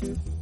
buenas 0.00 0.39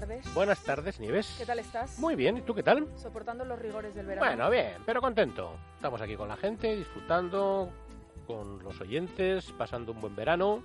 tardes. 0.00 0.34
Buenas 0.34 0.60
tardes, 0.64 0.98
Nieves. 0.98 1.36
¿Qué 1.38 1.46
tal 1.46 1.60
estás? 1.60 2.00
Muy 2.00 2.16
bien, 2.16 2.36
¿y 2.36 2.40
tú 2.40 2.52
qué 2.52 2.64
tal? 2.64 2.88
Soportando 2.96 3.44
los 3.44 3.56
rigores 3.56 3.94
del 3.94 4.06
verano. 4.06 4.26
Bueno, 4.26 4.50
bien, 4.50 4.82
pero 4.84 5.00
contento. 5.00 5.56
Estamos 5.76 6.00
aquí 6.00 6.16
con 6.16 6.28
la 6.28 6.36
gente, 6.36 6.74
disfrutando, 6.74 7.70
con 8.26 8.60
los 8.64 8.80
oyentes, 8.80 9.52
pasando 9.56 9.92
un 9.92 10.00
buen 10.00 10.16
verano. 10.16 10.64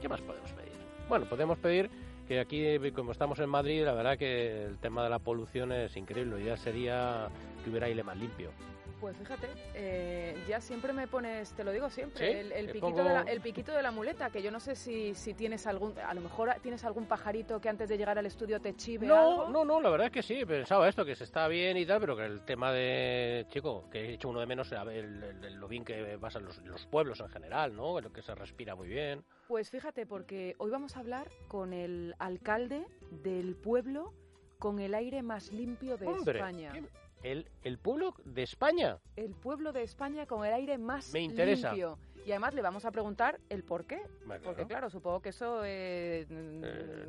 ¿Qué 0.00 0.08
más 0.08 0.22
podemos 0.22 0.50
pedir? 0.52 0.72
Bueno, 1.06 1.26
podemos 1.26 1.58
pedir 1.58 1.90
que 2.26 2.40
aquí, 2.40 2.78
como 2.92 3.12
estamos 3.12 3.38
en 3.40 3.50
Madrid, 3.50 3.84
la 3.84 3.92
verdad 3.92 4.16
que 4.16 4.64
el 4.64 4.78
tema 4.78 5.04
de 5.04 5.10
la 5.10 5.18
polución 5.18 5.70
es 5.72 5.94
increíble. 5.94 6.42
Ya 6.42 6.56
sería 6.56 7.28
que 7.62 7.68
hubiera 7.68 7.88
aire 7.88 8.02
más 8.04 8.16
limpio. 8.16 8.52
Pues 9.00 9.16
fíjate, 9.16 9.48
eh, 9.74 10.42
ya 10.48 10.60
siempre 10.60 10.92
me 10.92 11.06
pones, 11.06 11.52
te 11.52 11.64
lo 11.64 11.70
digo 11.70 11.90
siempre, 11.90 12.40
el, 12.40 12.70
piquito 12.70 13.04
de 13.04 13.12
la, 13.12 13.20
el, 13.22 13.40
piquito 13.42 13.72
de 13.72 13.82
la, 13.82 13.90
muleta, 13.90 14.30
que 14.30 14.42
yo 14.42 14.50
no 14.50 14.58
sé 14.58 14.74
si, 14.74 15.14
si 15.14 15.34
tienes 15.34 15.66
algún, 15.66 15.98
a 15.98 16.14
lo 16.14 16.22
mejor 16.22 16.54
tienes 16.62 16.82
algún 16.84 17.04
pajarito 17.04 17.60
que 17.60 17.68
antes 17.68 17.88
de 17.90 17.98
llegar 17.98 18.18
al 18.18 18.24
estudio 18.24 18.58
te 18.60 18.74
chive 18.74 19.06
no, 19.06 19.16
algo. 19.16 19.48
No, 19.50 19.64
no, 19.66 19.80
la 19.80 19.90
verdad 19.90 20.06
es 20.06 20.12
que 20.12 20.22
sí, 20.22 20.44
pensaba 20.46 20.88
esto, 20.88 21.04
que 21.04 21.14
se 21.14 21.24
está 21.24 21.46
bien 21.46 21.76
y 21.76 21.84
tal, 21.84 22.00
pero 22.00 22.16
que 22.16 22.24
el 22.24 22.44
tema 22.44 22.72
de, 22.72 23.46
chico, 23.50 23.88
que 23.90 24.00
he 24.00 24.14
hecho 24.14 24.30
uno 24.30 24.40
de 24.40 24.46
menos, 24.46 24.72
el, 24.72 25.60
lo 25.60 25.68
bien 25.68 25.84
que 25.84 26.18
pasan 26.18 26.44
los, 26.44 26.58
los 26.64 26.86
pueblos 26.86 27.20
en 27.20 27.28
general, 27.28 27.76
¿no? 27.76 28.00
Lo 28.00 28.12
que 28.12 28.22
se 28.22 28.34
respira 28.34 28.74
muy 28.74 28.88
bien. 28.88 29.24
Pues 29.46 29.70
fíjate, 29.70 30.06
porque 30.06 30.54
hoy 30.58 30.70
vamos 30.70 30.96
a 30.96 31.00
hablar 31.00 31.28
con 31.48 31.74
el 31.74 32.14
alcalde 32.18 32.86
del 33.10 33.56
pueblo 33.56 34.14
con 34.58 34.80
el 34.80 34.94
aire 34.94 35.22
más 35.22 35.52
limpio 35.52 35.96
de 35.96 36.06
España. 36.10 36.72
El, 37.22 37.46
el, 37.64 37.78
pueblo 37.78 38.14
de 38.24 38.42
España. 38.42 38.98
El 39.16 39.34
pueblo 39.34 39.72
de 39.72 39.82
España 39.82 40.26
con 40.26 40.44
el 40.44 40.52
aire 40.52 40.78
más 40.78 41.12
Me 41.12 41.20
interesa. 41.20 41.70
limpio. 41.70 41.98
Y 42.24 42.32
además 42.32 42.54
le 42.54 42.62
vamos 42.62 42.84
a 42.84 42.90
preguntar 42.90 43.38
el 43.50 43.62
por 43.62 43.84
qué. 43.84 44.02
Porque 44.44 44.66
claro, 44.66 44.90
supongo 44.90 45.20
que 45.20 45.28
eso 45.28 45.62
eh, 45.64 46.26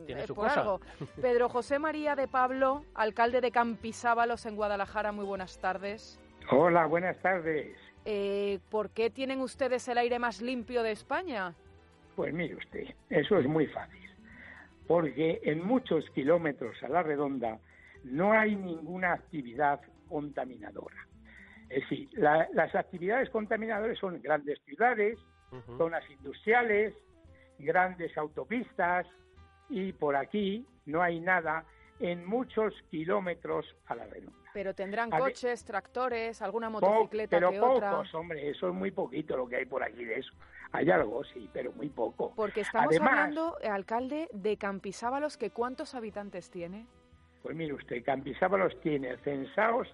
tiene 0.05 0.21
es 0.21 0.27
su 0.27 0.35
por 0.35 0.47
cosa. 0.47 0.61
algo. 0.61 0.81
Pedro 1.21 1.49
José 1.49 1.79
María 1.79 2.15
de 2.15 2.27
Pablo, 2.27 2.83
alcalde 2.93 3.41
de 3.41 3.51
Campisábalos 3.51 4.45
en 4.45 4.55
Guadalajara, 4.55 5.11
muy 5.11 5.25
buenas 5.25 5.57
tardes. 5.59 6.19
Hola, 6.51 6.85
buenas 6.85 7.17
tardes. 7.21 7.75
Eh, 8.05 8.59
¿Por 8.69 8.91
qué 8.91 9.09
tienen 9.09 9.41
ustedes 9.41 9.87
el 9.87 9.97
aire 9.97 10.19
más 10.19 10.41
limpio 10.41 10.83
de 10.83 10.91
España? 10.91 11.55
Pues 12.15 12.33
mire 12.33 12.55
usted, 12.55 12.85
eso 13.09 13.37
es 13.37 13.47
muy 13.47 13.65
fácil. 13.67 14.09
Porque 14.87 15.41
en 15.43 15.65
muchos 15.65 16.05
kilómetros 16.11 16.81
a 16.83 16.89
la 16.89 17.03
redonda 17.03 17.59
no 18.03 18.31
hay 18.33 18.55
ninguna 18.55 19.13
actividad 19.13 19.81
contaminadora. 20.07 21.07
Es 21.69 21.81
decir, 21.81 22.09
la, 22.13 22.47
las 22.53 22.73
actividades 22.75 23.29
contaminadoras 23.29 23.97
son 23.99 24.21
grandes 24.21 24.59
ciudades, 24.65 25.17
uh 25.51 25.57
-huh. 25.57 25.77
zonas 25.77 26.09
industriales, 26.09 26.93
grandes 27.59 28.17
autopistas 28.17 29.05
y 29.69 29.91
por 29.93 30.15
aquí 30.15 30.65
no 30.85 31.01
hay 31.01 31.19
nada 31.19 31.65
en 31.99 32.25
muchos 32.25 32.73
kilómetros 32.89 33.65
a 33.87 33.95
la 33.95 34.05
redonda. 34.05 34.37
Pero 34.53 34.73
tendrán 34.73 35.13
A 35.13 35.17
ver, 35.17 35.33
coches, 35.33 35.63
tractores, 35.65 36.41
alguna 36.41 36.69
motocicleta 36.69 37.35
pero 37.35 37.51
que 37.51 37.59
pocos, 37.59 37.77
otra. 37.77 38.19
hombre, 38.19 38.49
eso 38.49 38.69
es 38.69 38.73
muy 38.73 38.91
poquito 38.91 39.35
lo 39.35 39.47
que 39.47 39.57
hay 39.57 39.65
por 39.65 39.83
aquí 39.83 40.03
de 40.05 40.19
eso. 40.19 40.31
Hay 40.71 40.89
algo, 40.89 41.23
sí, 41.25 41.49
pero 41.53 41.71
muy 41.73 41.89
poco. 41.89 42.33
Porque 42.35 42.61
estamos 42.61 42.89
Además, 42.89 43.13
hablando, 43.13 43.57
eh, 43.61 43.67
alcalde, 43.67 44.27
de 44.33 44.57
Campisábalos, 44.57 45.37
que 45.37 45.49
¿cuántos 45.51 45.95
habitantes 45.95 46.49
tiene? 46.49 46.87
Pues 47.41 47.55
mire 47.55 47.73
usted, 47.73 48.03
Campisábalos 48.03 48.79
tiene 48.81 49.17
censados, 49.17 49.87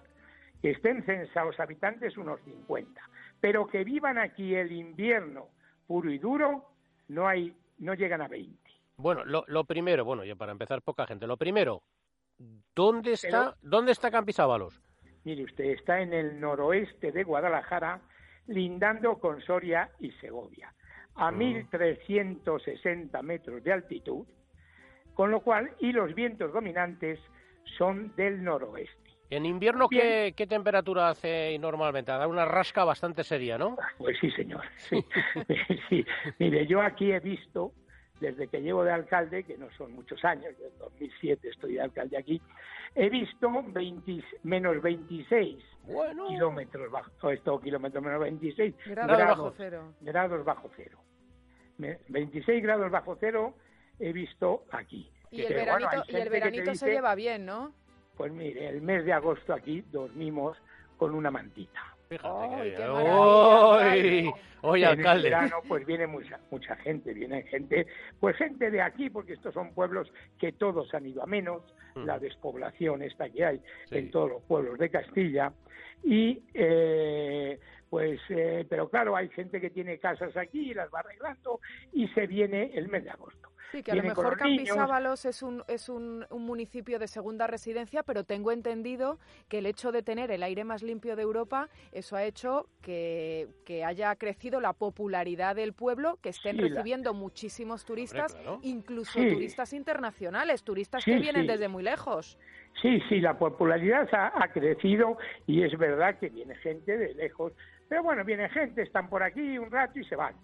que 0.60 0.70
estén 0.70 1.04
censados 1.04 1.58
habitantes 1.60 2.16
unos 2.16 2.40
50, 2.42 3.00
pero 3.40 3.66
que 3.66 3.84
vivan 3.84 4.18
aquí 4.18 4.54
el 4.54 4.72
invierno 4.72 5.48
puro 5.86 6.10
y 6.10 6.18
duro, 6.18 6.64
no 7.08 7.28
hay, 7.28 7.54
no 7.78 7.94
llegan 7.94 8.22
a 8.22 8.28
20. 8.28 8.56
Bueno, 8.96 9.24
lo, 9.24 9.44
lo 9.48 9.64
primero, 9.64 10.04
bueno, 10.04 10.24
ya 10.24 10.34
para 10.36 10.52
empezar, 10.52 10.80
poca 10.82 11.06
gente. 11.06 11.26
Lo 11.26 11.36
primero, 11.36 11.82
¿dónde 12.74 13.12
está, 13.12 13.54
¿dónde 13.62 13.92
está 13.92 14.10
Campisábalos? 14.10 14.80
Mire 15.24 15.44
usted, 15.44 15.64
está 15.64 16.00
en 16.00 16.12
el 16.12 16.40
noroeste 16.40 17.12
de 17.12 17.24
Guadalajara, 17.24 18.00
lindando 18.46 19.18
con 19.18 19.40
Soria 19.42 19.90
y 20.00 20.10
Segovia, 20.12 20.72
a 21.14 21.30
Mm. 21.30 21.38
1.360 21.38 23.22
metros 23.22 23.62
de 23.64 23.72
altitud, 23.72 24.26
con 25.14 25.30
lo 25.30 25.40
cual, 25.40 25.70
y 25.80 25.92
los 25.92 26.14
vientos 26.14 26.52
dominantes 26.52 27.18
son 27.78 28.14
del 28.16 28.42
noroeste. 28.42 29.10
En 29.30 29.46
invierno, 29.46 29.88
Bien. 29.88 30.02
¿qué, 30.02 30.34
¿qué 30.36 30.46
temperatura 30.46 31.08
hace 31.08 31.58
normalmente? 31.58 32.12
Da 32.12 32.26
una 32.28 32.44
rasca 32.44 32.84
bastante 32.84 33.24
seria, 33.24 33.56
¿no? 33.58 33.76
Pues 33.98 34.16
sí, 34.20 34.30
señor. 34.30 34.62
Sí. 34.76 35.04
Sí. 35.88 36.04
Mire, 36.38 36.66
yo 36.66 36.80
aquí 36.82 37.10
he 37.10 37.20
visto, 37.20 37.72
desde 38.20 38.48
que 38.48 38.60
llevo 38.60 38.84
de 38.84 38.92
alcalde, 38.92 39.42
que 39.44 39.56
no 39.58 39.68
son 39.76 39.92
muchos 39.94 40.24
años, 40.24 40.54
yo 40.60 40.66
en 40.66 40.78
2007 40.78 41.48
estoy 41.48 41.74
de 41.74 41.80
alcalde 41.82 42.16
aquí, 42.18 42.40
he 42.94 43.08
visto 43.08 43.50
20 43.66 44.22
menos 44.44 44.80
26 44.80 45.56
Bueno. 45.84 46.28
kilómetros 46.28 46.90
bajo, 46.92 47.30
esto 47.30 47.58
kilómetros 47.60 48.04
menos 48.04 48.20
26 48.20 48.74
Grados 48.86 49.16
grados, 49.16 49.38
bajo 49.38 49.54
cero. 49.56 49.92
grados 50.00 50.44
bajo 50.44 50.70
cero. 50.76 50.98
Me- 51.78 51.98
26 52.08 52.62
grados 52.62 52.90
bajo 52.90 53.16
cero 53.18 53.54
he 53.98 54.12
visto 54.12 54.64
aquí. 54.70 55.10
Y 55.36 55.42
el 55.42 55.54
bueno, 55.54 55.88
veranito, 56.30 56.70
y 56.70 56.70
el 56.70 56.76
se 56.76 56.90
lleva 56.90 57.14
bien, 57.14 57.46
¿no? 57.46 57.72
Pues 58.16 58.32
mire, 58.32 58.68
el 58.68 58.80
mes 58.82 59.04
de 59.04 59.12
agosto 59.12 59.52
aquí 59.52 59.82
dormimos 59.90 60.56
con 60.96 61.14
una 61.14 61.30
mantita. 61.30 61.80
Fíjate 62.08 62.28
Ay, 62.28 62.74
que. 62.74 64.32
Oye, 64.66 64.82
en 64.84 64.98
alcalde. 64.98 65.28
el 65.28 65.34
verano 65.34 65.56
pues 65.68 65.84
viene 65.84 66.06
mucha 66.06 66.38
mucha 66.50 66.74
gente, 66.76 67.12
viene 67.12 67.42
gente, 67.42 67.86
pues 68.18 68.34
gente 68.36 68.70
de 68.70 68.80
aquí, 68.80 69.10
porque 69.10 69.34
estos 69.34 69.52
son 69.52 69.74
pueblos 69.74 70.10
que 70.38 70.52
todos 70.52 70.92
han 70.94 71.06
ido 71.06 71.22
a 71.22 71.26
menos, 71.26 71.62
Mm. 71.94 72.06
la 72.06 72.18
despoblación 72.18 73.02
esta 73.02 73.28
que 73.28 73.44
hay 73.44 73.58
Sí. 73.88 73.98
en 73.98 74.10
todos 74.10 74.28
los 74.30 74.42
pueblos 74.44 74.78
de 74.78 74.88
Castilla, 74.90 75.52
y 76.02 76.42
eh, 76.54 77.58
pues, 77.90 78.20
eh, 78.30 78.66
pero 78.68 78.88
claro, 78.88 79.14
hay 79.16 79.28
gente 79.28 79.60
que 79.60 79.70
tiene 79.70 79.98
casas 79.98 80.36
aquí 80.36 80.70
y 80.70 80.74
las 80.74 80.88
va 80.92 81.00
arreglando 81.00 81.60
y 81.92 82.08
se 82.08 82.26
viene 82.26 82.72
el 82.74 82.88
mes 82.88 83.04
de 83.04 83.10
agosto. 83.10 83.50
Sí, 83.74 83.82
que 83.82 83.90
a 83.90 83.96
lo 83.96 84.02
mejor. 84.04 84.36
Campisábalos 84.36 85.24
es, 85.24 85.42
un, 85.42 85.64
es 85.66 85.88
un, 85.88 86.24
un 86.30 86.42
municipio 86.46 86.98
de 87.00 87.08
segunda 87.08 87.48
residencia, 87.48 88.04
pero 88.04 88.22
tengo 88.22 88.52
entendido 88.52 89.18
que 89.48 89.58
el 89.58 89.66
hecho 89.66 89.90
de 89.90 90.02
tener 90.04 90.30
el 90.30 90.44
aire 90.44 90.62
más 90.62 90.82
limpio 90.84 91.16
de 91.16 91.22
Europa, 91.22 91.68
eso 91.90 92.14
ha 92.14 92.22
hecho 92.22 92.68
que, 92.82 93.48
que 93.66 93.84
haya 93.84 94.14
crecido 94.14 94.60
la 94.60 94.74
popularidad 94.74 95.56
del 95.56 95.72
pueblo, 95.72 96.18
que 96.22 96.28
estén 96.28 96.56
Sí, 96.56 96.62
la- 96.62 96.68
recibiendo 96.68 97.14
muchísimos 97.14 97.84
turistas, 97.84 98.34
claro. 98.34 98.60
incluso 98.62 99.18
Sí. 99.18 99.28
turistas 99.28 99.72
internacionales, 99.72 100.62
turistas 100.62 101.02
Sí, 101.02 101.10
que 101.10 101.18
vienen 101.18 101.46
desde 101.46 101.66
muy 101.66 101.82
lejos. 101.82 102.38
Sí, 102.80 103.00
sí, 103.08 103.20
la 103.20 103.36
popularidad 103.38 104.08
ha, 104.12 104.32
ha 104.40 104.52
crecido 104.52 105.18
y 105.46 105.64
es 105.64 105.76
verdad 105.76 106.16
que 106.18 106.28
viene 106.28 106.54
gente 106.56 106.96
de 106.96 107.14
lejos, 107.14 107.52
pero 107.88 108.04
bueno, 108.04 108.24
viene 108.24 108.48
gente, 108.50 108.82
están 108.82 109.08
por 109.08 109.22
aquí 109.24 109.58
un 109.58 109.70
rato 109.70 109.98
y 109.98 110.04
se 110.04 110.14
van. 110.16 110.34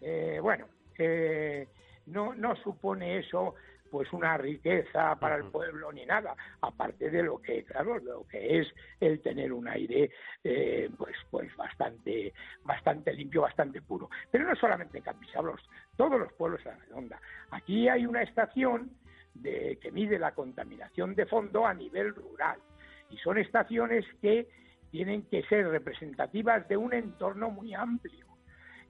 Eh, 0.00 0.38
bueno, 0.42 0.66
eh, 0.98 1.68
no, 2.10 2.34
no 2.34 2.56
supone 2.56 3.18
eso 3.18 3.54
pues 3.90 4.12
una 4.12 4.36
riqueza 4.38 5.16
para 5.16 5.36
el 5.36 5.44
pueblo 5.46 5.92
ni 5.92 6.06
nada, 6.06 6.36
aparte 6.60 7.10
de 7.10 7.24
lo 7.24 7.42
que, 7.42 7.64
claro, 7.64 7.98
lo 7.98 8.26
que 8.26 8.60
es 8.60 8.68
el 9.00 9.20
tener 9.20 9.52
un 9.52 9.66
aire 9.66 10.10
eh, 10.44 10.88
pues 10.96 11.16
pues 11.30 11.54
bastante 11.56 12.32
bastante 12.62 13.12
limpio, 13.12 13.42
bastante 13.42 13.82
puro. 13.82 14.08
Pero 14.30 14.46
no 14.46 14.54
solamente 14.54 14.98
en 14.98 15.04
Campisalos, 15.04 15.60
todos 15.96 16.20
los 16.20 16.32
pueblos 16.34 16.64
a 16.66 16.70
la 16.70 16.76
redonda. 16.76 17.20
Aquí 17.50 17.88
hay 17.88 18.06
una 18.06 18.22
estación 18.22 18.92
de, 19.34 19.78
que 19.80 19.90
mide 19.90 20.18
la 20.18 20.34
contaminación 20.34 21.14
de 21.14 21.26
fondo 21.26 21.66
a 21.66 21.74
nivel 21.74 22.14
rural. 22.14 22.58
Y 23.10 23.16
son 23.18 23.38
estaciones 23.38 24.04
que 24.20 24.48
tienen 24.90 25.22
que 25.22 25.42
ser 25.44 25.68
representativas 25.68 26.66
de 26.68 26.76
un 26.76 26.92
entorno 26.92 27.50
muy 27.50 27.74
amplio. 27.74 28.26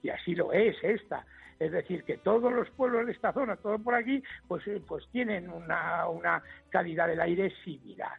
Y 0.03 0.09
así 0.09 0.35
lo 0.35 0.51
es 0.51 0.75
esta. 0.83 1.25
Es 1.61 1.71
decir, 1.71 2.03
que 2.03 2.17
todos 2.17 2.51
los 2.51 2.67
pueblos 2.71 3.05
de 3.05 3.11
esta 3.11 3.31
zona, 3.33 3.55
todo 3.55 3.77
por 3.77 3.93
aquí, 3.93 4.23
pues, 4.47 4.65
eh, 4.65 4.81
pues 4.87 5.07
tienen 5.11 5.47
una, 5.47 6.09
una 6.09 6.41
calidad 6.69 7.07
del 7.07 7.21
aire 7.21 7.53
similar. 7.63 8.17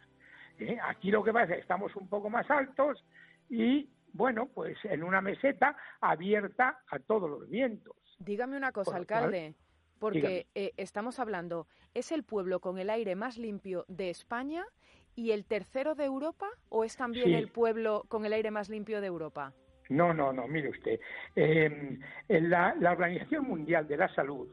¿eh? 0.59 0.77
Aquí 0.87 1.11
lo 1.11 1.25
que 1.25 1.33
pasa 1.33 1.51
es 1.51 1.55
que 1.57 1.61
estamos 1.61 1.93
un 1.97 2.07
poco 2.07 2.29
más 2.29 2.49
altos 2.49 3.03
y, 3.49 3.89
bueno, 4.13 4.47
pues 4.47 4.77
en 4.85 5.03
una 5.03 5.19
meseta 5.19 5.75
abierta 5.99 6.79
a 6.89 6.99
todos 6.99 7.29
los 7.29 7.49
vientos. 7.49 7.97
Dígame 8.19 8.55
una 8.55 8.71
cosa, 8.71 8.91
Por 8.91 9.01
lo 9.01 9.07
cual, 9.07 9.17
alcalde, 9.23 9.55
porque 9.99 10.47
eh, 10.55 10.71
estamos 10.77 11.19
hablando, 11.19 11.67
es 11.93 12.13
el 12.13 12.23
pueblo 12.23 12.61
con 12.61 12.79
el 12.79 12.89
aire 12.89 13.17
más 13.17 13.37
limpio 13.37 13.83
de 13.89 14.09
España 14.09 14.63
¿Y 15.15 15.31
el 15.31 15.45
tercero 15.45 15.93
de 15.93 16.05
Europa 16.05 16.49
o 16.69 16.83
es 16.83 16.97
también 16.97 17.33
el 17.33 17.47
pueblo 17.49 18.03
con 18.07 18.25
el 18.25 18.33
aire 18.33 18.49
más 18.49 18.69
limpio 18.69 18.99
de 18.99 19.07
Europa? 19.07 19.53
No, 19.89 20.13
no, 20.13 20.31
no, 20.31 20.47
mire 20.47 20.69
usted. 20.69 20.99
Em, 21.35 21.99
la, 22.29 22.75
Organización 22.91 23.45
Mundial 23.45 23.87
de 23.87 23.97
la 23.97 24.13
Salud 24.13 24.47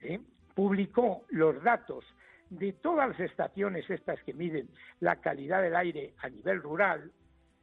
¿eh? 0.00 0.20
publicó 0.54 1.24
los 1.30 1.62
datos 1.62 2.04
de 2.50 2.72
todas 2.74 3.08
las 3.08 3.20
estaciones 3.20 3.88
estas 3.90 4.22
que 4.22 4.32
miden 4.32 4.68
la 5.00 5.16
calidad 5.16 5.62
del 5.62 5.76
aire 5.76 6.14
a 6.18 6.28
nivel 6.28 6.62
rural 6.62 7.10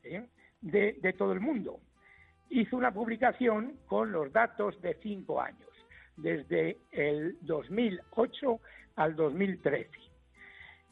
¿eh? 0.03 0.25
de, 0.61 0.97
de 1.01 1.13
todo 1.13 1.33
el 1.33 1.39
mundo. 1.39 1.79
Hizo 2.49 2.77
una 2.77 2.91
publicación 2.91 3.79
con 3.85 4.11
los 4.11 4.31
datos 4.31 4.79
de 4.81 4.95
cinco 4.95 5.41
años, 5.41 5.69
desde 6.17 6.77
el 6.91 7.37
2008 7.41 8.59
al 8.95 9.15
2013. 9.15 9.89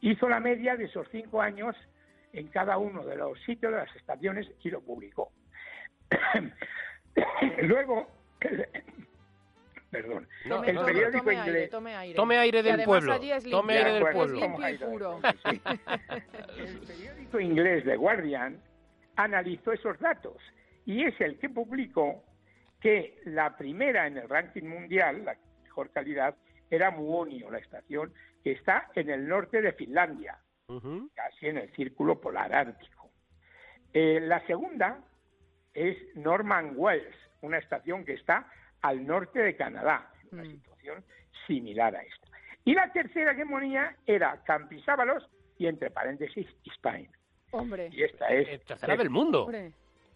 Hizo 0.01 0.29
la 0.29 0.39
media 0.39 0.75
de 0.75 0.85
esos 0.85 1.07
cinco 1.11 1.41
años 1.41 1.75
en 2.33 2.47
cada 2.47 2.77
uno 2.77 3.03
de 3.05 3.15
los 3.17 3.39
sitios 3.41 3.71
de 3.71 3.79
las 3.79 3.95
estaciones 3.95 4.47
y 4.63 4.69
lo 4.69 4.81
publicó. 4.81 5.31
Luego, 7.63 8.07
perdón, 9.91 10.27
el 10.45 10.79
periódico 10.79 11.31
inglés. 11.31 11.69
tome, 11.69 11.95
aire, 11.95 12.15
tome 12.15 12.37
aire. 12.37 12.63
del 12.63 12.83
pueblo. 12.83 13.19
Tome 13.49 13.75
aire 13.75 13.91
del 13.93 14.13
pueblo. 14.13 15.19
el 16.57 16.79
periódico 16.79 17.39
inglés 17.39 17.83
The 17.83 17.95
Guardian 17.95 18.61
analizó 19.15 19.71
esos 19.71 19.99
datos 19.99 20.37
y 20.85 21.03
es 21.03 21.19
el 21.21 21.37
que 21.37 21.49
publicó 21.49 22.23
que 22.79 23.19
la 23.25 23.55
primera 23.55 24.07
en 24.07 24.17
el 24.17 24.27
ranking 24.27 24.63
mundial, 24.63 25.23
la 25.23 25.37
mejor 25.63 25.91
calidad, 25.91 26.35
era 26.69 26.89
Muonio, 26.89 27.51
la 27.51 27.59
estación 27.59 28.13
que 28.43 28.53
está 28.53 28.89
en 28.95 29.09
el 29.09 29.27
norte 29.27 29.61
de 29.61 29.73
Finlandia, 29.73 30.39
casi 31.13 31.47
en 31.47 31.57
el 31.57 31.71
círculo 31.73 32.19
polar 32.19 32.53
ártico. 32.53 33.11
Eh, 33.93 34.19
la 34.21 34.39
segunda 34.47 35.03
es 35.73 35.97
Norman 36.15 36.73
Wells, 36.75 37.15
una 37.41 37.57
estación 37.57 38.05
que 38.05 38.13
está 38.13 38.47
al 38.81 39.05
norte 39.05 39.39
de 39.39 39.55
Canadá, 39.55 40.11
una 40.31 40.43
mm. 40.43 40.51
situación 40.51 41.03
similar 41.47 41.95
a 41.95 42.01
esta. 42.01 42.27
Y 42.63 42.73
la 42.73 42.91
tercera 42.91 43.35
que 43.35 43.45
ponía 43.45 43.95
era 44.05 44.41
Campisábalos 44.43 45.27
y 45.57 45.67
entre 45.67 45.89
paréntesis 45.89 46.47
Spain. 46.65 47.09
Hombre. 47.51 47.89
Y 47.91 48.03
esta 48.03 48.27
es 48.29 48.47
la 48.47 48.57
tercera 48.59 48.97
del 48.97 49.09
mundo. 49.09 49.51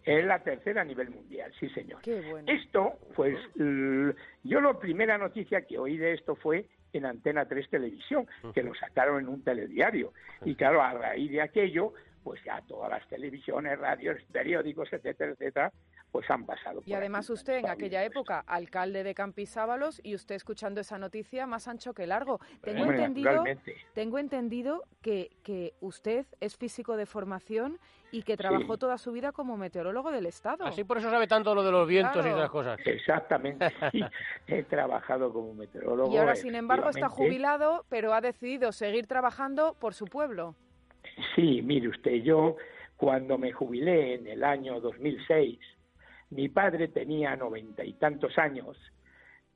Es 0.04 0.24
la 0.24 0.38
tercera 0.38 0.82
a 0.82 0.84
nivel 0.84 1.10
mundial, 1.10 1.52
sí 1.58 1.68
señor. 1.70 2.00
Qué 2.02 2.20
bueno. 2.20 2.50
Esto, 2.50 2.98
pues, 3.14 3.36
yo 3.56 4.60
la 4.60 4.78
primera 4.78 5.18
noticia 5.18 5.62
que 5.62 5.78
oí 5.78 5.96
de 5.96 6.14
esto 6.14 6.36
fue 6.36 6.66
en 6.92 7.06
Antena 7.06 7.46
3 7.46 7.68
Televisión, 7.68 8.26
que 8.54 8.62
lo 8.62 8.74
sacaron 8.74 9.20
en 9.20 9.28
un 9.28 9.42
telediario. 9.42 10.12
Y 10.44 10.54
claro, 10.54 10.80
a 10.80 10.94
raíz 10.94 11.30
de 11.30 11.42
aquello, 11.42 11.92
pues 12.26 12.42
ya 12.44 12.60
todas 12.66 12.90
las 12.90 13.06
televisiones, 13.08 13.78
radios, 13.78 14.20
periódicos, 14.32 14.92
etcétera, 14.92 15.30
etcétera, 15.30 15.72
pues 16.10 16.28
han 16.28 16.44
pasado. 16.44 16.82
Y 16.84 16.92
además 16.92 17.30
usted 17.30 17.58
en 17.58 17.68
aquella 17.68 18.02
época, 18.02 18.42
alcalde 18.48 19.04
de 19.04 19.14
Campisábalos, 19.14 20.00
y 20.02 20.16
usted 20.16 20.34
escuchando 20.34 20.80
esa 20.80 20.98
noticia 20.98 21.46
más 21.46 21.68
ancho 21.68 21.94
que 21.94 22.04
largo. 22.04 22.40
Tengo 22.62 22.90
entendido, 22.90 23.44
tengo 23.94 24.18
entendido 24.18 24.82
que, 25.02 25.30
que 25.44 25.74
usted 25.80 26.26
es 26.40 26.56
físico 26.56 26.96
de 26.96 27.06
formación 27.06 27.78
y 28.10 28.24
que 28.24 28.36
trabajó 28.36 28.76
toda 28.76 28.98
su 28.98 29.12
vida 29.12 29.30
como 29.30 29.56
meteorólogo 29.56 30.10
del 30.10 30.26
Estado. 30.26 30.66
Así 30.66 30.82
por 30.82 30.98
eso 30.98 31.08
sabe 31.08 31.28
tanto 31.28 31.54
lo 31.54 31.62
de 31.62 31.70
los 31.70 31.86
vientos 31.86 32.26
y 32.26 32.28
esas 32.28 32.50
cosas. 32.50 32.80
Exactamente, 32.84 33.66
he 34.48 34.64
trabajado 34.64 35.32
como 35.32 35.54
meteorólogo. 35.54 36.12
Y 36.12 36.16
ahora, 36.16 36.34
sin 36.34 36.56
embargo, 36.56 36.88
está 36.88 37.08
jubilado, 37.08 37.84
pero 37.88 38.14
ha 38.14 38.20
decidido 38.20 38.72
seguir 38.72 39.06
trabajando 39.06 39.74
por 39.78 39.94
su 39.94 40.06
pueblo. 40.06 40.56
Sí, 41.34 41.62
mire 41.62 41.88
usted, 41.88 42.22
yo 42.22 42.56
cuando 42.96 43.38
me 43.38 43.52
jubilé 43.52 44.14
en 44.14 44.26
el 44.26 44.44
año 44.44 44.80
2006, 44.80 45.58
mi 46.30 46.48
padre 46.48 46.88
tenía 46.88 47.36
noventa 47.36 47.84
y 47.84 47.94
tantos 47.94 48.36
años 48.38 48.76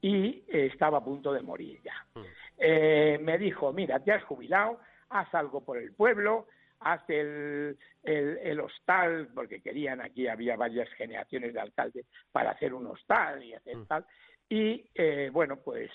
y 0.01 0.45
estaba 0.49 0.99
a 0.99 1.05
punto 1.05 1.33
de 1.33 1.43
morir 1.43 1.81
ya. 1.83 1.95
Mm. 2.15 2.25
Eh, 2.59 3.19
me 3.21 3.39
dijo, 3.39 3.73
mira, 3.73 4.01
te 4.01 4.13
has 4.13 4.23
jubilado, 4.25 4.81
haz 5.11 5.35
algo 5.35 5.65
por 5.65 5.79
el 5.79 5.93
pueblo, 5.93 6.47
haz 6.81 7.03
el, 7.09 7.77
el, 8.03 8.61
hostal, 8.61 9.29
porque 9.35 9.61
querían, 9.61 10.01
aquí 10.01 10.27
había 10.29 10.57
varias 10.57 10.89
generaciones 10.93 11.53
de 11.53 11.61
alcaldes 11.61 12.07
para 12.33 12.53
hacer 12.53 12.73
un 12.73 12.87
hostal 12.87 13.43
y 13.43 13.55
hacer 13.55 13.77
mm. 13.77 13.87
tal. 13.87 14.07
Y 14.49 14.85
eh, 14.95 15.31
bueno, 15.33 15.57
pues 15.57 15.91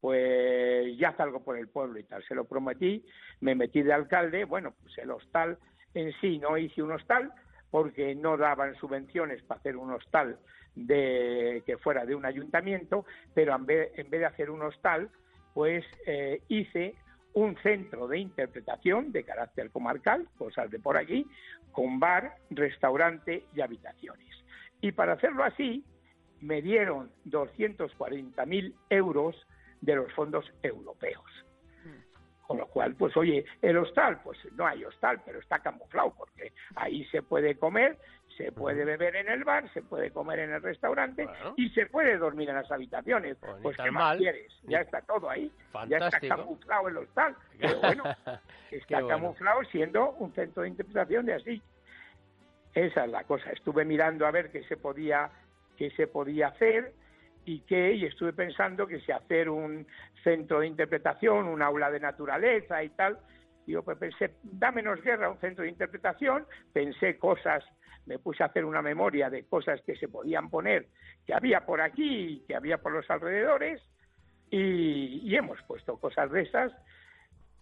pues 0.00 0.96
ya 0.98 1.14
salgo 1.16 1.42
por 1.44 1.58
el 1.58 1.68
pueblo 1.68 1.98
y 1.98 2.04
tal. 2.04 2.24
Se 2.24 2.34
lo 2.34 2.44
prometí, 2.44 3.04
me 3.40 3.54
metí 3.54 3.82
de 3.82 3.92
alcalde, 3.92 4.44
bueno, 4.44 4.74
pues 4.82 4.96
el 4.98 5.10
hostal 5.10 5.58
en 5.94 6.12
sí 6.20 6.38
no 6.38 6.56
hice 6.56 6.82
un 6.82 6.92
hostal 6.92 7.32
porque 7.70 8.14
no 8.14 8.36
daban 8.36 8.74
subvenciones 8.76 9.42
para 9.42 9.60
hacer 9.60 9.76
un 9.76 9.92
hostal 9.92 10.38
de 10.74 11.62
que 11.66 11.78
fuera 11.78 12.04
de 12.04 12.14
un 12.14 12.24
ayuntamiento, 12.24 13.04
pero 13.34 13.54
en 13.54 13.66
vez, 13.66 14.10
de 14.10 14.24
hacer 14.24 14.50
un 14.50 14.62
hostal, 14.62 15.10
pues 15.54 15.84
eh, 16.06 16.42
hice 16.48 16.94
un 17.32 17.56
centro 17.62 18.08
de 18.08 18.18
interpretación 18.18 19.12
de 19.12 19.24
carácter 19.24 19.70
comarcal, 19.70 20.28
cosas 20.36 20.70
de 20.70 20.80
por 20.80 20.96
allí, 20.96 21.26
con 21.72 22.00
bar, 22.00 22.36
restaurante 22.50 23.44
y 23.54 23.60
habitaciones. 23.60 24.28
Y 24.80 24.92
para 24.92 25.12
hacerlo 25.12 25.44
así, 25.44 25.84
me 26.40 26.62
dieron 26.62 27.10
240.000 27.26 28.74
euros 28.88 29.36
de 29.80 29.94
los 29.96 30.12
fondos 30.12 30.50
europeos. 30.62 31.24
Mm. 31.84 32.46
Con 32.46 32.58
lo 32.58 32.66
cual, 32.66 32.94
pues 32.94 33.16
oye, 33.16 33.44
el 33.62 33.76
hostal, 33.78 34.20
pues 34.22 34.38
no 34.52 34.66
hay 34.66 34.84
hostal, 34.84 35.20
pero 35.24 35.38
está 35.38 35.60
camuflado 35.60 36.14
porque 36.16 36.52
ahí 36.76 37.04
se 37.06 37.22
puede 37.22 37.56
comer, 37.56 37.98
se 38.36 38.52
puede 38.52 38.84
beber 38.84 39.16
en 39.16 39.28
el 39.28 39.44
bar, 39.44 39.70
se 39.72 39.82
puede 39.82 40.10
comer 40.10 40.40
en 40.40 40.52
el 40.52 40.62
restaurante 40.62 41.28
y 41.56 41.68
se 41.70 41.86
puede 41.86 42.16
dormir 42.16 42.48
en 42.48 42.56
las 42.56 42.70
habitaciones. 42.70 43.36
Pues, 43.62 43.76
¿qué 43.76 43.90
más 43.90 44.16
quieres? 44.16 44.52
Ya 44.64 44.80
está 44.80 45.02
todo 45.02 45.28
ahí. 45.28 45.52
Ya 45.88 45.98
está 45.98 46.20
camuflado 46.20 46.88
el 46.88 46.96
hostal. 46.98 47.36
Pero 47.60 47.80
bueno, 47.80 48.04
está 48.70 49.06
camuflado 49.06 49.62
siendo 49.64 50.12
un 50.12 50.32
centro 50.32 50.62
de 50.62 50.70
interpretación 50.70 51.26
de 51.26 51.34
así. 51.34 51.62
Esa 52.74 53.04
es 53.04 53.10
la 53.10 53.24
cosa. 53.24 53.50
Estuve 53.50 53.84
mirando 53.84 54.26
a 54.26 54.30
ver 54.30 54.50
qué 54.50 54.62
se 54.64 54.76
podía, 54.76 55.30
qué 55.76 55.90
se 55.90 56.06
podía 56.06 56.48
hacer 56.48 56.94
y 57.44 57.60
que 57.60 57.92
y 57.94 58.04
estuve 58.04 58.32
pensando 58.32 58.86
que 58.86 59.00
si 59.00 59.12
hacer 59.12 59.48
un 59.48 59.86
centro 60.22 60.60
de 60.60 60.66
interpretación, 60.66 61.46
un 61.46 61.62
aula 61.62 61.90
de 61.90 62.00
naturaleza 62.00 62.82
y 62.82 62.90
tal, 62.90 63.18
digo, 63.66 63.82
pues 63.82 63.98
pensé, 63.98 64.34
da 64.42 64.70
menos 64.72 65.00
guerra 65.02 65.30
un 65.30 65.38
centro 65.38 65.64
de 65.64 65.70
interpretación, 65.70 66.46
pensé 66.72 67.18
cosas, 67.18 67.64
me 68.06 68.18
puse 68.18 68.42
a 68.42 68.46
hacer 68.46 68.64
una 68.64 68.82
memoria 68.82 69.30
de 69.30 69.44
cosas 69.44 69.80
que 69.82 69.96
se 69.96 70.08
podían 70.08 70.50
poner, 70.50 70.88
que 71.26 71.34
había 71.34 71.64
por 71.64 71.80
aquí, 71.80 72.44
que 72.46 72.54
había 72.54 72.78
por 72.78 72.92
los 72.92 73.08
alrededores, 73.10 73.80
y, 74.50 75.20
y 75.22 75.36
hemos 75.36 75.62
puesto 75.62 75.96
cosas 75.98 76.30
de 76.32 76.42
esas 76.42 76.72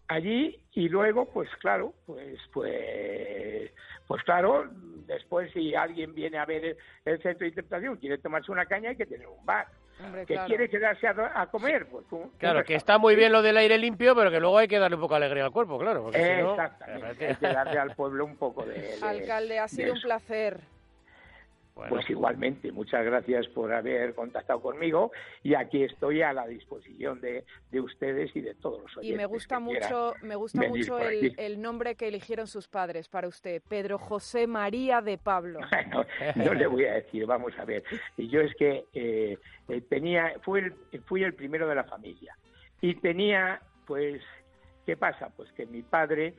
allí 0.09 0.59
y 0.73 0.89
luego 0.89 1.27
pues 1.27 1.49
claro 1.61 1.93
pues 2.07 2.39
pues 2.53 3.71
pues 4.07 4.23
claro 4.23 4.65
después 5.07 5.53
si 5.53 5.75
alguien 5.75 6.15
viene 6.15 6.39
a 6.39 6.47
ver 6.47 6.77
el, 7.05 7.23
centro 7.23 7.41
de 7.41 7.49
interpretación 7.49 7.97
quiere 7.97 8.19
tomarse 8.19 8.51
una 8.51 8.67
caña 8.67 8.91
hay 8.91 8.97
que 8.97 9.07
tener 9.07 9.27
un 9.27 9.45
bar. 9.45 9.67
Que 10.29 10.39
quiere 10.47 10.71
quedarse 10.71 11.09
a, 11.09 11.47
comer 11.47 11.87
pues 11.87 12.05
claro 12.39 12.63
que 12.63 12.77
está 12.77 12.99
muy 12.99 13.17
bien 13.17 13.33
lo 13.33 13.43
del 13.43 13.57
aire 13.57 13.77
limpio 13.79 14.15
pero 14.15 14.31
que 14.31 14.39
luego 14.39 14.57
hay 14.57 14.69
que 14.69 14.79
darle 14.79 14.95
un 14.95 15.03
poco 15.03 15.15
de 15.15 15.25
alegría 15.25 15.45
al 15.45 15.51
cuerpo 15.51 15.77
claro 15.77 16.09
exactamente 16.13 17.27
hay 17.27 17.35
que 17.35 17.49
darle 17.49 17.79
al 17.81 17.97
pueblo 17.97 18.25
un 18.25 18.37
poco 18.37 18.65
de, 18.65 18.95
alcalde 19.03 19.59
ha 19.59 19.67
sido 19.67 19.95
un 19.95 20.01
placer 20.01 20.61
pues 21.89 22.09
igualmente, 22.11 22.73
muchas 22.73 23.05
gracias 23.05 23.47
por 23.49 23.73
haber 23.73 24.15
contactado 24.15 24.61
conmigo 24.61 25.13
y 25.43 25.55
aquí 25.55 25.85
estoy 25.85 26.23
a 26.23 26.33
la 26.33 26.47
disposición 26.47 27.21
de, 27.21 27.45
de 27.71 27.81
ustedes 27.81 28.35
y 28.35 28.41
de 28.41 28.55
todos 28.55 28.83
los 28.83 28.97
oyentes. 28.97 29.15
Y 29.15 29.17
me 29.17 29.27
gusta 29.27 29.61
mucho, 29.61 30.15
me 30.23 30.35
gusta 30.35 30.63
mucho 30.67 30.99
el, 30.99 31.61
nombre 31.61 31.95
que 31.95 32.09
eligieron 32.09 32.47
sus 32.47 32.69
padres 32.69 33.09
para 33.09 33.29
usted, 33.29 33.63
Pedro 33.69 33.99
José 33.99 34.47
María 34.47 35.01
de 35.01 35.19
Pablo. 35.19 35.61
Bueno, 35.79 36.05
no 36.35 36.55
le 36.55 36.67
voy 36.67 36.85
a 36.87 36.95
decir, 36.95 37.25
vamos 37.25 37.57
a 37.59 37.65
ver. 37.65 37.85
Yo 38.17 38.41
es 38.41 38.55
que 38.57 38.85
eh, 38.93 39.39
eh, 39.69 39.81
tenía, 39.89 40.35
fui 40.43 40.61
el, 40.61 41.03
fui 41.05 41.23
el 41.23 41.35
primero 41.35 41.69
de 41.69 41.75
la 41.77 41.85
familia 41.85 42.37
y 42.81 42.95
tenía, 42.97 43.61
pues, 43.87 44.21
¿qué 44.85 44.97
pasa? 44.97 45.31
Pues 45.37 45.51
que 45.53 45.67
mi 45.67 45.83
padre, 45.83 46.35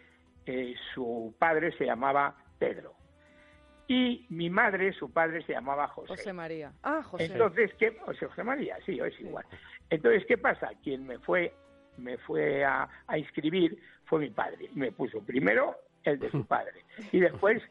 eh, 0.46 0.76
su 0.94 1.34
padre 1.40 1.72
se 1.78 1.86
llamaba 1.86 2.36
Pedro 2.60 2.99
y 3.90 4.28
mi 4.30 4.52
madre, 4.52 4.94
su 4.94 5.12
padre 5.12 5.42
se 5.42 5.54
llamaba 5.54 5.88
José. 5.88 6.10
José 6.10 6.32
María. 6.32 6.72
Ah, 6.84 7.02
José. 7.02 7.26
Entonces, 7.26 7.74
¿qué? 7.80 7.98
José 8.06 8.44
María, 8.44 8.78
sí, 8.86 9.00
es 9.00 9.20
igual. 9.20 9.44
Entonces, 9.90 10.24
¿qué 10.28 10.38
pasa? 10.38 10.70
Quien 10.84 11.08
me 11.08 11.18
fue, 11.18 11.52
me 11.98 12.20
fue 12.20 12.64
a, 12.64 12.88
inscribir 13.18 13.82
fue 14.06 14.20
mi 14.20 14.30
padre. 14.30 14.70
Me 14.76 14.92
puso 14.92 15.26
primero 15.26 15.76
el 16.04 16.20
de 16.20 16.30
su 16.30 16.46
padre 16.46 16.86
y 17.12 17.20
después 17.20 17.64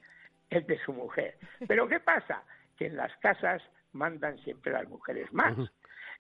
el 0.50 0.66
de 0.66 0.76
su 0.80 0.92
mujer. 0.92 1.37
Pero 1.68 1.87
¿qué 1.87 2.00
pasa? 2.00 2.42
Que 2.76 2.87
en 2.87 2.96
las 2.96 3.16
casas 3.18 3.62
mandan 3.92 4.38
siempre 4.38 4.72
las 4.72 4.88
mujeres 4.88 5.32
más. 5.32 5.56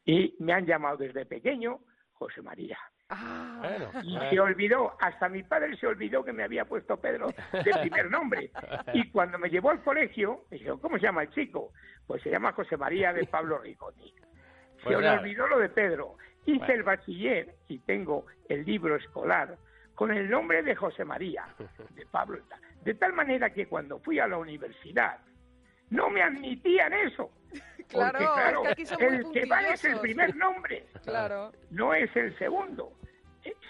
Y 0.04 0.36
me 0.38 0.52
han 0.52 0.64
llamado 0.64 0.98
desde 0.98 1.26
pequeño 1.26 1.80
José 2.12 2.40
María. 2.40 2.78
Ah, 3.10 3.56
Bueno, 3.60 3.90
Y 4.04 4.18
se 4.30 4.38
olvidó, 4.38 4.94
hasta 5.00 5.28
mi 5.28 5.42
padre 5.42 5.76
se 5.78 5.86
olvidó 5.86 6.22
que 6.24 6.32
me 6.32 6.42
había 6.44 6.64
puesto 6.66 6.96
Pedro 6.98 7.28
de 7.52 7.70
primer 7.80 8.10
nombre. 8.10 8.50
Y 8.92 9.10
cuando 9.10 9.38
me 9.38 9.48
llevó 9.48 9.70
al 9.70 9.82
colegio, 9.82 10.44
me 10.50 10.58
dijo, 10.58 10.78
¿cómo 10.80 10.96
se 10.98 11.04
llama 11.04 11.22
el 11.22 11.30
chico? 11.30 11.72
Pues 12.06 12.22
se 12.22 12.30
llama 12.30 12.52
José 12.52 12.76
María 12.76 13.12
de 13.12 13.26
Pablo 13.26 13.58
Rigotti. 13.58 14.12
Se 14.82 14.84
Pues 14.84 14.96
olvidó 14.96 15.46
lo 15.48 15.58
de 15.58 15.68
Pedro. 15.70 16.16
Hice 16.44 16.58
Bueno. 16.58 16.74
el 16.74 16.82
bachiller 16.82 17.54
y 17.68 17.78
tengo 17.80 18.26
el 18.48 18.64
libro 18.64 18.96
escolar 18.96 19.56
con 19.94 20.10
el 20.12 20.30
nombre 20.30 20.62
de 20.62 20.74
José 20.76 21.04
María, 21.04 21.46
de 21.90 22.06
Pablo. 22.06 22.38
De 22.84 22.94
tal 22.94 23.12
manera 23.14 23.50
que 23.50 23.66
cuando 23.66 23.98
fui 23.98 24.18
a 24.20 24.28
la 24.28 24.38
universidad, 24.38 25.18
no 25.90 26.08
me 26.10 26.22
admitían 26.22 26.92
eso. 26.92 27.30
Claro, 27.88 28.18
Porque, 28.18 28.24
es 28.24 28.30
claro, 28.30 28.62
que 28.62 28.68
aquí 28.68 28.86
son 28.86 28.98
muy 29.02 29.14
el 29.16 29.32
que 29.32 29.46
vale 29.46 29.72
es 29.72 29.84
el 29.86 29.98
primer 30.00 30.36
nombre 30.36 30.84
claro. 31.02 31.52
no 31.70 31.94
es 31.94 32.14
el 32.16 32.36
segundo. 32.38 32.92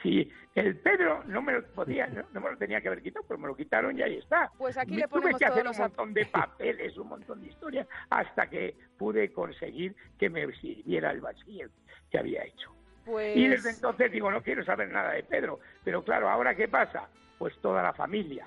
Si 0.02 0.30
el 0.54 0.76
Pedro 0.76 1.23
no 1.26 1.42
me 1.42 1.52
lo 1.52 1.64
podía, 1.68 2.06
no, 2.06 2.23
no 2.32 2.40
me 2.40 2.50
lo 2.50 2.56
tenía 2.56 2.80
que 2.80 2.88
haber 2.88 3.02
quitado, 3.02 3.25
pero 3.26 3.38
me 3.38 3.47
lo 3.47 3.56
quitaron 3.56 3.99
y 3.99 4.02
ahí 4.02 4.16
está. 4.16 4.50
Pues 4.58 4.76
aquí 4.76 4.92
Me 4.92 5.02
le 5.02 5.08
tuve 5.08 5.35
que 5.35 5.44
hacer 5.44 5.66
un 5.66 5.76
montón 5.76 6.14
de 6.14 6.26
papeles, 6.26 6.97
un 6.97 7.08
montón 7.08 7.40
de 7.40 7.49
historias, 7.49 7.87
hasta 8.11 8.49
que 8.49 8.75
pude 8.97 9.32
conseguir 9.32 9.94
que 10.18 10.28
me 10.28 10.50
sirviera 10.58 11.11
el 11.11 11.20
bachiller 11.20 11.70
que 12.11 12.18
había 12.18 12.44
hecho. 12.44 12.73
Pues... 13.04 13.37
Y 13.37 13.49
desde 13.49 13.70
entonces 13.70 14.12
digo, 14.12 14.30
no 14.30 14.42
quiero 14.42 14.64
saber 14.64 14.90
nada 14.90 15.12
de 15.12 15.23
Pedro. 15.23 15.61
Pero 15.85 16.04
claro, 16.04 16.28
¿ahora 16.28 16.54
qué 16.54 16.68
pasa? 16.68 17.08
Pues 17.38 17.56
toda 17.58 17.82
la 17.82 17.92
familia. 17.92 18.47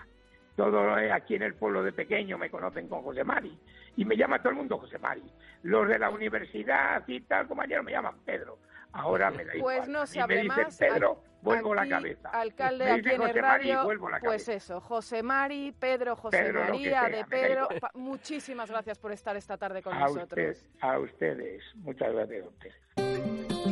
Todo 0.55 0.97
eh, 0.99 1.11
aquí 1.11 1.35
en 1.35 1.43
el 1.43 1.55
pueblo 1.55 1.81
de 1.81 1.93
pequeño 1.93 2.37
me 2.37 2.49
conocen 2.49 2.87
con 2.87 3.01
José 3.01 3.23
Mari. 3.23 3.57
Y 3.95 4.05
me 4.05 4.15
llama 4.15 4.39
todo 4.39 4.49
el 4.49 4.57
mundo 4.57 4.77
José 4.77 4.99
Mari. 4.99 5.23
Los 5.63 5.87
de 5.87 5.97
la 5.97 6.09
universidad 6.09 7.03
y 7.07 7.21
tal, 7.21 7.47
compañero, 7.47 7.83
me 7.83 7.91
llaman 7.91 8.15
Pedro. 8.25 8.59
Ahora 8.93 9.31
me 9.31 9.45
da 9.45 9.55
igual. 9.55 9.77
Pues 9.77 9.89
no 9.89 10.05
se 10.05 10.19
hable 10.19 10.43
más. 10.43 10.77
Pedro, 10.77 11.23
vuelvo 11.41 11.73
la 11.73 11.81
aquí, 11.83 11.89
cabeza. 11.91 12.29
Alcalde 12.29 12.91
aquí 12.91 13.09
en 13.09 13.21
el 13.21 13.27
José 13.27 13.41
Mari 13.41 13.67
y 13.69 13.71
radio. 13.71 13.83
vuelvo 13.85 14.09
la 14.09 14.19
Pues 14.19 14.45
cabeza. 14.45 14.53
eso, 14.53 14.81
José 14.81 15.23
Mari, 15.23 15.71
Pedro, 15.79 16.15
José 16.15 16.37
Pedro, 16.43 16.59
María, 16.65 17.01
sea, 17.01 17.09
de 17.09 17.25
Pedro. 17.25 17.67
Muchísimas 17.93 18.69
gracias 18.69 18.99
por 18.99 19.11
estar 19.11 19.35
esta 19.37 19.57
tarde 19.57 19.81
con 19.81 19.93
a, 19.93 19.99
nosotros. 20.01 20.27
usted, 20.27 20.57
a 20.81 20.99
ustedes. 20.99 21.63
Muchas 21.75 22.11
gracias 22.13 22.45
a 22.45 22.47
ustedes. 22.49 23.70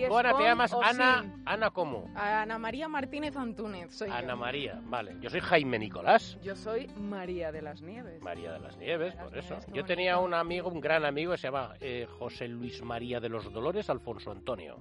Si 0.00 0.04
es 0.04 0.10
Bueno, 0.10 0.36
te 0.36 0.42
llamas 0.44 0.72
o 0.72 0.82
Ana, 0.82 1.20
sin? 1.22 1.42
Ana 1.46 1.70
¿cómo? 1.70 2.10
Ana 2.14 2.58
María 2.58 2.88
Martínez 2.88 3.36
Antúnez 3.36 3.90
soy 3.92 4.10
Ana 4.10 4.32
yo. 4.32 4.36
María, 4.36 4.80
vale. 4.84 5.16
Yo 5.20 5.30
soy 5.30 5.40
Jaime 5.40 5.78
Nicolás. 5.78 6.38
Yo 6.42 6.56
soy 6.56 6.86
María 6.96 7.52
de 7.52 7.62
las 7.62 7.82
Nieves. 7.82 8.20
María 8.22 8.52
de 8.52 8.60
las 8.60 8.76
Nieves, 8.78 9.12
De 9.12 9.16
las 9.16 9.28
por 9.28 9.38
eso. 9.38 9.48
Nieves, 9.48 9.64
qué 9.66 9.70
Yo 9.72 9.74
bonito. 9.82 9.86
tenía 9.86 10.18
un 10.18 10.34
amigo, 10.34 10.68
un 10.68 10.80
gran 10.80 11.04
amigo, 11.04 11.32
que 11.32 11.38
se 11.38 11.46
llama 11.48 11.74
eh, 11.80 12.06
José 12.18 12.48
Luis 12.48 12.82
María 12.82 13.20
de 13.20 13.28
los 13.28 13.52
Dolores 13.52 13.88
Alfonso 13.90 14.30
Antonio. 14.30 14.78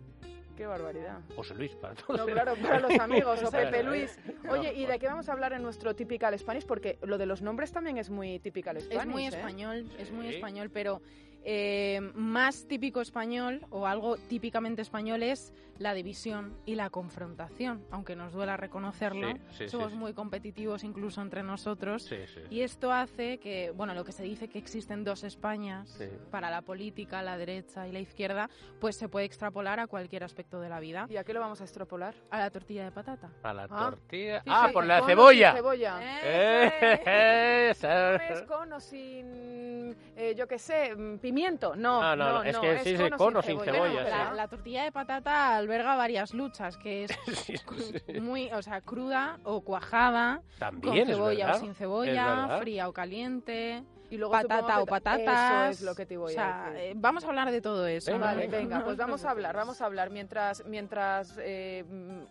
Qué 0.55 0.67
barbaridad. 0.67 1.19
José 1.37 1.55
Luis, 1.55 1.73
para 1.75 1.95
todos. 1.95 2.19
No, 2.19 2.25
claro, 2.25 2.53
para 2.61 2.79
los 2.81 2.99
amigos, 2.99 3.41
o 3.43 3.49
Pepe. 3.51 3.81
Luis. 3.81 4.19
Oye, 4.49 4.73
¿y 4.73 4.85
de 4.85 4.99
qué 4.99 5.07
vamos 5.07 5.29
a 5.29 5.31
hablar 5.31 5.53
en 5.53 5.61
nuestro 5.63 5.95
Typical 5.95 6.37
Spanish? 6.37 6.65
Porque 6.65 6.99
lo 7.03 7.17
de 7.17 7.25
los 7.25 7.41
nombres 7.41 7.71
también 7.71 7.97
es 7.97 8.09
muy 8.09 8.39
Typical 8.39 8.77
Spanish. 8.81 8.99
Es 8.99 9.07
muy 9.07 9.23
¿eh? 9.23 9.27
español, 9.27 9.89
es 9.97 10.11
muy 10.11 10.27
Sí. 10.27 10.35
español, 10.35 10.69
pero 10.69 11.01
eh, 11.43 12.01
más 12.15 12.67
típico 12.67 13.01
español 13.01 13.65
o 13.69 13.87
algo 13.87 14.17
típicamente 14.17 14.81
español 14.81 15.23
es 15.23 15.53
la 15.77 15.93
división 15.93 16.57
y 16.65 16.75
la 16.75 16.89
confrontación, 16.89 17.85
aunque 17.89 18.13
nos 18.15 18.33
duela 18.33 18.57
reconocerlo. 18.57 19.31
Sí, 19.31 19.39
sí, 19.59 19.69
somos 19.69 19.91
sí. 19.93 19.97
muy 19.97 20.13
competitivos 20.13 20.83
incluso 20.83 21.21
entre 21.21 21.41
nosotros. 21.41 22.03
Sí, 22.03 22.17
sí. 22.33 22.41
Y 22.49 22.61
esto 22.61 22.91
hace 22.91 23.37
que, 23.37 23.71
bueno, 23.71 23.93
lo 23.93 24.03
que 24.03 24.11
se 24.11 24.23
dice 24.23 24.49
que 24.49 24.59
existen 24.59 25.05
dos 25.05 25.23
Españas 25.23 25.89
Sí. 25.97 26.05
para 26.31 26.49
la 26.49 26.61
política, 26.63 27.21
la 27.21 27.37
derecha 27.37 27.87
y 27.87 27.93
la 27.93 27.99
izquierda, 28.01 28.49
pues 28.81 28.97
se 28.97 29.07
puede 29.07 29.25
extrapolar 29.25 29.79
a 29.79 29.87
cualquier 29.87 30.25
aspecto 30.25 30.59
de 30.59 30.67
la 30.67 30.81
vida. 30.81 31.07
¿Y 31.09 31.15
a 31.15 31.23
qué 31.23 31.33
lo 31.33 31.39
vamos 31.39 31.61
a 31.61 31.63
extrapolar? 31.63 32.13
A 32.29 32.39
la 32.39 32.49
tortilla 32.49 32.83
de 32.83 32.91
patata. 32.91 33.31
A 33.43 33.53
la 33.53 33.63
Ah. 33.69 33.89
tortilla. 33.91 34.41
Sí, 34.43 34.49
ah, 34.51 34.65
sí, 34.67 34.73
por 34.73 34.85
la 34.85 35.01
cebolla. 35.05 35.51
sin 35.51 35.57
cebolla. 35.57 35.99
Eh, 36.23 37.69
esa. 37.71 38.15
¿Es 38.17 38.41
con 38.43 38.73
o 38.73 38.79
sin, 38.81 39.95
eh, 40.17 40.35
yo 40.37 40.45
qué 40.47 40.59
sé, 40.59 40.93
pimiento? 41.29 41.75
No, 41.75 42.01
No, 42.01 42.15
no, 42.15 42.33
no, 42.33 42.43
es 42.43 42.57
que 42.57 42.79
sí, 42.79 42.97
sí, 42.97 43.09
con 43.11 43.37
o 43.37 43.41
sin 43.41 43.59
cebolla, 43.59 44.03
la, 44.03 44.33
la 44.33 44.47
tortilla 44.47 44.83
de 44.83 44.91
patata 44.91 45.55
alberga 45.55 45.95
varias 45.95 46.33
luchas, 46.33 46.75
que 46.77 47.03
es 47.05 47.11
Sí, 47.45 47.55
sí. 47.57 48.19
muy, 48.19 48.51
o 48.51 48.61
sea, 48.61 48.81
cruda 48.81 49.37
o 49.43 49.61
cuajada, 49.61 50.41
También 50.57 50.93
con 50.93 50.97
es 50.97 51.07
cebolla 51.15 51.55
o 51.55 51.59
sin 51.59 51.71
Es 51.71 51.77
cebolla, 51.77 52.57
fría 52.59 52.89
o 52.89 52.93
caliente, 52.93 53.83
Y 54.09 54.17
luego 54.17 54.31
patata 54.33 54.81
o 54.81 54.85
patatas. 54.85 55.71
Eso 55.71 55.71
es 55.71 55.81
lo 55.81 55.95
que 55.95 56.05
te 56.05 56.17
voy 56.17 56.31
o 56.31 56.35
sea, 56.35 56.65
a 56.65 56.69
decir. 56.71 56.87
eh, 56.91 56.93
vamos 56.95 57.23
a 57.23 57.27
hablar 57.27 57.51
de 57.51 57.61
todo 57.61 57.85
eso. 57.87 58.11
Venga. 58.11 58.25
Vale, 58.27 58.47
venga, 58.47 58.77
No 58.79 58.83
pues 58.85 58.93
os 58.93 58.97
vamos 59.05 59.25
a 59.25 59.31
hablar, 59.31 59.55
vamos 59.55 59.81
a 59.81 59.85
hablar. 59.85 60.09
Mientras, 60.09 60.63
mientras 60.65 61.37
eh, 61.41 61.83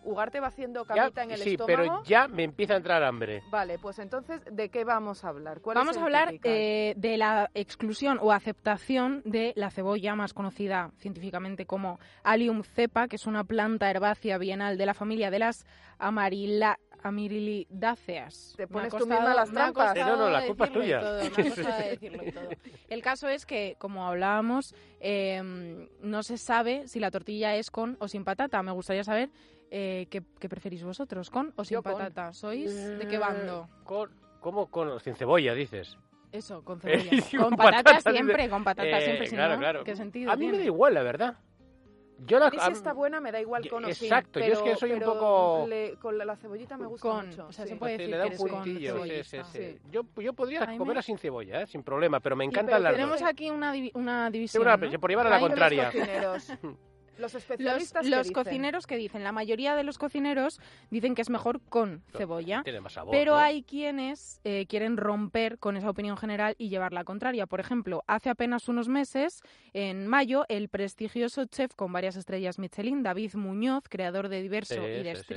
Ugarte 0.03 0.39
va 0.39 0.47
haciendo 0.47 0.85
Ya- 0.85 0.95
camita 0.95 1.23
en 1.23 1.31
el 1.31 1.39
sí, 1.39 1.51
estómago. 1.51 1.81
pero 1.83 2.03
ya 2.03 2.27
me 2.27 2.43
empieza 2.43 2.73
a 2.73 2.77
entrar 2.77 3.03
hambre. 3.03 3.41
Vale, 3.49 3.79
pues 3.79 3.99
entonces, 3.99 4.41
¿de 4.51 4.69
qué 4.69 4.83
vamos 4.83 5.23
a 5.23 5.29
hablar? 5.29 5.61
¿Cuál 5.61 5.75
Vamos 5.75 5.95
es 5.95 6.01
a 6.01 6.05
hablar 6.05 6.33
eh, 6.43 6.93
de 6.97 7.17
la 7.17 7.49
exclusión 7.53 8.19
o 8.21 8.31
aceptación 8.31 9.21
de 9.25 9.53
la 9.55 9.71
cebolla 9.71 10.15
más 10.15 10.33
conocida 10.33 10.91
científicamente 10.97 11.65
como 11.65 11.99
Allium 12.23 12.63
cepa, 12.63 13.07
que 13.07 13.15
es 13.15 13.25
una 13.27 13.43
planta 13.43 13.89
herbácea 13.89 14.37
bienal 14.37 14.77
de 14.77 14.85
la 14.85 14.93
familia 14.93 15.31
de 15.31 15.39
las 15.39 15.65
amarila 17.03 17.65
amarilidáceas. 17.69 18.53
Te 18.57 18.67
pones 18.67 18.89
tú 18.91 18.99
costado- 18.99 19.19
misma 19.21 19.35
las 19.35 19.51
trampas. 19.51 19.95
No, 19.97 20.15
no, 20.17 20.29
la 20.29 20.45
culpa 20.45 20.65
es 20.65 20.71
tuya. 20.73 20.99
todo, 20.99 21.19
me 21.21 21.27
ha 21.27 21.31
costado 21.31 21.79
decirlo 21.89 22.23
y 22.25 22.31
todo. 22.31 22.49
El 22.89 23.01
caso 23.01 23.27
es 23.27 23.45
que, 23.45 23.75
como 23.77 24.05
hablábamos, 24.07 24.75
eh, 24.99 25.87
no 26.01 26.23
se 26.23 26.37
sabe 26.37 26.87
si 26.87 26.99
la 26.99 27.11
tortilla 27.11 27.55
es 27.55 27.71
con 27.71 27.97
o 27.99 28.07
sin 28.07 28.23
patata. 28.23 28.61
Me 28.63 28.71
gustaría 28.71 29.03
saber 29.03 29.29
eh, 29.71 30.07
¿qué, 30.09 30.23
qué 30.39 30.49
preferís 30.49 30.83
vosotros, 30.83 31.29
con 31.29 31.53
o 31.55 31.63
sin 31.63 31.75
Yo 31.75 31.83
con. 31.83 31.93
patata. 31.93 32.33
¿Sois 32.33 32.73
de 32.97 33.07
qué 33.07 33.17
bando? 33.17 33.69
Con, 33.83 34.09
¿Cómo 34.39 34.67
con 34.67 34.99
sin 34.99 35.15
cebolla, 35.15 35.53
dices? 35.53 35.97
Eso, 36.31 36.63
con 36.63 36.79
Eh, 36.83 36.99
cebolla. 37.31 37.43
con 37.45 37.55
patata, 37.57 37.83
patata, 37.83 38.11
siempre, 38.11 38.49
con 38.49 38.63
patata 38.63 38.99
Eh, 38.99 39.03
siempre, 39.03 39.27
si 39.27 39.35
claro, 39.35 39.53
no, 39.53 39.59
claro. 39.59 39.83
¿qué 39.83 39.95
sentido 39.95 40.31
A 40.31 40.35
mí 40.35 40.47
me 40.47 40.57
da 40.57 40.63
igual, 40.65 40.93
la 40.93 41.03
verdad. 41.03 41.37
Yo 42.25 42.37
la, 42.39 42.47
A 42.47 42.51
mí 42.51 42.57
si 42.61 42.71
está 42.73 42.91
buena 42.93 43.21
me 43.21 43.31
da 43.31 43.39
igual 43.39 43.67
con 43.69 43.85
o 43.85 43.93
sin. 43.93 44.05
exacto, 44.07 44.39
yo 44.39 44.45
es 44.45 44.57
que 44.59 44.63
pero- 44.65 44.77
soy 44.77 44.91
un 44.91 44.99
pero 44.99 45.13
poco- 45.13 45.65
le- 45.67 45.95
con 45.95 46.17
la, 46.17 46.25
la 46.25 46.35
cebollita 46.35 46.77
me 46.77 46.85
gusta 46.87 47.07
Con, 47.09 47.27
mucho. 47.29 47.47
o 47.47 47.51
sea, 47.51 47.65
sí. 47.65 47.71
se 47.71 47.75
puede 47.77 47.93
decir 47.93 48.09
le 48.09 48.17
da 48.17 48.25
un 48.27 48.35
con 48.37 48.49
puntillo. 48.49 48.79
Sí, 48.79 48.85
sí, 48.85 48.87
cebollista. 49.07 49.43
sí. 49.45 49.57
Sí. 49.59 49.77
Yo, 49.89 50.01
yo 50.17 50.33
podría 50.33 50.59
Jaime. 50.59 50.77
comerla 50.77 51.01
sin 51.01 51.17
cebolla, 51.17 51.61
¿eh? 51.61 51.67
sin 51.67 51.81
problema, 51.83 52.19
pero 52.19 52.35
me 52.35 52.43
encantan 52.45 52.73
pero 52.75 52.83
las 52.83 52.93
Tenemos 52.93 53.19
dos. 53.21 53.29
aquí 53.29 53.49
una, 53.49 53.73
divi- 53.73 53.91
una 53.93 54.27
Sí, 54.27 54.33
división, 54.33 54.63
una- 54.63 54.77
¿no? 54.77 54.99
por 54.99 55.09
llevar 55.09 55.27
a 55.27 55.29
la 55.29 55.39
contraria. 55.39 55.91
Los 57.19 57.33
cocineros. 57.33 57.33
Los 57.33 57.33
Los, 57.33 57.35
especialistas 57.83 58.03
¿qué 58.03 58.09
los 58.09 58.19
dicen? 58.27 58.33
cocineros 58.33 58.87
que 58.87 58.97
dicen, 58.97 59.23
la 59.23 59.31
mayoría 59.31 59.75
de 59.75 59.83
los 59.83 59.97
cocineros 59.97 60.59
dicen 60.89 61.15
que 61.15 61.21
es 61.21 61.29
mejor 61.29 61.61
con 61.69 62.01
cebolla, 62.17 62.61
Tiene 62.63 62.81
más 62.81 62.93
sabor. 62.93 63.11
pero 63.11 63.33
¿no? 63.33 63.37
hay 63.39 63.63
quienes 63.63 64.39
eh, 64.43 64.65
quieren 64.67 64.97
romper 64.97 65.59
con 65.59 65.77
esa 65.77 65.89
opinión 65.89 66.17
general 66.17 66.55
y 66.57 66.69
llevar 66.69 66.93
la 66.93 67.03
contraria. 67.03 67.45
Por 67.47 67.59
ejemplo, 67.59 68.03
hace 68.07 68.29
apenas 68.29 68.67
unos 68.67 68.87
meses, 68.87 69.41
en 69.73 70.07
mayo, 70.07 70.45
el 70.49 70.69
prestigioso 70.69 71.45
chef 71.45 71.73
con 71.75 71.91
varias 71.93 72.15
estrellas 72.15 72.59
Michelin, 72.59 73.03
David 73.03 73.33
Muñoz, 73.35 73.83
creador 73.89 74.29
de 74.29 74.41
Diverso 74.41 74.75
Sí, 74.75 74.79
y 74.79 75.03
de 75.03 75.15
sí, 75.15 75.21
sí. 75.21 75.27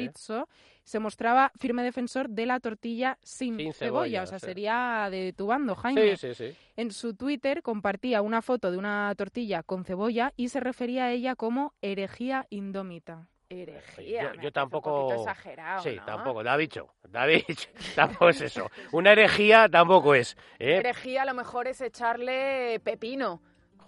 Se 0.84 0.98
mostraba 0.98 1.52
firme 1.58 1.82
defensor 1.84 2.28
de 2.28 2.44
la 2.46 2.58
tortilla 2.60 3.16
sin, 3.22 3.56
Sin 3.56 3.72
cebolla. 3.72 3.74
cebolla, 3.74 4.22
O 4.22 4.26
sea, 4.26 4.38
sí. 4.40 4.46
sería 4.46 5.08
de 5.10 5.32
tu 5.32 5.46
bando, 5.46 5.74
Jaime. 5.76 6.16
Sí, 6.16 6.34
sí, 6.34 6.34
sí. 6.50 6.56
En 6.76 6.90
su 6.90 7.14
Twitter 7.14 7.62
compartía 7.62 8.20
una 8.22 8.42
foto 8.42 8.70
de 8.72 8.78
una 8.78 9.14
tortilla 9.16 9.62
con 9.62 9.84
cebolla 9.84 10.32
y 10.36 10.48
se 10.48 10.58
refería 10.60 11.04
a 11.04 11.10
ella 11.12 11.36
como 11.36 11.74
herejía 11.82 12.46
indómita. 12.50 13.28
Herejía. 13.48 14.32
Yo- 14.40 14.50
tampoco- 14.50 14.94
Un 14.94 15.00
poquito 15.10 15.20
exagerado, 15.30 15.82
Sí, 15.82 15.96
¿no? 15.96 16.04
tampoco, 16.06 16.42
David, 16.42 16.70
David, 17.10 17.42
tampoco 17.94 18.28
es 18.30 18.40
eso. 18.40 18.70
Una 18.92 19.12
herejía 19.12 19.68
tampoco 19.68 20.14
es. 20.14 20.36
¿eh? 20.58 20.76
Herejía 20.78 21.22
a 21.22 21.26
lo 21.26 21.34
mejor 21.34 21.68
es 21.68 21.80
echarle 21.82 22.80
pepino. 22.82 23.42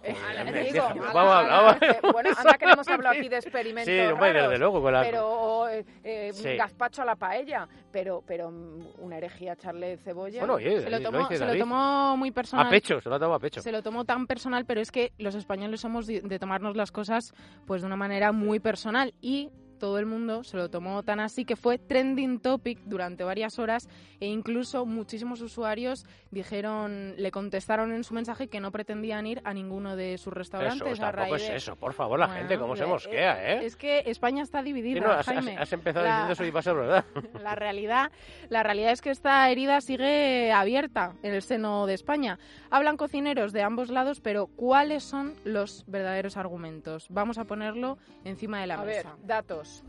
Eh, 0.05 0.15
hombre, 0.41 0.71
vamos 1.13 1.33
a- 1.49 1.79
que- 1.79 2.11
Bueno, 2.11 2.29
anda 2.37 2.53
que 2.57 2.65
no 2.65 2.73
hemos 2.73 2.87
hablado 2.87 3.15
aquí 3.17 3.27
de 3.29 3.37
experimentos 3.37 3.93
Sí, 3.93 3.99
hombre, 3.99 4.33
raros, 4.33 4.49
desde 4.49 4.59
luego, 4.59 4.81
con 4.81 4.93
la... 4.93 5.01
Pero 5.01 5.67
eh, 5.69 5.85
eh, 6.03 6.31
Sí. 6.33 6.55
gazpacho 6.55 7.01
a 7.01 7.05
la 7.05 7.15
paella, 7.15 7.67
pero 7.91 8.23
pero 8.25 8.51
mm, 8.51 8.87
una 8.99 9.17
herejía 9.17 9.53
echarle 9.53 9.97
cebolla. 9.97 10.39
Bueno, 10.39 10.55
oye, 10.55 10.81
Se 10.81 10.89
lo 10.89 11.01
tomó, 11.01 11.27
se 11.27 11.45
lo 11.45 11.57
tomó 11.57 12.17
muy 12.17 12.31
personal. 12.31 12.67
A 12.67 12.69
pecho, 12.69 13.01
se 13.01 13.09
lo 13.09 13.15
ha 13.15 13.19
tomado 13.19 13.35
a 13.35 13.39
pecho. 13.39 13.61
Se 13.61 13.71
lo 13.71 13.81
tomó 13.81 14.05
tan 14.05 14.27
personal, 14.27 14.65
pero 14.65 14.81
es 14.81 14.91
que 14.91 15.11
los 15.17 15.33
españoles 15.35 15.81
somos 15.81 16.05
de, 16.07 16.21
de 16.21 16.39
tomarnos 16.39 16.75
las 16.75 16.91
cosas 16.91 17.33
pues 17.65 17.81
de 17.81 17.87
una 17.87 17.95
manera 17.95 18.31
muy 18.31 18.59
personal 18.59 19.13
y 19.21 19.49
todo 19.75 19.99
el 19.99 20.05
mundo 20.05 20.43
se 20.43 20.57
lo 20.57 20.69
tomó 20.69 21.03
tan 21.03 21.19
así 21.19 21.45
que 21.45 21.55
fue 21.55 21.77
trending 21.77 22.39
topic 22.39 22.79
durante 22.85 23.23
varias 23.23 23.59
horas 23.59 23.87
e 24.19 24.27
incluso 24.27 24.85
muchísimos 24.85 25.41
usuarios 25.41 26.05
dijeron, 26.31 27.15
le 27.17 27.31
contestaron 27.31 27.91
en 27.91 28.03
su 28.03 28.13
mensaje 28.13 28.47
que 28.47 28.59
no 28.59 28.71
pretendían 28.71 29.25
ir 29.27 29.41
a 29.43 29.53
ninguno 29.53 29.95
de 29.95 30.17
sus 30.17 30.33
restaurantes. 30.33 30.87
Eso, 30.93 31.03
a 31.03 31.11
tampoco 31.11 31.31
raíz 31.33 31.43
es 31.43 31.49
de- 31.49 31.55
eso, 31.57 31.75
por 31.75 31.93
favor, 31.93 32.19
la 32.19 32.27
Bueno, 32.27 32.39
gente, 32.41 32.57
cómo 32.59 32.75
se 32.75 32.83
eh, 32.83 32.87
mosquea, 32.87 33.53
¿eh? 33.53 33.65
Es 33.65 33.75
que 33.75 34.03
España 34.05 34.43
está 34.43 34.59
Sí, 34.59 34.65
dividida, 34.73 35.01
no, 35.01 35.11
has, 35.11 35.25
Jaime. 35.25 35.57
has 35.57 35.71
empezado 35.73 36.05
La- 36.05 36.11
diciendo 36.11 36.33
eso 36.33 36.45
y 36.45 36.51
va 36.51 36.59
a 36.59 36.63
ser 36.63 36.75
verdad. 36.75 37.05
la 37.41 37.55
realidad, 37.55 38.11
la 38.49 38.63
realidad 38.63 38.91
es 38.91 39.01
que 39.01 39.09
esta 39.11 39.49
herida 39.49 39.81
sigue 39.81 40.51
abierta 40.51 41.13
en 41.23 41.33
el 41.33 41.41
seno 41.41 41.85
de 41.85 41.93
España. 41.93 42.39
Hablan 42.69 42.97
cocineros 42.97 43.53
de 43.53 43.61
ambos 43.63 43.89
lados, 43.89 44.19
pero 44.21 44.47
¿cuáles 44.47 45.03
son 45.03 45.33
los 45.45 45.83
verdaderos 45.87 46.37
argumentos? 46.37 47.07
Vamos 47.09 47.37
a 47.37 47.45
ponerlo 47.45 47.97
encima 48.23 48.59
de 48.61 48.67
la 48.67 48.75
A 48.75 48.83
ver, 48.83 49.05
mesa. 49.05 49.15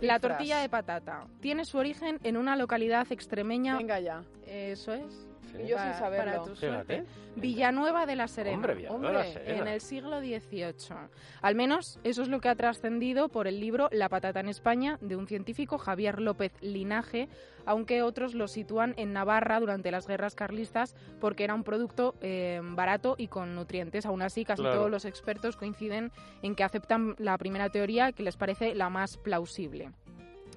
La 0.01 0.19
tortilla 0.19 0.59
de 0.59 0.69
patata 0.69 1.27
tiene 1.41 1.65
su 1.65 1.79
origen 1.79 2.19
en 2.23 2.37
una 2.37 2.57
localidad 2.57 3.07
extremeña. 3.11 3.77
Venga 3.77 4.01
ya. 4.01 4.25
Eso 4.47 4.93
es. 4.93 5.27
Y 5.65 5.69
yo 5.69 5.79
sin 5.79 5.93
saberlo. 5.95 6.33
para 6.33 6.45
tu 6.45 6.57
suerte. 6.57 7.05
Villanueva 7.37 8.07
de 8.07 8.17
la 8.17 8.29
Serena. 8.29 8.57
Hombre, 8.57 8.75
Villanueva 8.75 9.09
de 9.09 9.13
la 9.15 9.21
Hombre, 9.21 9.33
Serena. 9.33 9.63
en 9.63 9.69
el 9.69 9.81
siglo 9.81 10.21
XVIII. 10.21 10.97
Al 11.43 11.55
menos 11.55 11.99
eso 12.03 12.23
es 12.23 12.29
lo 12.29 12.41
que 12.41 12.49
ha 12.49 12.55
trascendido 12.55 13.29
por 13.29 13.47
el 13.47 13.61
libro 13.61 13.89
La 13.93 14.09
patata 14.09 14.41
en 14.41 14.49
España 14.49 14.99
de 15.01 15.17
un 15.17 15.27
científico, 15.27 15.77
Javier 15.79 16.21
López 16.21 16.53
Linaje, 16.63 17.29
aunque 17.67 18.03
otros 18.03 18.35
lo 18.35 18.49
sitúan 18.49 18.95
en 18.97 19.13
Navarra 19.13 19.61
durante 19.61 19.91
las 19.91 20.07
guerras 20.07 20.35
carlistas 20.35 20.95
porque 21.21 21.45
era 21.45 21.55
un 21.55 21.65
producto 21.65 22.15
eh, 22.21 22.61
barato 22.63 23.17
y 23.19 23.29
con 23.29 23.55
nutrientes. 23.55 24.07
Aún 24.07 24.23
así, 24.23 24.45
casi 24.45 24.63
Claro. 24.63 24.77
todos 24.79 24.91
los 24.91 25.05
expertos 25.05 25.57
coinciden 25.57 26.13
en 26.43 26.55
que 26.55 26.65
aceptan 26.65 27.15
la 27.19 27.37
primera 27.39 27.69
teoría 27.69 28.13
que 28.13 28.23
les 28.23 28.37
parece 28.37 28.75
la 28.75 28.89
más 28.89 29.17
plausible. 29.19 29.91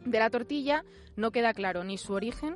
De 0.06 0.18
la 0.20 0.30
tortilla 0.30 0.86
no 1.18 1.32
queda 1.32 1.54
claro 1.54 1.84
ni 1.84 1.98
su 1.98 2.14
origen, 2.14 2.56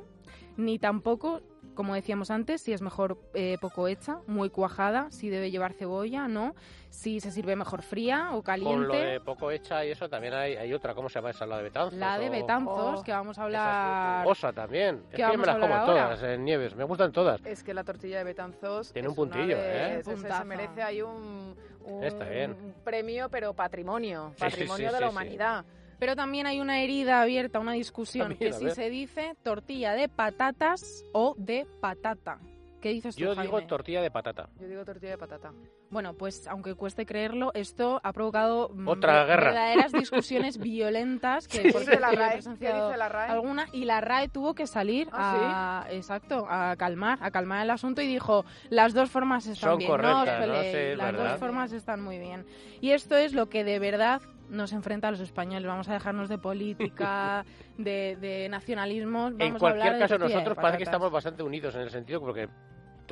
ni 0.56 0.78
tampoco, 0.78 1.42
como 1.74 1.94
decíamos 1.94 2.30
antes, 2.30 2.60
si 2.62 2.72
es 2.72 2.80
mejor 2.82 3.18
eh, 3.34 3.58
poco 3.60 3.88
hecha, 3.88 4.18
muy 4.26 4.50
cuajada, 4.50 5.10
si 5.10 5.28
debe 5.28 5.50
llevar 5.50 5.72
cebolla, 5.72 6.28
no, 6.28 6.54
si 6.90 7.20
se 7.20 7.30
sirve 7.32 7.56
mejor 7.56 7.82
fría 7.82 8.28
o 8.28 8.30
Con 8.30 8.36
lo 8.36 8.42
caliente. 8.42 8.96
de 8.96 9.20
poco 9.20 9.50
hecha 9.50 9.84
y 9.84 9.90
eso 9.90 10.08
también 10.08 10.34
hay, 10.34 10.54
hay 10.56 10.72
otra, 10.72 10.94
¿cómo 10.94 11.08
se 11.08 11.16
llama 11.16 11.30
esa? 11.30 11.46
La 11.46 11.56
de 11.58 11.64
Betanzos. 11.64 11.98
La 11.98 12.18
de 12.18 12.30
Betanzos, 12.30 13.00
Oh, 13.00 13.02
que 13.02 13.12
vamos 13.12 13.36
a 13.38 13.42
es 13.42 13.44
hablar. 13.44 14.26
Osa 14.26 14.52
también. 14.52 14.96
Es 15.10 15.10
¿Qué 15.10 15.16
que 15.16 15.22
yo 15.32 15.38
me 15.38 15.46
las 15.46 15.56
como 15.58 15.74
ahora? 15.74 15.86
todas, 15.86 16.22
en 16.22 16.44
Nieves. 16.44 16.74
Me 16.76 16.84
gustan 16.84 17.12
todas. 17.12 17.44
Es 17.44 17.62
que 17.64 17.74
la 17.74 17.84
tortilla 17.84 18.18
de 18.18 18.24
Betanzos 18.24 18.92
Tiene 18.92 19.06
es 19.06 19.10
un 19.10 19.16
puntillo, 19.16 19.56
de- 19.56 19.98
¿eh? 19.98 20.02
se- 20.04 20.44
merece 20.44 20.82
ahí 20.82 21.02
un, 21.02 21.56
un 21.84 22.04
Está 22.04 22.24
bien. 22.28 22.74
premio, 22.84 23.28
pero 23.28 23.52
patrimonio, 23.54 24.30
Sí, 24.30 24.34
sí, 24.36 24.50
patrimonio 24.50 24.88
sí, 24.88 24.94
de 24.94 25.00
la 25.00 25.06
sí. 25.08 25.12
humanidad. 25.12 25.64
Pero 26.04 26.16
también 26.16 26.46
hay 26.46 26.60
una 26.60 26.82
herida 26.82 27.22
abierta, 27.22 27.58
una 27.60 27.72
discusión, 27.72 28.28
También, 28.28 28.50
que 28.50 28.54
a 28.54 28.58
si 28.58 28.64
ver. 28.66 28.74
se 28.74 28.90
dice 28.90 29.34
tortilla 29.42 29.94
de 29.94 30.10
patatas 30.10 31.02
o 31.14 31.34
de 31.38 31.66
patata. 31.80 32.38
¿Qué 32.82 32.90
dices 32.90 33.14
tú, 33.16 33.22
Yo 33.22 33.30
digo 33.34 33.52
Jaime? 33.54 33.66
tortilla 33.66 34.02
de 34.02 34.10
patata. 34.10 34.50
Yo 34.60 34.68
digo 34.68 34.84
tortilla 34.84 35.12
de 35.12 35.16
patata. 35.18 35.50
Bueno, 35.88 36.12
pues 36.12 36.46
aunque 36.46 36.74
cueste 36.74 37.06
creerlo, 37.06 37.52
esto 37.54 38.02
ha 38.04 38.12
provocado 38.12 38.68
mm, 38.74 38.86
Otra 38.86 39.24
guerra. 39.24 39.52
verdaderas 39.52 39.92
discusiones 39.92 40.58
violentas 40.58 41.48
que 41.48 41.62
¿Qué 41.62 41.72
por 41.72 41.80
dice 41.80 41.98
la 41.98 42.10
RAE? 42.10 42.26
¿Qué 42.28 42.32
presenciado 42.34 42.88
dice 42.88 42.98
la 42.98 43.08
RAE? 43.08 43.30
alguna 43.30 43.66
y 43.72 43.86
la 43.86 44.02
RAE 44.02 44.28
tuvo 44.28 44.54
que 44.54 44.66
salir 44.66 45.08
¿Ah, 45.12 45.86
a 45.88 45.92
exacto 45.92 46.46
a 46.50 46.76
calmar 46.76 47.18
a 47.22 47.30
calmar 47.30 47.62
el 47.62 47.70
asunto 47.70 48.02
y 48.02 48.06
dijo 48.06 48.44
las 48.68 48.92
dos 48.92 49.08
formas 49.10 49.46
están 49.46 49.70
Son 49.70 49.78
bien 49.78 49.90
correctas, 49.90 50.46
¿no? 50.46 50.54
Sí, 50.62 50.96
las 50.96 51.12
verdad. 51.12 51.30
dos 51.30 51.40
formas 51.40 51.72
están 51.72 52.02
muy 52.02 52.18
bien 52.18 52.44
y 52.82 52.90
esto 52.90 53.16
es 53.16 53.32
lo 53.32 53.48
que 53.48 53.64
de 53.64 53.78
verdad 53.78 54.20
nos 54.48 54.72
enfrenta 54.72 55.08
a 55.08 55.10
los 55.10 55.20
españoles 55.20 55.66
vamos 55.66 55.88
a 55.88 55.92
dejarnos 55.94 56.28
de 56.28 56.38
política 56.38 57.44
de, 57.78 58.16
de 58.20 58.48
nacionalismo 58.48 59.30
vamos 59.30 59.40
en 59.40 59.56
a 59.56 59.58
cualquier 59.58 59.82
hablar 59.82 59.94
de 59.94 59.98
caso, 60.00 60.14
de 60.14 60.18
nosotros 60.20 60.56
parece 60.56 60.78
que 60.78 60.84
estamos 60.84 61.10
bastante 61.10 61.42
unidos 61.42 61.74
en 61.74 61.80
el 61.82 61.90
sentido 61.90 62.20
porque 62.20 62.48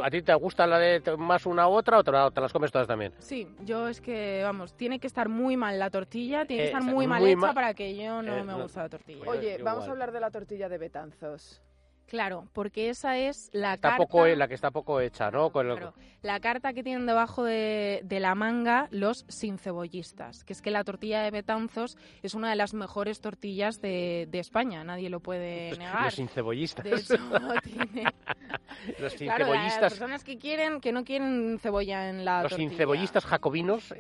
a 0.03 0.09
ti 0.11 0.23
te 0.23 0.33
gusta 0.35 0.67
la 0.67 0.79
de 0.79 1.03
más 1.19 1.45
una 1.45 1.69
u 1.69 1.73
otra 1.73 1.99
o 1.99 2.05
te, 2.05 2.11
la- 2.13 2.31
te 2.31 2.41
las 2.41 2.51
comes 2.51 2.73
todas 2.73 2.89
también. 2.89 3.13
Sí, 3.19 3.47
yo 3.61 3.89
es 3.89 4.01
que, 4.01 4.41
vamos, 4.43 4.75
tiene 4.75 4.99
que 4.99 5.07
estar 5.07 5.29
muy 5.29 5.59
mal 5.59 5.79
la 5.79 5.91
tortilla, 5.91 6.47
tiene 6.47 6.63
que 6.63 6.69
Eh, 6.69 6.73
estar 6.73 6.83
muy 6.83 7.07
mal 7.07 7.23
hecha 7.27 7.37
ma- 7.37 7.53
para 7.53 7.75
que 7.75 7.95
yo 7.95 8.23
no 8.23 8.35
Eh, 8.39 8.43
me 8.43 8.53
no. 8.53 8.63
gusta 8.63 8.85
la 8.85 8.89
tortilla. 8.89 9.29
Oye, 9.29 9.59
vamos 9.63 9.85
igual. 9.85 9.89
a 9.89 9.93
hablar 9.93 10.13
de 10.13 10.21
la 10.21 10.31
tortilla 10.31 10.71
de 10.71 10.79
Betanzos. 10.79 11.61
Claro, 12.07 12.47
porque 12.53 12.91
esa 12.91 13.17
es 13.17 13.49
la 13.53 13.75
Está 13.75 13.91
carta... 13.91 14.05
poco, 14.05 14.27
la 14.27 14.47
que 14.49 14.55
está 14.55 14.71
poco 14.71 15.01
hecha, 15.01 15.31
¿no? 15.31 15.51
Con 15.51 15.67
Claro, 15.67 15.95
la 16.23 16.41
carta 16.41 16.73
que 16.73 16.83
tienen 16.83 17.07
debajo 17.07 17.43
de, 17.45 18.01
de 18.05 18.21
la 18.21 18.35
manga 18.35 18.89
los 18.91 19.25
sin 19.29 19.59
cebollistas, 19.59 20.45
que 20.45 20.53
es 20.53 20.63
que 20.63 20.71
la 20.71 20.85
tortilla 20.85 21.23
de 21.23 21.31
Betanzos 21.31 21.97
es 22.23 22.35
una 22.35 22.51
de 22.51 22.57
las 22.57 22.75
mejores 22.75 23.21
tortillas 23.21 23.81
de, 23.81 24.29
de 24.31 24.39
España, 24.39 24.85
nadie 24.85 25.09
lo 25.11 25.21
puede 25.21 25.77
negar. 25.79 26.05
Los 26.05 26.15
sin 26.15 26.29
cebollistas. 26.29 26.85
De 26.85 26.95
hecho, 26.95 27.15
tiene... 27.63 28.05
los 28.99 29.15
Claro, 29.15 29.53
las 29.55 29.79
personas 29.79 30.23
que 30.25 30.39
quieren, 30.39 30.81
que 30.81 30.93
no 30.93 31.05
quieren 31.05 31.59
cebolla 31.61 32.09
en 32.11 32.25
la 32.25 32.43
Los 32.43 32.51
tortilla. 32.51 32.69
sin 32.69 32.77
cebollistas 32.79 33.25
jacobinos. 33.25 33.95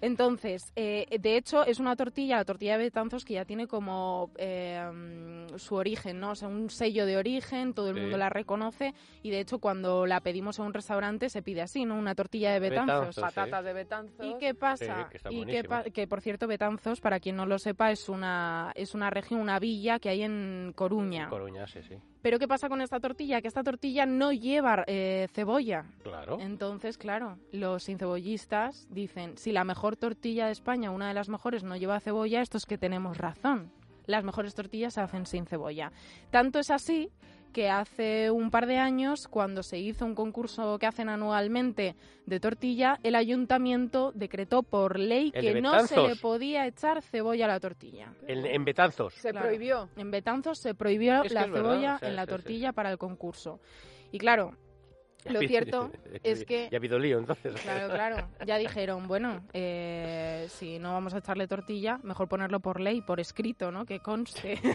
Entonces, 0.00 0.72
eh, 0.76 1.06
de 1.20 1.36
hecho, 1.36 1.64
es 1.64 1.78
una 1.80 1.96
tortilla, 1.96 2.36
la 2.36 2.44
tortilla 2.44 2.72
de 2.78 2.84
Betanzos, 2.84 3.24
que 3.24 3.34
ya 3.34 3.44
tiene 3.44 3.66
como 3.66 4.30
eh, 4.36 5.46
su 5.56 5.74
origen, 5.74 6.20
¿no? 6.20 6.30
O 6.30 6.34
sea, 6.34 6.48
un 6.48 6.70
sello 6.70 7.06
de 7.06 7.16
origen, 7.16 7.74
todo 7.74 7.88
el 7.90 7.94
Sí. 7.96 8.00
mundo 8.02 8.16
la 8.16 8.28
reconoce 8.28 8.94
y 9.22 9.30
de 9.30 9.40
hecho 9.40 9.58
cuando 9.58 10.06
la 10.06 10.20
pedimos 10.20 10.58
a 10.58 10.62
un 10.62 10.72
restaurante 10.74 11.28
se 11.28 11.42
pide 11.42 11.62
así, 11.62 11.84
¿no? 11.84 11.96
Una 11.96 12.14
tortilla 12.14 12.52
de 12.52 12.60
Betanzos. 12.60 12.86
Betanzos. 12.86 13.14
sí. 13.16 13.20
Patatas 13.20 13.64
de 13.64 13.72
Betanzos. 13.72 14.26
¿Y 14.26 14.34
qué 14.38 14.54
pasa? 14.54 15.08
Sí, 15.12 15.18
que 15.18 15.34
y 15.34 15.46
que, 15.46 15.64
pa- 15.64 15.84
que, 15.84 16.06
por 16.06 16.20
cierto 16.20 16.46
Betanzos, 16.46 17.00
para 17.00 17.20
quien 17.20 17.36
no 17.36 17.46
lo 17.46 17.58
sepa, 17.58 17.90
es 17.90 18.08
una 18.08 18.72
es 18.74 18.94
una 18.94 19.10
región, 19.10 19.40
una 19.40 19.58
villa 19.58 19.98
que 19.98 20.08
hay 20.08 20.22
en 20.22 20.72
Coruña. 20.74 21.28
Coruña, 21.28 21.66
sí, 21.66 21.80
sí. 21.82 21.96
Pero 22.22 22.38
¿qué 22.38 22.46
pasa 22.46 22.68
con 22.68 22.80
esta 22.82 23.00
tortilla? 23.00 23.40
Que 23.40 23.48
esta 23.48 23.62
tortilla 23.62 24.06
no 24.06 24.32
lleva 24.32 24.84
eh, 24.86 25.28
cebolla. 25.32 25.84
Claro. 26.02 26.38
Entonces, 26.40 26.98
claro, 26.98 27.38
los 27.52 27.84
sincebollistas 27.84 28.86
dicen, 28.90 29.38
si 29.38 29.52
la 29.52 29.64
mejor 29.64 29.96
tortilla 29.96 30.46
de 30.46 30.52
España, 30.52 30.90
una 30.90 31.08
de 31.08 31.14
las 31.14 31.28
mejores, 31.28 31.62
no 31.62 31.76
lleva 31.76 32.00
cebolla, 32.00 32.42
esto 32.42 32.58
es 32.58 32.66
que 32.66 32.78
tenemos 32.78 33.18
razón. 33.18 33.72
Las 34.06 34.24
mejores 34.24 34.54
tortillas 34.54 34.94
se 34.94 35.00
hacen 35.00 35.24
sin 35.24 35.46
cebolla. 35.46 35.92
Tanto 36.30 36.58
es 36.58 36.70
así 36.70 37.10
que 37.50 37.68
hace 37.70 38.30
un 38.30 38.50
par 38.50 38.66
de 38.66 38.78
años, 38.78 39.28
cuando 39.28 39.62
se 39.62 39.78
hizo 39.78 40.04
un 40.06 40.14
concurso 40.14 40.78
que 40.78 40.86
hacen 40.86 41.08
anualmente 41.08 41.94
de 42.26 42.40
tortilla, 42.40 42.98
el 43.02 43.14
ayuntamiento 43.14 44.12
decretó 44.14 44.62
por 44.62 44.98
ley 44.98 45.30
El 45.34 45.42
que 45.54 45.60
no 45.60 45.86
se 45.86 46.00
le 46.00 46.16
podía 46.16 46.66
echar 46.66 47.02
cebolla 47.02 47.44
a 47.44 47.48
la 47.48 47.60
tortilla. 47.60 48.12
En, 48.26 48.46
en 48.46 48.64
Betanzos. 48.64 49.14
Se 49.14 49.30
Claro. 49.30 49.46
prohibió. 49.46 49.88
En 49.96 50.10
Betanzos 50.10 50.58
se 50.58 50.74
prohibió 50.74 51.22
Es 51.22 51.28
que 51.28 51.34
la 51.34 51.44
cebolla 51.44 51.98
en 52.02 52.16
la 52.16 52.22
sí, 52.22 52.26
sí. 52.28 52.30
tortilla 52.36 52.72
para 52.72 52.90
el 52.90 52.98
concurso. 52.98 53.60
Y 54.12 54.18
claro, 54.18 54.54
lo 55.28 55.40
cierto 55.40 55.90
es 56.22 56.44
que 56.44 56.68
Ya 56.70 56.76
ha 56.76 56.78
habido 56.78 56.98
lío, 56.98 57.18
entonces. 57.18 57.54
Claro, 57.60 57.92
claro. 57.92 58.28
Ya 58.46 58.56
dijeron, 58.58 59.06
bueno, 59.08 59.44
eh, 59.52 60.46
si 60.48 60.78
no 60.78 60.92
vamos 60.92 61.12
a 61.14 61.18
echarle 61.18 61.46
tortilla, 61.46 61.98
mejor 62.02 62.28
ponerlo 62.28 62.60
por 62.60 62.80
ley, 62.80 63.02
por 63.02 63.20
escrito, 63.20 63.70
¿no? 63.70 63.84
Que 63.84 64.00
conste. 64.00 64.58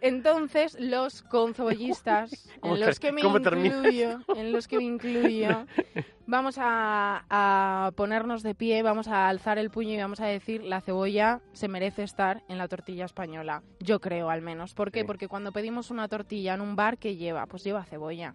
Entonces, 0.00 0.76
los 0.78 1.22
concebollistas, 1.22 2.48
¿Cómo 2.60 2.74
en 2.74 2.80
los 2.80 3.00
que 3.00 3.12
me 3.12 3.20
incluyo, 3.20 4.20
en 4.34 4.52
los 4.52 4.68
que 4.68 4.76
me 4.78 4.84
incluyo, 4.84 5.66
vamos 6.26 6.56
a, 6.58 7.24
a 7.30 7.92
ponernos 7.96 8.42
de 8.42 8.54
pie, 8.54 8.82
vamos 8.82 9.08
a 9.08 9.28
alzar 9.28 9.58
el 9.58 9.70
puño 9.70 9.94
y 9.94 9.96
vamos 9.96 10.20
a 10.20 10.26
decir 10.26 10.62
la 10.62 10.80
cebolla 10.80 11.40
se 11.52 11.68
merece 11.68 12.02
estar 12.02 12.42
en 12.48 12.58
la 12.58 12.68
tortilla 12.68 13.04
española. 13.04 13.62
Yo 13.80 14.00
creo, 14.00 14.30
al 14.30 14.42
menos. 14.42 14.74
¿Por 14.74 14.90
qué? 14.90 15.00
Sí. 15.00 15.06
Porque 15.06 15.28
cuando 15.28 15.52
pedimos 15.52 15.90
una 15.90 16.08
tortilla 16.08 16.54
en 16.54 16.60
un 16.60 16.76
bar, 16.76 16.98
¿qué 16.98 17.16
lleva? 17.16 17.46
Pues 17.46 17.64
lleva 17.64 17.84
cebolla. 17.84 18.34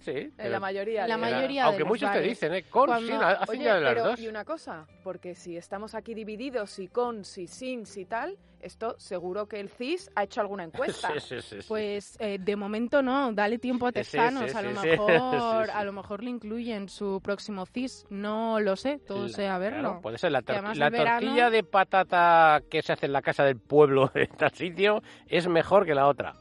Sí. 0.00 0.10
En 0.10 0.32
pero- 0.36 0.50
la 0.50 0.60
mayoría. 0.60 1.06
La 1.06 1.14
de- 1.16 1.20
mayoría 1.20 1.62
de 1.62 1.68
Aunque 1.68 1.84
muchos 1.84 2.10
te 2.10 2.16
bares. 2.18 2.28
dicen, 2.28 2.54
¿eh? 2.54 2.62
Con, 2.64 2.86
Cuando- 2.86 3.06
sin, 3.06 3.16
hacen 3.22 3.48
Oye, 3.48 3.64
ya 3.64 3.74
de 3.76 3.80
las 3.82 3.92
pero 3.94 4.04
dos. 4.06 4.20
y 4.20 4.28
una 4.28 4.44
cosa, 4.44 4.86
porque 5.04 5.34
si 5.34 5.56
estamos 5.56 5.94
aquí 5.94 6.14
divididos, 6.14 6.70
si 6.70 6.88
con, 6.88 7.24
si 7.24 7.46
sin, 7.46 7.86
si 7.86 8.04
tal, 8.04 8.36
esto 8.60 8.94
seguro 8.98 9.46
que 9.46 9.58
el 9.58 9.70
CIS 9.70 10.10
ha 10.14 10.24
hecho 10.24 10.40
alguna 10.42 10.64
encuesta. 11.04 11.12
Sí, 11.20 11.40
sí, 11.40 11.60
sí. 11.60 11.66
Pues 11.68 12.16
eh, 12.20 12.38
de 12.38 12.56
momento 12.56 13.00
no, 13.02 13.32
dale 13.32 13.58
tiempo 13.58 13.86
a 13.86 13.92
sí, 14.02 14.18
a 14.18 14.30
lo 14.30 14.40
mejor, 14.42 14.82
Sí, 14.82 15.66
sí. 15.66 15.70
a 15.74 15.84
lo 15.84 15.92
mejor 15.92 16.22
le 16.22 16.30
incluye 16.30 16.74
en 16.74 16.88
su 16.88 17.20
próximo 17.22 17.64
CIS, 17.66 18.06
no 18.10 18.60
lo 18.60 18.76
sé, 18.76 18.98
todo 18.98 19.22
La- 19.28 19.28
sea 19.32 19.58
verlo. 19.58 19.78
claro, 19.80 20.00
puede 20.02 20.18
ser 20.18 20.32
la, 20.32 20.42
tor- 20.42 20.52
además 20.56 20.76
la 20.78 20.90
verano- 20.90 21.20
tortilla 21.20 21.50
de 21.50 21.62
patata 21.64 22.62
que 22.70 22.82
se 22.82 22.92
hace 22.92 23.06
en 23.06 23.12
la 23.12 23.22
casa 23.22 23.44
del 23.44 23.56
pueblo 23.58 24.10
de 24.14 24.26
tal 24.26 24.50
sitio 24.52 25.02
es 25.26 25.46
mejor 25.48 25.86
que 25.86 25.94
la 25.94 26.06
otra. 26.06 26.34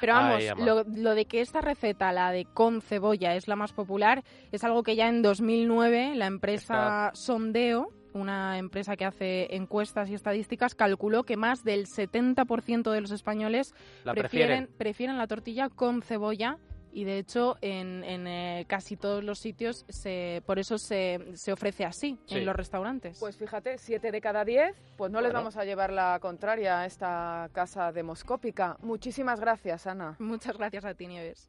Pero 0.00 0.14
vamos, 0.14 0.36
Ay, 0.38 0.50
lo, 0.64 0.84
lo 0.84 1.14
de 1.14 1.26
que 1.26 1.40
esta 1.40 1.60
receta, 1.60 2.12
la 2.12 2.32
de 2.32 2.44
con 2.44 2.80
cebolla, 2.80 3.34
es 3.34 3.48
la 3.48 3.56
más 3.56 3.72
popular, 3.72 4.24
es 4.52 4.64
algo 4.64 4.82
que 4.82 4.96
ya 4.96 5.08
en 5.08 5.22
2009 5.22 6.14
la 6.16 6.26
empresa 6.26 7.10
Sondeo, 7.14 7.88
una 8.12 8.58
empresa 8.58 8.96
que 8.96 9.04
hace 9.04 9.54
encuestas 9.54 10.10
y 10.10 10.14
estadísticas, 10.14 10.74
calculó 10.74 11.24
que 11.24 11.36
más 11.36 11.62
del 11.62 11.86
70% 11.86 12.90
de 12.90 13.00
los 13.00 13.10
españoles 13.12 13.74
La 14.04 14.12
prefieren, 14.14 14.48
prefieren. 14.66 14.78
prefieren 14.78 15.18
la 15.18 15.26
tortilla 15.26 15.68
con 15.68 16.02
cebolla 16.02 16.58
Y 16.92 17.04
de 17.04 17.18
hecho, 17.18 17.56
en, 17.60 18.02
en 18.04 18.26
eh, 18.26 18.64
casi 18.68 18.96
todos 18.96 19.22
los 19.22 19.38
sitios, 19.38 19.84
se, 19.88 20.42
por 20.46 20.58
eso 20.58 20.76
se, 20.78 21.20
se 21.34 21.52
ofrece 21.52 21.84
así 21.84 22.18
Sí. 22.26 22.38
en 22.38 22.46
los 22.46 22.56
restaurantes. 22.56 23.18
Pues 23.20 23.36
fíjate, 23.36 23.78
siete 23.78 24.10
de 24.10 24.20
cada 24.20 24.44
diez, 24.44 24.74
pues 24.96 25.10
no 25.12 25.20
les 25.20 25.32
vamos 25.32 25.56
a 25.56 25.64
llevar 25.64 25.92
la 25.92 26.18
contraria 26.20 26.80
a 26.80 26.86
esta 26.86 27.48
casa 27.52 27.92
demoscópica. 27.92 28.76
Muchísimas 28.80 29.38
gracias, 29.40 29.86
Ana. 29.86 30.16
Muchas 30.18 30.56
gracias 30.58 30.84
a 30.84 30.94
ti, 30.94 31.06
Nieves. 31.06 31.48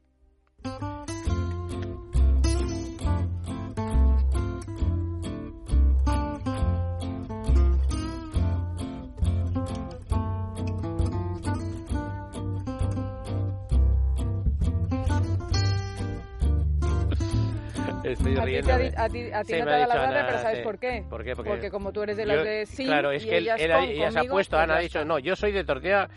Estoy 18.14 18.38
A 18.38 18.44
ti, 18.44 18.52
di- 18.52 18.58
a 18.58 19.10
ti- 19.10 19.32
a 19.34 19.44
ti 19.44 19.54
no 19.54 19.66
te 19.66 19.72
da 19.72 19.88
la 19.88 19.96
gana, 19.96 20.08
Ana, 20.20 20.26
pero 20.28 20.40
¿sabes 20.42 20.58
sí. 20.60 20.64
por 20.64 20.80
qué? 20.80 21.04
¿Por 21.10 21.24
qué? 21.24 21.36
Porque 21.36 21.70
como 21.72 21.92
tú 21.92 22.04
eres 22.04 22.18
de 22.18 22.26
las 22.26 22.38
yo- 22.38 22.44
de 22.44 22.66
sí 22.66 22.86
Claro, 22.86 23.12
es 23.12 23.24
y 23.24 23.28
que 23.30 23.38
él, 23.38 23.48
él 23.58 23.72
con, 23.72 23.84
ella 23.84 24.12
se 24.12 24.20
ha 24.20 24.24
puesto, 24.24 24.56
pues 24.58 24.64
Ana 24.64 24.76
ha 24.76 24.80
dicho, 24.80 25.06
no, 25.06 25.20
yo 25.20 25.36
soy 25.36 25.52
de 25.52 25.64
tortilla, 25.64 26.10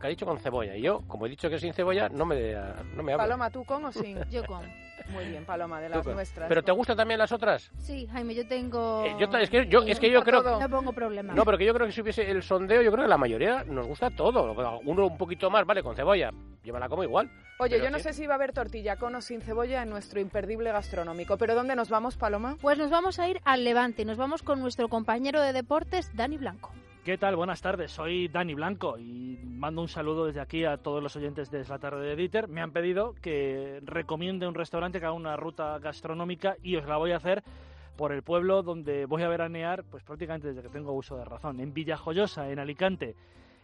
que 0.00 0.06
ha 0.06 0.10
dicho 0.10 0.26
con 0.26 0.38
cebolla. 0.38 0.76
Y 0.76 0.82
yo, 0.82 1.02
como 1.06 1.26
he 1.26 1.28
dicho 1.28 1.48
que 1.48 1.58
sin 1.58 1.72
cebolla, 1.72 2.08
no 2.08 2.24
me, 2.26 2.52
no 2.94 3.02
me 3.02 3.12
habla. 3.12 3.24
Paloma, 3.24 3.50
¿tú 3.50 3.64
con 3.64 3.84
o 3.84 3.92
sin? 3.92 4.18
Yo 4.30 4.44
con. 4.44 4.62
Muy 5.10 5.24
bien, 5.26 5.44
Paloma, 5.44 5.80
de 5.80 5.88
las 5.88 6.04
nuestras. 6.04 6.48
¿Pero 6.48 6.62
te 6.62 6.72
gustan 6.72 6.96
también 6.96 7.18
las 7.18 7.32
otras? 7.32 7.70
Sí, 7.78 8.06
Jaime, 8.06 8.34
yo 8.34 8.46
tengo. 8.46 9.04
Eh, 9.04 9.16
yo 9.18 9.26
es 9.38 9.50
que 9.50 9.66
yo, 9.66 9.80
es 9.82 10.00
que 10.00 10.10
yo 10.10 10.22
creo... 10.22 10.42
todo. 10.42 10.60
No 10.60 10.68
pongo 10.68 10.92
problema. 10.92 11.32
No, 11.32 11.44
pero 11.44 11.58
que 11.58 11.64
yo 11.64 11.74
creo 11.74 11.86
que 11.86 11.92
si 11.92 12.00
hubiese 12.00 12.30
el 12.30 12.42
sondeo, 12.42 12.82
yo 12.82 12.90
creo 12.90 13.04
que 13.04 13.08
la 13.08 13.18
mayoría 13.18 13.64
nos 13.64 13.86
gusta 13.86 14.10
todo. 14.10 14.80
Uno 14.84 15.06
un 15.06 15.18
poquito 15.18 15.50
más, 15.50 15.64
vale, 15.64 15.82
con 15.82 15.94
cebolla. 15.94 16.30
Yo 16.64 16.74
me 16.74 16.80
la 16.80 16.88
como 16.88 17.04
igual. 17.04 17.30
Oye, 17.58 17.78
yo 17.78 17.90
no 17.90 17.98
sí. 17.98 18.04
sé 18.04 18.12
si 18.12 18.26
va 18.26 18.34
a 18.34 18.36
haber 18.36 18.52
tortilla 18.52 18.96
con 18.96 19.14
o 19.14 19.20
sin 19.20 19.40
cebolla 19.40 19.82
en 19.82 19.90
nuestro 19.90 20.20
imperdible 20.20 20.72
gastronómico. 20.72 21.38
¿Pero 21.38 21.54
dónde 21.54 21.76
nos 21.76 21.88
vamos, 21.88 22.16
Paloma? 22.16 22.56
Pues 22.60 22.76
nos 22.76 22.90
vamos 22.90 23.18
a 23.18 23.28
ir 23.28 23.40
al 23.44 23.64
Levante. 23.64 24.04
Nos 24.04 24.16
vamos 24.16 24.42
con 24.42 24.60
nuestro 24.60 24.88
compañero 24.88 25.40
de 25.40 25.52
deportes, 25.52 26.10
Dani 26.14 26.36
Blanco. 26.36 26.72
¿Qué 27.06 27.18
tal? 27.18 27.36
Buenas 27.36 27.62
tardes, 27.62 27.92
soy 27.92 28.26
Dani 28.26 28.54
Blanco 28.54 28.98
y 28.98 29.38
mando 29.44 29.80
un 29.80 29.86
saludo 29.86 30.26
desde 30.26 30.40
aquí 30.40 30.64
a 30.64 30.78
todos 30.78 31.00
los 31.00 31.14
oyentes 31.14 31.52
de 31.52 31.64
la 31.64 31.78
tarde 31.78 32.04
de 32.04 32.16
Dieter. 32.16 32.48
Me 32.48 32.60
han 32.60 32.72
pedido 32.72 33.14
que 33.22 33.80
recomiende 33.84 34.48
un 34.48 34.56
restaurante 34.56 34.98
que 34.98 35.06
haga 35.06 35.14
una 35.14 35.36
ruta 35.36 35.78
gastronómica 35.78 36.56
y 36.64 36.74
os 36.74 36.84
la 36.84 36.96
voy 36.96 37.12
a 37.12 37.18
hacer 37.18 37.44
por 37.96 38.10
el 38.10 38.24
pueblo 38.24 38.64
donde 38.64 39.06
voy 39.06 39.22
a 39.22 39.28
veranear 39.28 39.84
pues 39.84 40.02
prácticamente 40.02 40.48
desde 40.48 40.62
que 40.62 40.68
tengo 40.68 40.94
uso 40.94 41.16
de 41.16 41.24
razón, 41.24 41.60
en 41.60 41.72
Villajoyosa, 41.72 42.50
en 42.50 42.58
Alicante. 42.58 43.14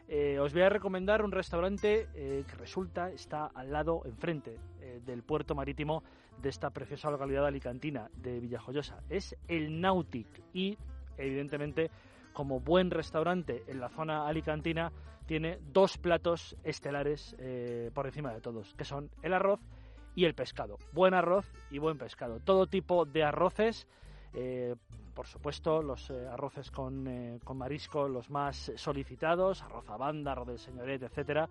Eh, 0.07 0.39
os 0.39 0.53
voy 0.53 0.63
a 0.63 0.69
recomendar 0.69 1.25
un 1.25 1.33
restaurante 1.33 2.07
eh, 2.15 2.45
que 2.49 2.55
resulta 2.55 3.11
está 3.11 3.47
al 3.47 3.73
lado, 3.73 4.03
enfrente 4.05 4.57
eh, 4.81 5.01
del 5.05 5.25
puerto 5.25 5.57
marítimo 5.57 6.05
de 6.41 6.49
esta 6.49 6.71
preciosa 6.71 7.11
localidad 7.11 7.45
alicantina 7.45 8.09
de 8.15 8.39
Villajoyosa. 8.39 9.03
Es 9.11 9.35
el 9.49 9.81
Nautic 9.81 10.29
y, 10.55 10.79
evidentemente, 11.19 11.91
como 12.33 12.61
buen 12.61 12.91
restaurante 12.91 13.63
en 13.67 13.81
la 13.81 13.89
zona 13.89 14.27
alicantina, 14.27 14.93
tiene 15.27 15.59
dos 15.73 15.99
platos 15.99 16.57
estelares 16.65 17.37
eh, 17.39 17.91
por 17.95 18.07
encima 18.07 18.33
de 18.33 18.41
todos, 18.41 18.75
que 18.75 18.85
son 18.85 19.11
el 19.23 19.33
arroz 19.33 19.61
y 20.15 20.25
el 20.25 20.35
pescado. 20.35 20.79
Buen 20.93 21.15
arroz 21.15 21.47
y 21.71 21.79
buen 21.79 21.99
pescado. 21.99 22.41
Todo 22.41 22.67
tipo 22.67 23.05
de 23.05 23.25
arroces, 23.25 23.87
eh, 24.35 24.75
por 25.15 25.27
supuesto, 25.27 25.83
los 25.83 26.11
eh, 26.11 26.27
arroces 26.29 26.71
con, 26.71 27.39
con 27.45 27.59
marisco, 27.59 28.09
los 28.09 28.31
más 28.31 28.73
solicitados, 28.77 29.63
arroz 29.63 29.89
a 29.89 29.97
banda, 29.97 30.33
arroz 30.33 30.49
del 30.49 30.59
señoret, 30.59 31.03
etcétera, 31.03 31.49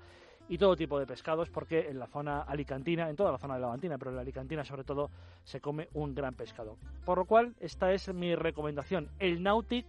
y 0.52 0.58
todo 0.58 0.76
tipo 0.76 1.00
de 1.00 1.06
pescados, 1.06 1.50
porque 1.50 1.88
en 1.88 1.98
la 1.98 2.08
zona 2.08 2.41
alicantina, 2.41 3.10
en 3.10 3.15
toda 3.15 3.32
la 3.32 3.38
zona 3.38 3.56
de 3.56 3.62
Levantina, 3.62 3.98
pero 3.98 4.12
en 4.12 4.15
la 4.15 4.22
alicantina 4.22 4.65
sobre 4.65 4.84
todo, 4.84 5.10
se 5.44 5.62
come 5.62 5.88
un 5.94 6.13
gran 6.13 6.34
pescado. 6.34 6.78
Por 7.06 7.20
lo 7.20 7.26
cual, 7.26 7.56
esta 7.60 7.94
es 7.94 8.13
mi 8.13 8.36
recomendación, 8.36 9.10
el 9.20 9.41
Nautic 9.41 9.86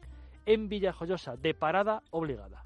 en 0.47 0.69
Villajoyosa, 0.69 1.37
de 1.37 1.55
parada 1.55 2.03
obligada. 2.11 2.63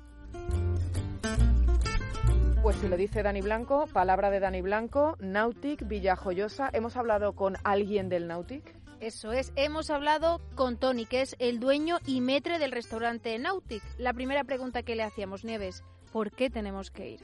Pues 2.62 2.76
si 2.76 2.88
lo 2.88 2.96
dice 2.96 3.22
Dani 3.22 3.42
Blanco, 3.42 3.86
palabra 3.92 4.30
de 4.30 4.40
Dani 4.40 4.60
Blanco, 4.60 5.16
Nautic, 5.20 5.86
Villajoyosa. 5.86 6.68
¿Hemos 6.72 6.96
hablado 6.96 7.34
con 7.34 7.54
alguien 7.62 8.08
del 8.08 8.26
Nautic? 8.26 8.74
Eso 8.98 9.30
es, 9.32 9.52
hemos 9.56 9.90
hablado 9.90 10.40
con 10.54 10.78
Tony, 10.78 11.06
que 11.06 11.20
es 11.20 11.36
el 11.38 11.60
dueño 11.60 11.98
y 12.06 12.20
metre 12.20 12.58
del 12.58 12.72
restaurante 12.72 13.38
Nautic. 13.38 13.82
La 13.98 14.14
primera 14.14 14.42
pregunta 14.42 14.82
que 14.82 14.96
le 14.96 15.04
hacíamos, 15.04 15.44
Nieves, 15.44 15.84
¿por 16.12 16.32
qué 16.32 16.50
tenemos 16.50 16.90
que 16.90 17.10
ir? 17.10 17.20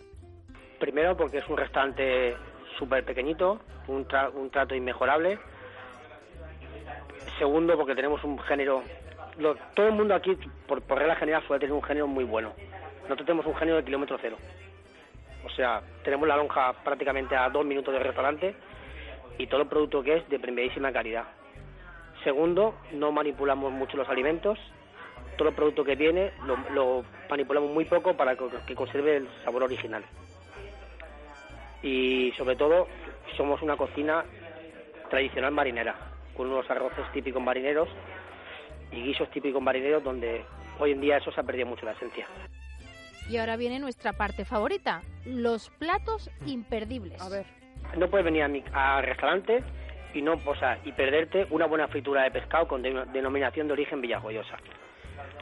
Primero 0.79 1.17
porque 1.17 1.38
es 1.38 1.49
un 1.49 1.57
restaurante 1.57 2.37
súper 2.79 3.05
pequeñito, 3.05 3.61
un, 3.88 4.07
tra- 4.07 4.33
un 4.33 4.51
trato 4.51 4.75
inmejorable. 4.75 5.38
Segundo 7.38 7.77
porque 7.77 7.95
tenemos 7.95 8.23
un 8.23 8.38
género... 8.38 8.83
todo 9.75 9.87
el 9.87 9.92
mundo 9.92 10.14
aquí, 10.14 10.37
por, 10.66 10.83
regla 10.88 11.16
general, 11.16 11.42
suele 11.47 11.61
tener 11.61 11.75
un 11.75 11.83
género 11.83 12.07
muy 12.07 12.25
bueno. 12.25 12.53
Nosotros 13.03 13.27
tenemos 13.27 13.47
un 13.47 13.57
género 13.57 13.79
de 13.79 13.85
kilómetro 13.85 14.18
cero. 14.21 14.37
O 15.45 15.51
sea, 15.51 15.83
tenemos 16.05 16.29
la 16.29 16.37
lonja 16.37 16.73
prácticamente 16.85 17.35
a 17.35 17.49
dos 17.49 17.64
minutos 17.64 17.92
del 17.92 18.03
restaurante 18.03 18.55
y 19.38 19.47
todo 19.47 19.62
el 19.62 19.68
producto 19.68 20.03
que 20.03 20.18
es 20.18 20.29
de 20.29 20.38
primerísima 20.38 20.92
calidad. 20.92 21.25
Segundo, 22.23 22.77
no 22.92 23.11
manipulamos 23.11 23.73
mucho 23.73 23.97
los 23.97 24.09
alimentos. 24.09 24.59
Todo 25.37 25.49
el 25.49 25.55
producto 25.55 25.83
que 25.83 25.97
viene 25.97 26.33
lo, 26.75 27.05
manipulamos 27.29 27.71
muy 27.71 27.85
poco 27.87 28.14
para 28.14 28.37
que 28.37 28.75
conserve 28.75 29.16
el 29.16 29.29
sabor 29.45 29.64
original. 29.64 30.05
Y 31.83 32.33
sobre 32.37 32.55
todo, 32.55 32.87
somos 33.37 33.61
una 33.62 33.77
cocina 33.77 34.25
tradicional 35.11 35.51
marinera, 35.51 35.97
con 36.37 36.49
unos 36.49 36.71
arroces 36.71 37.11
típicos 37.12 37.42
marineros 37.42 37.88
y 38.92 39.02
guisos 39.02 39.31
típicos 39.31 39.62
marineros 39.62 40.02
donde 40.05 40.44
hoy 40.78 40.92
en 40.92 41.00
día 41.00 41.16
eso 41.18 41.33
se 41.33 41.40
ha 41.40 41.44
perdido 41.44 41.66
mucho 41.66 41.85
la 41.87 41.92
esencia. 41.92 42.26
Y 43.28 43.37
ahora 43.37 43.57
viene 43.57 43.78
nuestra 43.78 44.12
parte 44.12 44.44
favorita, 44.44 45.02
los 45.24 45.70
platos 45.70 46.31
imperdibles. 46.46 47.20
A 47.22 47.28
ver. 47.28 47.46
No 47.96 48.09
puedes 48.09 48.24
venir 48.24 48.42
a 48.42 48.48
mi, 48.48 48.62
al 48.72 49.02
restaurante 49.05 49.62
y 50.14 50.22
no 50.22 50.35
o 50.44 50.57
sea, 50.57 50.78
y 50.85 50.92
perderte 50.92 51.46
una 51.50 51.66
buena 51.66 51.88
fritura 51.88 52.22
de 52.22 52.31
pescado 52.31 52.66
con 52.68 52.83
de- 52.83 53.05
denominación 53.12 53.66
de 53.66 53.72
origen 53.74 54.00
villajoyosa. 54.00 54.57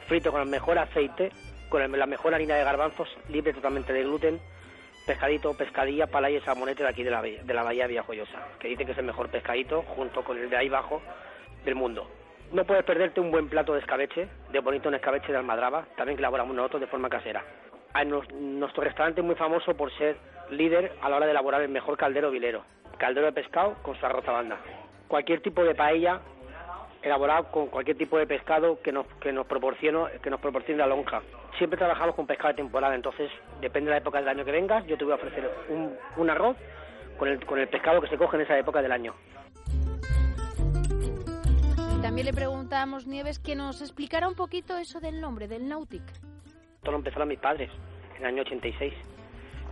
Frito 0.07 0.31
con 0.31 0.43
el 0.43 0.49
mejor 0.49 0.79
aceite, 0.79 1.31
con 1.69 1.83
el- 1.83 1.93
la 1.99 2.07
mejor 2.07 2.35
harina 2.35 2.55
de 2.57 2.65
garbanzos, 2.65 3.09
libre 3.29 3.53
totalmente 3.53 3.93
de 3.93 4.03
gluten, 4.03 4.41
pescadito, 5.07 5.57
pescadilla, 5.57 6.07
palaya 6.07 6.39
y 6.39 6.41
salmonete 6.43 6.83
de 6.83 6.89
aquí 6.89 7.03
de 7.03 7.11
la, 7.11 7.21
bahía- 7.23 7.43
de 7.43 7.55
la 7.55 7.63
bahía 7.63 7.85
de 7.85 7.89
Villajoyosa, 7.89 8.47
que 8.61 8.69
dice 8.69 8.85
que 8.85 8.93
es 8.93 8.99
el 8.99 9.07
mejor 9.07 9.29
pescadito 9.31 9.83
junto 9.83 10.23
con 10.23 10.39
el 10.39 10.51
de 10.51 10.57
ahí 10.57 10.69
abajo 10.69 11.01
del 11.65 11.75
mundo. 11.75 12.09
No 12.53 12.65
puedes 12.65 12.85
perderte 12.85 13.21
un 13.21 13.31
buen 13.31 13.49
plato 13.49 13.75
de 13.75 13.79
escabeche, 13.79 14.29
de 14.51 14.59
bonito 14.59 14.89
en 14.89 14.97
escabeche 14.97 15.31
de 15.31 15.39
almadraba, 15.39 15.85
también 15.97 16.17
que 16.17 16.21
elaboramos 16.21 16.57
nosotros 16.57 16.81
de 16.81 16.89
forma 16.89 17.09
casera. 17.09 17.45
Nuestro 18.41 18.83
restaurante 18.83 19.21
es 19.21 19.27
muy 19.27 19.37
famoso 19.37 19.77
por 19.77 19.93
ser 19.97 20.17
líder 20.51 20.93
a 21.01 21.09
la 21.09 21.17
hora 21.17 21.27
de 21.27 21.31
elaborar 21.31 21.63
el 21.63 21.69
mejor 21.69 21.97
caldero 21.97 22.31
vilero. 22.33 22.65
Caldero 22.99 23.27
de 23.27 23.33
pescado 23.33 23.77
con 23.83 23.97
su 23.97 24.05
arroz 24.05 24.27
banda. 24.27 24.59
Cualquier 25.07 25.41
tipo 25.43 25.63
de 25.63 25.77
paella 25.77 26.21
elaborado 27.03 27.45
con 27.53 27.69
cualquier 27.69 27.97
tipo 27.97 28.19
de 28.19 28.27
pescado 28.27 28.81
que 28.83 28.91
nos, 28.91 29.07
que 29.21 29.33
nos 29.33 29.47
proporcione, 29.47 30.19
que 30.21 30.29
nos 30.29 30.41
proporcione 30.41 30.79
la 30.79 30.89
lonja. 30.89 31.23
Siempre 31.57 31.79
trabajamos 31.79 32.17
con 32.17 32.27
pescado 32.27 32.49
de 32.49 32.55
temporada, 32.55 32.97
entonces 32.97 33.31
depende 33.61 33.91
de 33.91 33.95
la 33.95 33.99
época 33.99 34.19
del 34.19 34.29
año 34.29 34.45
que 34.45 34.53
vengas, 34.53 34.85
yo 34.87 34.99
te 34.99 35.05
voy 35.05 35.13
a 35.13 35.17
ofrecer 35.17 35.49
un, 35.69 35.97
un 36.17 36.31
arroz 36.31 36.57
con 37.17 37.29
el, 37.29 37.45
con 37.47 37.61
el 37.61 37.69
pescado 37.69 38.01
que 38.01 38.09
se 38.09 38.19
coge 38.19 38.37
en 38.37 38.43
esa 38.43 38.59
época 38.59 38.83
del 38.83 38.93
año. 38.93 39.15
También 42.03 42.25
le 42.25 42.33
preguntábamos, 42.33 43.07
Nieves, 43.07 43.39
que 43.39 43.55
nos 43.55 43.83
explicara 43.83 44.27
un 44.27 44.35
poquito 44.35 44.79
eso 44.79 45.01
del 45.01 45.21
nombre, 45.21 45.47
del 45.49 45.69
Nautic. 45.69 46.03
Esto 46.77 46.91
lo 46.91 46.97
empezaron 46.97 47.29
mis 47.29 47.39
padres 47.39 47.71
en 48.17 48.23
el 48.23 48.29
año 48.29 48.43
86. 48.43 48.95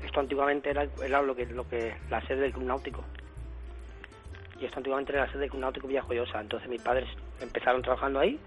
Esto 0.05 0.21
antiguamente 0.21 0.69
era, 0.69 1.23
lo 1.23 1.35
que, 1.35 1.47
lo 1.47 1.67
que 1.67 1.95
la 2.11 2.21
sede 2.27 2.43
del 2.43 2.53
Club 2.53 2.67
Náutico. 2.67 3.03
Y 4.61 4.67
esto 4.67 4.77
antiguamente 4.77 5.13
era 5.13 5.25
la 5.25 5.33
sede 5.33 5.41
del 5.41 5.51
Club 5.51 5.63
Náutico 5.63 5.89
Villajoyosa. 5.89 6.39
Entonces 6.41 6.69
mis 6.69 6.83
padres 6.83 7.09
empezaron 7.41 7.81
trabajando 7.81 8.21
ahí 8.21 8.39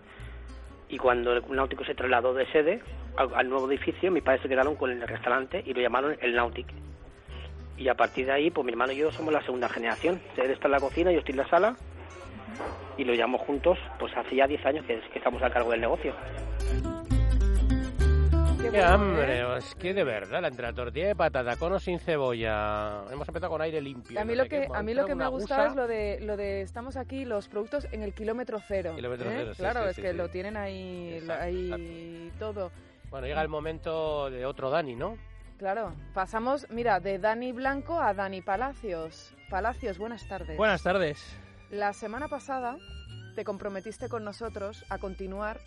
y 0.87 0.99
cuando 0.99 1.33
el 1.33 1.41
Club 1.41 1.55
Náutico 1.55 1.83
se 1.83 1.95
trasladó 1.95 2.35
de 2.35 2.45
sede 2.51 2.83
al, 3.17 3.33
al 3.33 3.49
nuevo 3.49 3.67
edificio, 3.67 4.11
mis 4.11 4.23
padres 4.23 4.43
se 4.43 4.47
quedaron 4.47 4.75
con 4.75 4.91
el 4.91 5.01
restaurante 5.07 5.63
y 5.65 5.73
lo 5.73 5.81
llamaron 5.81 6.15
el 6.21 6.35
Nautic. 6.35 6.67
Y 7.77 7.87
a 7.87 7.95
partir 7.95 8.27
de 8.27 8.33
ahí, 8.33 8.51
pues 8.51 8.63
mi 8.63 8.71
hermano 8.71 8.91
y 8.91 8.97
yo 8.97 9.11
somos 9.11 9.33
la 9.33 9.43
segunda 9.43 9.67
generación. 9.69 10.21
Él 10.37 10.51
está 10.51 10.67
en 10.67 10.71
la 10.71 10.79
cocina, 10.79 11.11
yo 11.11 11.17
estoy 11.17 11.31
en 11.31 11.37
la 11.37 11.49
sala 11.49 11.75
y 13.01 13.03
lo 13.03 13.13
llevamos 13.13 13.41
juntos, 13.41 13.79
pues 13.99 14.15
hace 14.15 14.35
ya 14.35 14.45
10 14.45 14.65
años 14.65 14.85
que, 14.85 14.99
que 14.99 15.17
estamos 15.17 15.41
a 15.41 15.49
cargo 15.49 15.71
del 15.71 15.81
negocio. 15.81 16.13
Qué 18.57 18.69
¡Qué 18.69 18.69
bueno, 18.69 18.85
hambre! 18.85 19.39
¿eh? 19.39 19.57
Es 19.57 19.73
que 19.73 19.91
de 19.95 20.03
verdad, 20.03 20.39
la 20.39 20.47
entre 20.49 20.67
la 20.67 20.73
tortilla 20.73 21.07
de 21.07 21.15
patata 21.15 21.55
con 21.55 21.73
o 21.73 21.79
sin 21.79 21.97
cebolla. 21.97 23.01
Hemos 23.11 23.27
empezado 23.27 23.49
con 23.49 23.61
aire 23.63 23.81
limpio. 23.81 24.19
A 24.19 24.23
mí 24.23 24.35
lo 24.35 24.45
que 24.45 24.67
a 24.71 24.83
mí 24.83 24.93
lo 24.93 25.05
que 25.07 25.15
me 25.15 25.23
ha 25.23 25.29
gustado 25.29 25.65
es 25.65 25.75
lo 25.75 25.87
de 25.87 26.19
lo 26.21 26.37
de 26.37 26.61
estamos 26.61 26.95
aquí 26.95 27.25
los 27.25 27.47
productos 27.47 27.87
en 27.91 28.03
el 28.03 28.13
kilómetro 28.13 28.59
cero. 28.67 28.93
Kilómetro 28.95 29.31
¿eh? 29.31 29.35
cero, 29.35 29.53
sí, 29.55 29.57
claro, 29.57 29.83
sí, 29.85 29.89
es 29.89 29.95
sí, 29.95 30.01
que 30.03 30.11
sí. 30.11 30.17
lo 30.17 30.29
tienen 30.29 30.55
ahí 30.57 31.13
Exacto, 31.15 31.43
ahí 31.43 32.31
todo. 32.37 32.71
Bueno, 33.09 33.25
llega 33.25 33.41
el 33.41 33.49
momento 33.49 34.29
de 34.29 34.45
otro 34.45 34.69
Dani, 34.69 34.95
¿no? 34.95 35.17
Claro, 35.57 35.93
pasamos, 36.13 36.67
mira, 36.69 36.99
de 36.99 37.17
Dani 37.17 37.51
Blanco 37.51 37.99
a 37.99 38.13
Dani 38.13 38.41
Palacios. 38.41 39.35
Palacios, 39.49 39.97
buenas 39.97 40.27
tardes. 40.27 40.55
Buenas 40.55 40.83
tardes. 40.83 41.40
La 41.71 41.93
semana 41.93 42.27
pasada 42.27 42.77
te 43.35 43.45
comprometiste 43.45 44.09
con 44.09 44.25
nosotros 44.25 44.83
a 44.89 44.97
continuar 44.97 45.59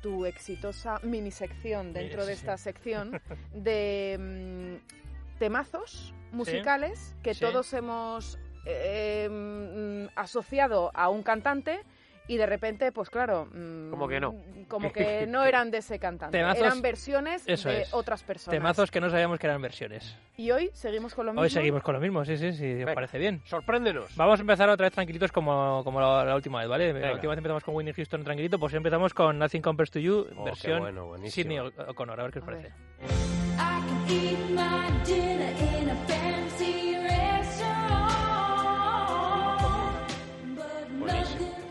tu 0.00 0.24
exitosa 0.24 0.98
mini 1.02 1.30
sección 1.30 1.92
dentro 1.92 2.22
Sí, 2.22 2.28
de 2.28 2.34
sí. 2.34 2.40
esta 2.40 2.56
sección 2.56 3.20
de 3.54 4.80
mm, 4.80 5.38
temazos 5.38 6.14
musicales 6.32 7.14
que 7.22 7.34
todos 7.34 7.72
hemos 7.74 8.38
eh, 8.64 9.28
mm, 9.30 10.18
asociado 10.18 10.90
a 10.94 11.10
un 11.10 11.22
cantante 11.22 11.82
y 12.28 12.36
de 12.36 12.46
repente, 12.46 12.92
pues 12.92 13.10
claro, 13.10 13.46
mm, 13.52 13.90
Como 13.90 14.06
que 14.08 14.20
no. 14.20 14.34
como 14.68 14.92
que 14.92 15.26
no 15.28 15.44
eran 15.44 15.70
de 15.70 15.78
ese 15.78 15.98
cantante, 15.98 16.38
Temazos- 16.38 16.58
eran 16.58 16.82
versiones 16.82 17.42
eso 17.46 17.68
de 17.68 17.82
es. 17.82 17.92
otras 17.94 18.22
personas. 18.22 18.56
Temazos 18.58 18.90
que 18.90 19.00
no 19.00 19.10
sabíamos 19.10 19.38
que 19.38 19.46
eran 19.46 19.60
versiones. 19.60 20.16
Y 20.36 20.50
hoy 20.50 20.70
seguimos 20.72 21.14
con 21.14 21.26
lo 21.26 21.32
mismo. 21.32 21.42
Hoy 21.42 21.50
seguimos 21.50 21.82
con 21.82 21.94
lo 21.94 22.00
mismo, 22.00 22.24
sí, 22.24 22.36
sí, 22.38 22.52
sí, 22.52 22.70
os 22.72 22.78
Venga. 22.78 22.94
parece 22.94 23.18
bien. 23.18 23.42
Sorpréndenos. 23.44 24.14
Vamos 24.16 24.38
a 24.38 24.42
empezar 24.42 24.68
otra 24.68 24.86
vez 24.86 24.94
tranquilitos 24.94 25.30
como, 25.32 25.82
como 25.84 26.00
la, 26.00 26.24
la 26.24 26.34
última 26.34 26.60
vez, 26.60 26.68
¿vale? 26.68 26.92
Venga. 26.92 27.08
La 27.08 27.14
última 27.14 27.30
vez 27.32 27.38
empezamos 27.38 27.64
con 27.64 27.74
Winnie 27.74 27.92
Houston 27.94 28.24
tranquilito, 28.24 28.58
pues 28.58 28.72
hoy 28.72 28.78
empezamos 28.78 29.12
con 29.14 29.38
Nothing 29.38 29.62
Compares 29.62 29.90
to 29.90 29.98
You, 29.98 30.26
Oh, 30.36 30.44
versión 30.44 30.80
bueno. 30.80 31.14
Sidney 31.28 31.58
O- 31.58 31.72
O'Connor, 31.88 32.18
a 32.20 32.22
ver 32.22 32.32
qué 32.32 32.38
os 32.38 32.48
A 32.48 32.50
ver. 32.50 32.56
parece. 32.62 32.74
I 35.04 35.61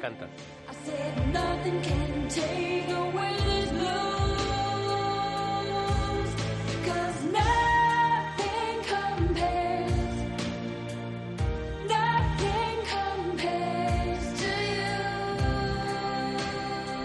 you. 0.01 0.31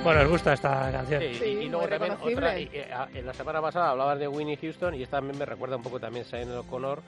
Bueno, 0.04 0.20
os 0.22 0.28
gusta 0.28 0.52
esta 0.52 0.88
canción. 0.92 1.20
Sí, 1.20 1.34
Sí, 1.34 1.44
y, 1.44 1.48
y 1.64 1.68
luego 1.68 1.80
muy 1.80 1.90
también 1.90 2.12
otra, 2.22 2.60
y, 2.60 2.70
eh, 2.72 2.92
a- 2.92 3.08
en 3.12 3.26
la 3.26 3.34
semana 3.34 3.60
pasada 3.60 3.90
hablabas 3.90 4.18
de 4.20 4.28
Winnie 4.28 4.56
Houston 4.56 4.94
y 4.94 5.02
esta 5.02 5.16
también 5.16 5.36
me 5.36 5.44
recuerda 5.44 5.74
un 5.76 5.82
poco 5.82 5.98
también 5.98 6.24
a 6.24 6.28
Sinead 6.28 6.58
O'Connor 6.60 7.02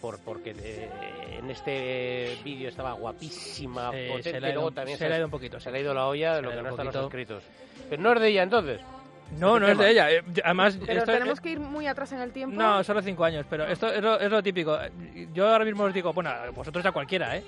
por, 0.00 0.18
porque 0.20 0.54
eh, 0.58 0.88
en 1.38 1.50
este 1.50 2.36
vídeo 2.44 2.68
estaba 2.68 2.92
guapísima, 2.92 3.90
Eh, 3.92 4.08
potente, 4.08 4.30
se 4.32 4.40
le 4.40 4.46
ha 4.46 4.50
y 4.50 4.52
luego 4.54 4.68
ido- 4.68 4.74
también 4.74 4.98
se 4.98 5.08
le 5.08 5.14
ha 5.14 5.18
ido 5.18 5.26
un 5.26 5.30
poquito, 5.30 5.60
se 5.60 5.70
le 5.70 5.78
ha 5.78 5.80
ido 5.80 5.94
la 5.94 6.06
olla 6.06 6.36
de 6.36 6.42
lo 6.42 6.50
que 6.50 6.62
no 6.62 6.68
están 6.70 6.86
los 6.86 6.96
escritos. 6.96 7.44
Pero 7.90 8.02
no 8.02 8.12
es 8.12 8.20
de 8.20 8.28
ella 8.28 8.42
entonces. 8.42 8.80
No, 9.38 9.58
no 9.60 9.68
es 9.68 9.76
de 9.76 9.90
ella. 9.90 10.10
eh, 10.10 10.22
Además, 10.42 10.78
Pero 10.86 11.00
esto- 11.00 11.12
tenemos 11.12 11.38
eh, 11.38 11.42
que 11.42 11.50
ir 11.50 11.60
muy 11.60 11.86
atrás 11.86 12.12
en 12.12 12.20
el 12.20 12.32
tiempo. 12.32 12.56
No, 12.56 12.82
solo 12.82 13.02
cinco 13.02 13.24
años, 13.24 13.44
pero 13.50 13.66
esto 13.66 13.92
es 13.92 14.02
lo, 14.02 14.18
es 14.18 14.30
lo 14.30 14.42
típico. 14.42 14.78
Yo 15.34 15.48
ahora 15.48 15.64
mismo 15.66 15.84
os 15.84 15.92
digo, 15.92 16.12
bueno, 16.14 16.30
vosotros 16.54 16.84
a 16.86 16.92
cualquiera, 16.92 17.36
¿eh? 17.36 17.44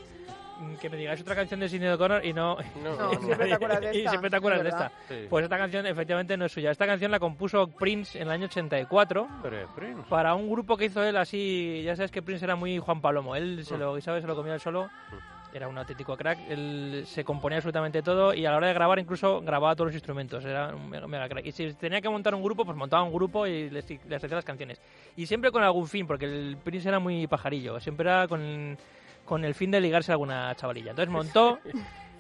Que 0.81 0.91
me 0.91 0.97
digáis 0.97 1.21
otra 1.21 1.35
canción 1.35 1.61
de 1.61 1.69
Sidney 1.69 1.89
O'Connor 1.91 2.25
y 2.25 2.33
no... 2.33 2.57
No, 2.83 2.97
No, 2.99 3.11
siempre 3.21 3.47
te 3.49 3.55
acuerdas 3.55 3.81
de 3.81 3.95
y 3.95 3.99
esta, 3.99 4.11
siempre 4.11 4.31
te 4.31 4.37
acuerdas 4.37 4.59
es 4.61 4.65
de 4.65 4.71
esta. 4.71 4.93
Sí. 5.09 5.27
Pues 5.29 5.45
esta 5.45 5.59
canción 5.59 5.87
efectivamente 5.87 6.37
no 6.37 6.45
es 6.45 6.53
suya. 6.53 6.71
Esta 6.71 6.87
canción 6.87 7.11
la 7.11 7.19
compuso 7.19 7.67
Prince 7.69 8.19
en 8.19 8.27
el 8.29 8.33
año 8.33 8.47
84 8.47 9.29
Pero 9.43 9.59
es 9.59 9.67
Prince. 9.75 10.03
para 10.09 10.35
un 10.35 10.51
grupo 10.51 10.77
que 10.77 10.87
hizo 10.87 11.03
él 11.03 11.17
así... 11.17 11.83
Ya 11.85 11.97
sabes 11.97 12.11
que 12.11 12.23
Prince 12.23 12.45
era 12.45 12.57
muy 12.57 12.79
Juan 12.79 13.01
Palomo. 13.01 13.37
Él 13.37 13.65
se 13.65 13.77
lo 13.79 13.95
guisaba 13.95 14.19
y 14.19 14.21
se 14.21 14.27
lo 14.27 14.37
comía 14.37 14.55
él 14.55 14.61
solo. 14.61 14.91
Era 15.53 15.67
un 15.67 15.77
auténtico 15.77 16.17
crack. 16.17 16.39
Él 16.49 17.03
se 17.07 17.25
componía 17.25 17.59
absolutamente 17.59 18.03
todo 18.03 18.33
y 18.33 18.47
a 18.47 18.51
la 18.53 18.59
hora 18.59 18.69
de 18.69 18.75
grabar 18.75 18.99
incluso 19.01 19.41
grababa 19.41 19.75
todos 19.75 19.87
los 19.87 19.95
instrumentos. 19.95 20.45
Era 20.45 20.75
un 20.75 20.89
mega, 20.89 21.09
mega 21.09 21.29
crack. 21.29 21.47
Y 21.47 21.53
si 21.53 21.75
tenía 21.75 22.01
que 22.01 22.09
montar 22.09 22.35
un 22.35 22.43
grupo, 22.43 22.65
pues 22.65 22.77
montaba 22.77 23.03
un 23.03 23.13
grupo 23.13 23.47
y 23.47 23.69
les, 23.69 23.85
les 23.91 24.23
hacía 24.25 24.37
las 24.37 24.45
canciones. 24.45 24.81
Y 25.17 25.27
siempre 25.27 25.51
con 25.51 25.63
algún 25.65 25.89
fin, 25.89 26.07
porque 26.07 26.27
el 26.27 26.57
Prince 26.63 26.89
era 26.89 27.01
muy 27.01 27.27
pajarillo. 27.27 27.81
Siempre 27.81 28.09
era 28.09 28.29
con, 28.29 28.79
con 29.31 29.45
el 29.45 29.55
fin 29.55 29.71
de 29.71 29.81
ligarse 29.81 30.11
a 30.11 30.15
alguna 30.15 30.53
chavalilla. 30.57 30.91
Entonces 30.91 31.13
montó 31.13 31.61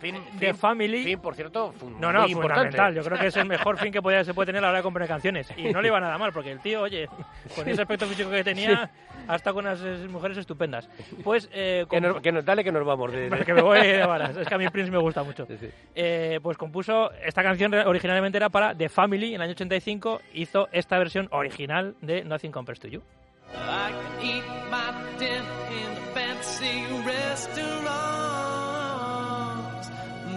Fin, 0.00 0.14
The 0.38 0.46
fin, 0.46 0.56
Family... 0.56 1.04
fin, 1.04 1.18
por 1.20 1.34
cierto, 1.34 1.72
fun- 1.72 2.00
No, 2.00 2.10
no, 2.10 2.22
muy 2.22 2.32
fundamental. 2.32 2.64
importante. 2.64 2.96
Yo 2.96 3.04
creo 3.04 3.18
que 3.18 3.26
es 3.26 3.36
el 3.36 3.44
mejor 3.46 3.76
fin 3.76 3.92
que 3.92 4.00
podía, 4.00 4.24
se 4.24 4.32
puede 4.32 4.46
tener 4.46 4.60
a 4.60 4.62
la 4.62 4.68
hora 4.70 4.78
de 4.78 4.82
componer 4.82 5.06
canciones. 5.06 5.52
Y 5.58 5.64
no 5.64 5.82
le 5.82 5.88
iba 5.88 6.00
nada 6.00 6.16
mal, 6.16 6.32
porque 6.32 6.50
el 6.52 6.60
tío, 6.60 6.80
oye, 6.80 7.06
con 7.54 7.68
ese 7.68 7.82
aspecto 7.82 8.06
físico 8.06 8.30
que 8.30 8.42
tenía, 8.42 8.90
hasta 9.28 9.52
con 9.52 9.66
unas 9.66 9.78
mujeres 10.08 10.38
estupendas. 10.38 10.88
Pues, 11.22 11.50
eh, 11.52 11.84
Que 11.90 12.00
nos, 12.00 12.18
que 12.22 12.32
nos- 12.32 12.46
dale 12.46 12.64
que 12.64 12.72
nos 12.72 12.82
vamos 12.86 13.12
de... 13.12 13.28
Bueno, 13.28 13.44
que 13.44 13.52
me 13.52 13.60
voy 13.60 13.86
de 13.86 14.06
varas. 14.06 14.34
Es 14.38 14.48
que 14.48 14.54
a 14.54 14.58
mí 14.58 14.66
Prince 14.70 14.90
me 14.90 14.96
gusta 14.96 15.22
mucho. 15.22 15.44
Sí, 15.44 15.58
sí. 15.58 15.68
Eh, 15.94 16.40
pues 16.42 16.56
compuso 16.56 17.10
esta 17.22 17.42
canción 17.42 17.74
originalmente 17.74 18.38
era 18.38 18.48
para 18.48 18.74
The 18.74 18.88
Family 18.88 19.30
en 19.30 19.34
el 19.34 19.42
año 19.42 19.50
85. 19.52 20.22
Hizo 20.32 20.68
esta 20.72 20.96
versión 20.98 21.28
original 21.30 21.94
de 22.00 22.24
Nothing 22.24 22.52
Compares 22.52 22.80
to 22.80 22.88
You. 22.88 23.02
I 23.52 23.92
can 23.92 24.26
eat 24.26 24.44
my 24.70 25.18
fancy 26.60 26.84
restaurant, 27.06 27.90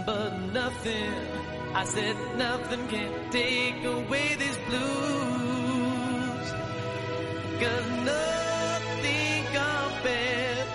but 0.05 0.31
nothing, 0.53 1.13
I 1.73 1.83
said 1.85 2.15
nothing 2.37 2.87
can 2.87 3.29
take 3.31 3.83
away 3.83 4.35
these 4.35 4.57
blues. 4.67 6.53
Cause 7.59 7.89
nothing 8.05 9.45
compares, 9.57 10.69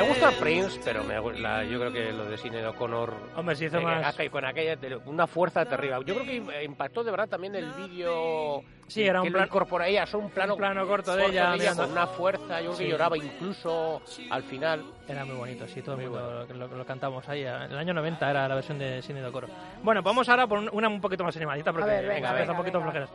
Me 0.00 0.08
gusta 0.08 0.30
Prince, 0.38 0.80
pero 0.84 1.02
me, 1.02 1.14
la- 1.40 1.64
yo 1.64 1.78
creo 1.80 1.92
que 1.92 2.12
lo 2.12 2.24
de 2.26 2.36
Sinead 2.38 2.68
O'Connor 2.68 3.12
Hombre, 3.36 3.56
se 3.56 3.64
hizo 3.66 3.78
eh, 3.78 3.82
más... 3.82 4.16
con 4.30 4.44
aquella 4.44 4.76
una 5.06 5.26
fuerza 5.26 5.64
terrible. 5.64 5.96
Yo 6.06 6.14
creo 6.14 6.24
que 6.26 6.40
im- 6.42 6.64
impactó 6.64 7.02
de 7.02 7.10
verdad 7.10 7.28
también 7.28 7.54
el 7.56 7.70
vídeo 7.72 8.62
Sí, 8.86 9.02
era 9.02 9.20
un 9.20 9.24
que 9.26 9.30
lo 9.30 9.38
plan- 9.38 9.48
incorpora 9.48 9.88
ella, 9.88 10.06
son 10.06 10.24
un 10.24 10.30
plano, 10.30 10.54
un 10.54 10.58
plano 10.60 10.86
corto 10.86 11.14
de 11.16 11.26
ella 11.26 11.52
mirando. 11.52 11.82
con 11.82 11.92
una 11.92 12.06
fuerza, 12.06 12.60
yo 12.60 12.68
creo 12.68 12.78
que 12.78 12.84
Sí. 12.84 12.90
lloraba 12.90 13.16
incluso 13.18 14.00
al 14.30 14.42
final. 14.44 14.84
Era 15.08 15.24
muy 15.24 15.36
bonito, 15.36 15.66
sí, 15.66 15.82
todo 15.82 15.96
el 15.96 16.08
Muy 16.08 16.10
mundo 16.10 16.46
lo, 16.54 16.68
lo 16.68 16.86
cantamos 16.86 17.28
ahí. 17.28 17.42
En 17.42 17.48
el 17.72 17.78
año 17.78 17.92
90 17.92 18.30
era 18.30 18.46
la 18.48 18.54
versión 18.54 18.78
de 18.78 19.02
Cine 19.02 19.20
de 19.20 19.30
Coro. 19.32 19.48
Bueno, 19.82 20.00
vamos 20.02 20.28
ahora 20.28 20.46
por 20.46 20.58
un- 20.58 20.70
una 20.72 20.88
un 20.88 21.00
poquito 21.00 21.24
más 21.24 21.36
animadita 21.36 21.72
porque 21.72 21.86
ver, 21.88 22.02
venga, 22.06 22.14
venga, 22.14 22.32
venga, 22.32 22.52
un 22.52 22.58
poquito 22.58 22.78
venga. 22.78 22.92
flojeras. 22.92 23.10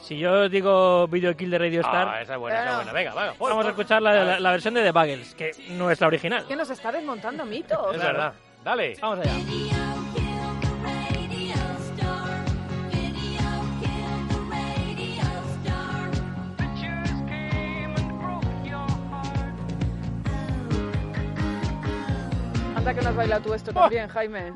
Si 0.00 0.18
yo 0.18 0.42
os 0.42 0.50
digo 0.50 1.06
Video 1.08 1.34
Kill 1.36 1.50
de 1.50 1.58
Radio 1.58 1.80
Star, 1.80 2.08
Ah, 2.08 2.20
esa 2.22 2.34
es 2.34 2.38
buena, 2.40 2.60
esa 2.60 2.70
es 2.70 2.76
buena. 2.76 2.92
Venga, 2.92 3.14
venga. 3.14 3.32
pon, 3.34 3.48
vamos 3.50 3.66
a 3.66 3.68
escuchar 3.70 4.02
la, 4.02 4.24
la- 4.24 4.40
la 4.40 4.50
versión 4.50 4.74
de 4.74 4.82
The 4.82 4.90
Buggles, 4.92 5.34
que 5.34 5.50
no 5.70 5.90
es 5.90 6.00
la 6.00 6.06
original. 6.08 6.44
Que 6.46 6.56
nos 6.56 6.68
está 6.70 6.92
desmontando 6.92 7.44
mitos. 7.46 7.94
Es 7.94 8.02
verdad. 8.02 8.32
Dale. 8.62 8.94
Vamos 9.00 9.18
allá. 9.20 9.32
Anda 22.84 22.94
que 22.94 23.00
no 23.00 23.08
has 23.08 23.16
bailado 23.16 23.42
tú 23.42 23.54
esto 23.54 23.72
también, 23.72 24.08
Jaime. 24.08 24.52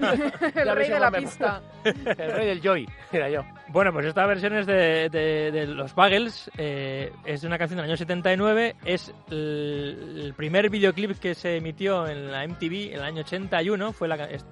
el 0.54 0.76
rey 0.76 0.88
de 0.88 1.00
la 1.00 1.10
pista. 1.10 1.60
El 1.84 2.32
rey 2.32 2.46
del 2.46 2.60
Joy, 2.62 2.88
era 3.10 3.28
yo. 3.28 3.44
Bueno, 3.70 3.92
pues 3.92 4.06
esta 4.06 4.24
versión 4.24 4.56
es 4.56 4.66
de, 4.66 5.08
de- 5.10 5.50
de 5.50 5.66
los 5.66 5.92
Buggles, 5.92 6.48
eh, 6.58 7.12
es 7.24 7.40
de 7.40 7.46
una 7.48 7.58
canción 7.58 7.78
del 7.78 7.86
año 7.86 7.96
79, 7.96 8.76
es 8.84 9.12
el, 9.32 10.20
el 10.26 10.34
primer 10.34 10.70
videoclip 10.70 11.18
que 11.18 11.34
se 11.34 11.56
emitió 11.56 12.06
en 12.06 12.30
la 12.30 12.46
MTV 12.46 12.90
en 12.92 12.98
el 12.98 13.02
año 13.02 13.22
81, 13.22 13.92
fue 13.92 14.06
la 14.06 14.14
es- 14.26 14.46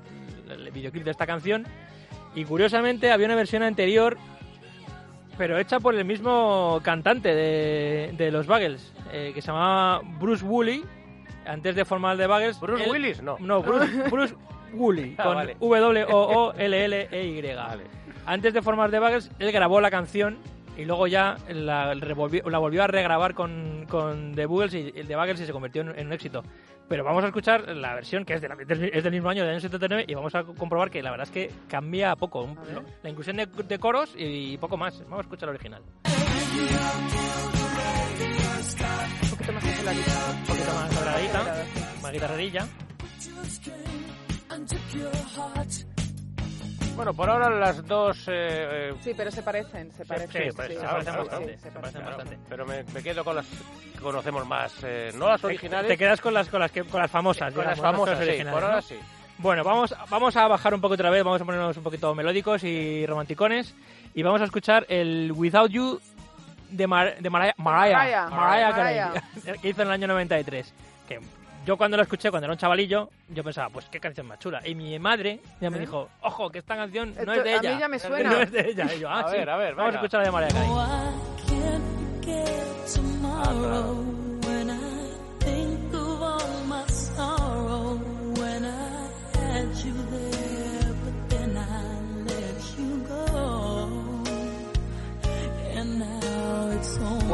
el 0.50 0.72
videoclip 0.72 1.04
de 1.04 1.12
esta 1.12 1.24
canción, 1.26 1.64
y 2.34 2.44
curiosamente 2.44 3.12
había 3.12 3.26
una 3.26 3.36
versión 3.36 3.62
anterior, 3.62 4.16
pero 5.38 5.56
hecha 5.58 5.78
por 5.78 5.94
el 5.94 6.04
mismo 6.04 6.80
cantante 6.82 7.32
de, 7.32 8.12
de 8.16 8.30
los 8.32 8.48
Buggles, 8.48 8.92
eh, 9.12 9.30
que 9.32 9.40
se 9.40 9.48
llamaba 9.52 10.00
Bruce 10.18 10.44
Woolley, 10.44 10.84
antes 11.46 11.74
de 11.76 11.84
formar 11.84 12.16
The 12.16 12.26
Buggles. 12.26 12.60
¿Bruce 12.60 12.84
él- 12.84 12.90
Willis? 12.90 13.22
No. 13.22 13.36
No, 13.40 13.62
Bruce, 13.62 13.86
Bruce 14.10 14.34
Woolley, 14.72 15.14
Ah, 15.18 15.24
con 15.24 15.34
vale. 15.36 15.56
W-O-O-L-L-E-Y. 15.60 17.54
Vale. 17.54 17.84
Antes 18.26 18.54
de 18.54 18.62
formar 18.62 18.90
The 18.90 18.98
Buggles, 18.98 19.30
él 19.38 19.52
grabó 19.52 19.80
la 19.80 19.90
canción 19.90 20.38
y 20.76 20.84
luego 20.86 21.06
ya 21.06 21.36
la, 21.48 21.94
revolvió- 21.94 22.48
la 22.50 22.58
volvió 22.58 22.82
a 22.82 22.86
regrabar 22.88 23.34
con, 23.34 23.86
con 23.88 24.34
The 24.34 24.46
Buggles 24.46 24.74
y 24.74 24.92
el 24.96 25.06
The 25.06 25.14
Buggles 25.16 25.40
y 25.40 25.46
se 25.46 25.52
convirtió 25.52 25.82
en, 25.82 25.98
en 25.98 26.06
un 26.08 26.12
éxito. 26.12 26.42
Pero 26.88 27.02
vamos 27.04 27.22
a 27.24 27.28
escuchar 27.28 27.68
la 27.76 27.94
versión 27.94 28.24
que 28.24 28.34
es, 28.34 28.40
de 28.42 28.48
la- 28.48 28.56
del- 28.56 28.90
es 28.92 29.02
del 29.04 29.12
mismo 29.12 29.28
año, 29.30 29.42
del 29.42 29.52
año 29.52 29.60
79, 29.60 30.04
y 30.08 30.14
vamos 30.14 30.34
a 30.34 30.42
comprobar 30.44 30.90
que 30.90 31.02
la 31.02 31.10
verdad 31.12 31.26
es 31.26 31.30
que 31.30 31.50
cambia 31.68 32.14
poco. 32.16 32.42
Un-. 32.42 32.58
La 33.02 33.10
inclusión 33.10 33.36
de, 33.36 33.46
de 33.46 33.78
coros 33.78 34.14
y 34.16 34.58
poco 34.58 34.76
más. 34.76 35.00
Vamos 35.04 35.18
a 35.18 35.22
escuchar 35.22 35.48
el 35.50 35.54
original. 35.54 35.82
Un 38.14 39.30
poquito 39.30 39.52
más 39.52 39.64
acelerado. 39.64 40.32
Un 40.32 40.44
poquito 40.46 40.74
más 40.74 40.96
habladita, 40.96 41.64
más 42.02 42.12
guitarrerilla. 42.12 42.66
Bueno, 46.96 47.12
por 47.12 47.28
ahora 47.28 47.50
las 47.50 47.84
dos... 47.86 48.28
eh, 48.28 48.90
eh, 48.90 48.94
Sí, 49.00 49.12
pero 49.16 49.30
se 49.32 49.42
parecen, 49.42 49.90
se 49.92 50.04
parecen. 50.04 50.30
sí, 50.30 50.38
se 50.38 50.50
sí, 50.50 50.56
parecen 50.56 51.12
sí, 51.12 51.18
bastante, 51.18 51.54
sí, 51.54 51.58
se 51.58 51.60
se 51.62 51.70
parecen 51.70 52.02
parecen. 52.02 52.04
bastante. 52.04 52.38
pero 52.48 52.66
me, 52.66 52.84
me 52.84 53.02
quedo 53.02 53.24
con 53.24 53.34
las 53.36 53.46
que 53.46 53.98
conocemos 54.00 54.46
más. 54.46 54.72
eh, 54.84 55.10
no 55.16 55.28
las 55.28 55.42
originales. 55.42 55.88
Te 55.88 55.96
quedas 55.98 56.20
con 56.20 56.32
las, 56.32 56.48
con 56.48 56.60
las, 56.60 56.70
que, 56.70 56.84
con 56.84 57.00
las 57.00 57.10
famosas. 57.10 57.52
con 57.52 57.64
las 57.64 57.74
digamos, 57.76 57.96
famosas, 57.96 58.14
las 58.18 58.24
sí. 58.24 58.30
originales, 58.30 58.54
Por 58.54 58.62
ahora 58.64 58.76
¿no? 58.76 58.82
sí. 58.82 58.94
Bueno, 59.38 59.64
vamos, 59.64 59.92
vamos 60.08 60.36
a 60.36 60.46
bajar 60.46 60.72
un 60.74 60.80
poco 60.80 60.94
otra 60.94 61.10
vez, 61.10 61.24
vamos 61.24 61.42
a 61.42 61.44
ponernos 61.44 61.76
un 61.76 61.82
poquito 61.82 62.14
melódicos 62.14 62.62
y 62.62 63.04
romanticones 63.06 63.74
y 64.14 64.22
vamos 64.22 64.40
a 64.40 64.44
escuchar 64.44 64.86
el 64.88 65.32
Without 65.32 65.72
You 65.72 65.98
de, 66.70 66.86
Mar- 66.86 67.16
de 67.18 67.30
Mariah, 67.30 67.54
Mariah, 67.58 67.96
Mariah. 67.96 68.28
Mariah 68.30 68.70
Mariah. 68.70 69.12
Carey, 69.44 69.58
que 69.62 69.68
hizo 69.68 69.82
en 69.82 69.88
el 69.88 69.94
año 69.94 70.06
93. 70.08 70.72
Que 71.08 71.20
yo 71.66 71.76
cuando 71.78 71.96
lo 71.96 72.02
escuché, 72.02 72.30
cuando 72.30 72.44
era 72.46 72.52
un 72.52 72.58
chavalillo, 72.58 73.08
yo 73.30 73.42
pensaba, 73.42 73.68
pues 73.70 73.86
qué 73.90 73.98
canción 74.00 74.26
más 74.26 74.38
chula. 74.38 74.60
Y 74.66 74.74
mi 74.74 74.98
madre 74.98 75.40
ya 75.60 75.70
me 75.70 75.78
¿Eh? 75.78 75.80
dijo, 75.80 76.08
ojo, 76.20 76.50
que 76.50 76.58
esta 76.58 76.76
canción 76.76 77.14
no 77.14 77.20
Esto- 77.20 77.32
es 77.32 77.44
de 77.44 77.54
a 77.54 77.60
mí 77.60 77.66
ella. 77.68 77.78
ya 77.80 77.88
me 77.88 77.98
suena. 78.00 78.30
No 78.30 78.36
es 78.40 78.52
de 78.52 78.68
ella. 78.68 78.94
Y 78.94 79.00
yo, 79.00 79.08
ah, 79.08 79.20
A 79.20 79.28
sí. 79.30 79.36
ver, 79.36 79.48
a 79.50 79.56
ver, 79.56 79.74
Vamos 79.74 79.94
a 79.94 79.96
escuchar 79.98 80.20
la 80.20 80.26
de 80.26 80.32
Mariah 80.32 80.52
Carey. 80.52 80.68
Oh, 83.46 84.23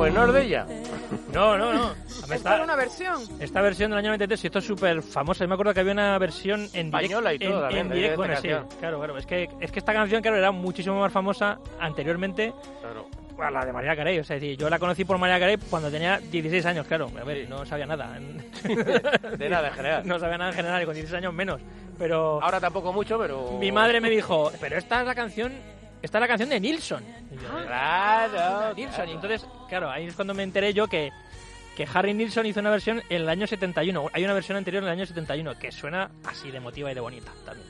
Pues 0.00 0.14
no 0.14 0.26
es 0.26 0.32
de 0.32 0.42
ella. 0.44 0.66
No, 1.34 1.58
no, 1.58 1.72
no. 1.74 1.90
Es 2.30 2.36
Esta, 2.36 2.62
una 2.62 2.76
versión. 2.76 3.20
esta 3.40 3.60
versión 3.60 3.90
del 3.90 3.98
año 3.98 4.06
93, 4.08 4.44
y 4.44 4.46
esto 4.46 4.60
es 4.60 4.64
súper 4.64 5.02
famosa. 5.02 5.44
Yo 5.44 5.48
me 5.48 5.54
acuerdo 5.54 5.74
que 5.74 5.80
había 5.80 5.92
una 5.92 6.16
versión 6.16 6.60
en 6.72 6.90
direct- 6.92 7.02
Española 7.02 7.34
y 7.34 7.38
todo 7.40 7.54
en- 7.54 7.60
también, 7.60 7.86
en 7.86 7.92
direct- 8.12 8.16
bueno, 8.16 8.36
sí, 8.36 8.48
claro, 8.78 8.98
claro. 8.98 9.18
Es 9.18 9.26
que, 9.26 9.48
es 9.60 9.72
que 9.72 9.78
esta 9.80 9.92
canción, 9.92 10.22
claro, 10.22 10.36
era 10.38 10.52
muchísimo 10.52 11.00
más 11.00 11.12
famosa 11.12 11.58
anteriormente 11.80 12.52
Claro. 12.80 13.06
a 13.38 13.50
la 13.50 13.64
de 13.66 13.72
María 13.72 13.96
Carey. 13.96 14.18
O 14.20 14.24
sea, 14.24 14.36
decir, 14.36 14.56
yo 14.56 14.70
la 14.70 14.78
conocí 14.78 15.04
por 15.04 15.18
María 15.18 15.40
Carey 15.40 15.56
cuando 15.68 15.90
tenía 15.90 16.18
16 16.18 16.64
años, 16.66 16.86
claro. 16.86 17.10
A 17.20 17.24
ver, 17.24 17.48
no 17.48 17.66
sabía 17.66 17.86
nada. 17.86 18.16
De 19.36 19.48
nada 19.50 19.68
en 19.68 19.74
general. 19.74 20.02
No 20.06 20.18
sabía 20.20 20.38
nada 20.38 20.50
en 20.50 20.56
general, 20.56 20.82
y 20.82 20.86
con 20.86 20.94
16 20.94 21.18
años 21.18 21.34
menos. 21.34 21.60
Pero 21.98 22.40
Ahora 22.42 22.60
tampoco 22.60 22.92
mucho, 22.92 23.18
pero... 23.18 23.58
mi 23.58 23.72
madre 23.72 24.00
me 24.00 24.08
dijo, 24.08 24.50
pero 24.60 24.78
esta 24.78 25.00
es 25.00 25.06
la 25.06 25.14
canción... 25.14 25.52
Esta 26.02 26.18
es 26.18 26.20
la 26.20 26.28
canción 26.28 26.48
de 26.48 26.60
Nilsson. 26.60 27.02
Y 27.30 27.34
yo, 27.36 27.66
Claro. 27.66 28.74
Nilsson. 28.74 29.08
Y 29.08 29.12
entonces, 29.12 29.46
claro, 29.68 29.90
ahí 29.90 30.06
es 30.06 30.14
cuando 30.14 30.34
me 30.34 30.42
enteré 30.42 30.72
yo 30.72 30.86
que, 30.88 31.10
que 31.76 31.86
Harry 31.92 32.14
Nilsson 32.14 32.46
hizo 32.46 32.60
una 32.60 32.70
versión 32.70 33.02
en 33.08 33.22
el 33.22 33.28
año 33.28 33.46
71. 33.46 34.08
Hay 34.12 34.24
una 34.24 34.32
versión 34.34 34.56
anterior 34.56 34.82
en 34.82 34.88
el 34.88 34.92
año 34.94 35.06
71 35.06 35.58
que 35.58 35.70
suena 35.72 36.10
así 36.24 36.50
de 36.50 36.56
emotiva 36.58 36.90
y 36.90 36.94
de 36.94 37.00
bonita 37.00 37.30
también. 37.44 37.68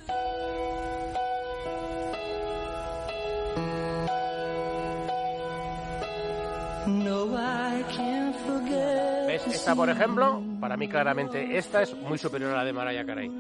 ¿Ves? 9.27 9.47
Esta, 9.47 9.75
por 9.75 9.89
ejemplo, 9.91 10.43
para 10.61 10.77
mí 10.77 10.89
claramente 10.89 11.57
esta 11.57 11.83
es 11.83 11.95
muy 11.95 12.19
superior 12.19 12.53
a 12.53 12.59
la 12.59 12.65
de 12.65 12.73
Mariah 12.73 13.05
Carey. 13.05 13.31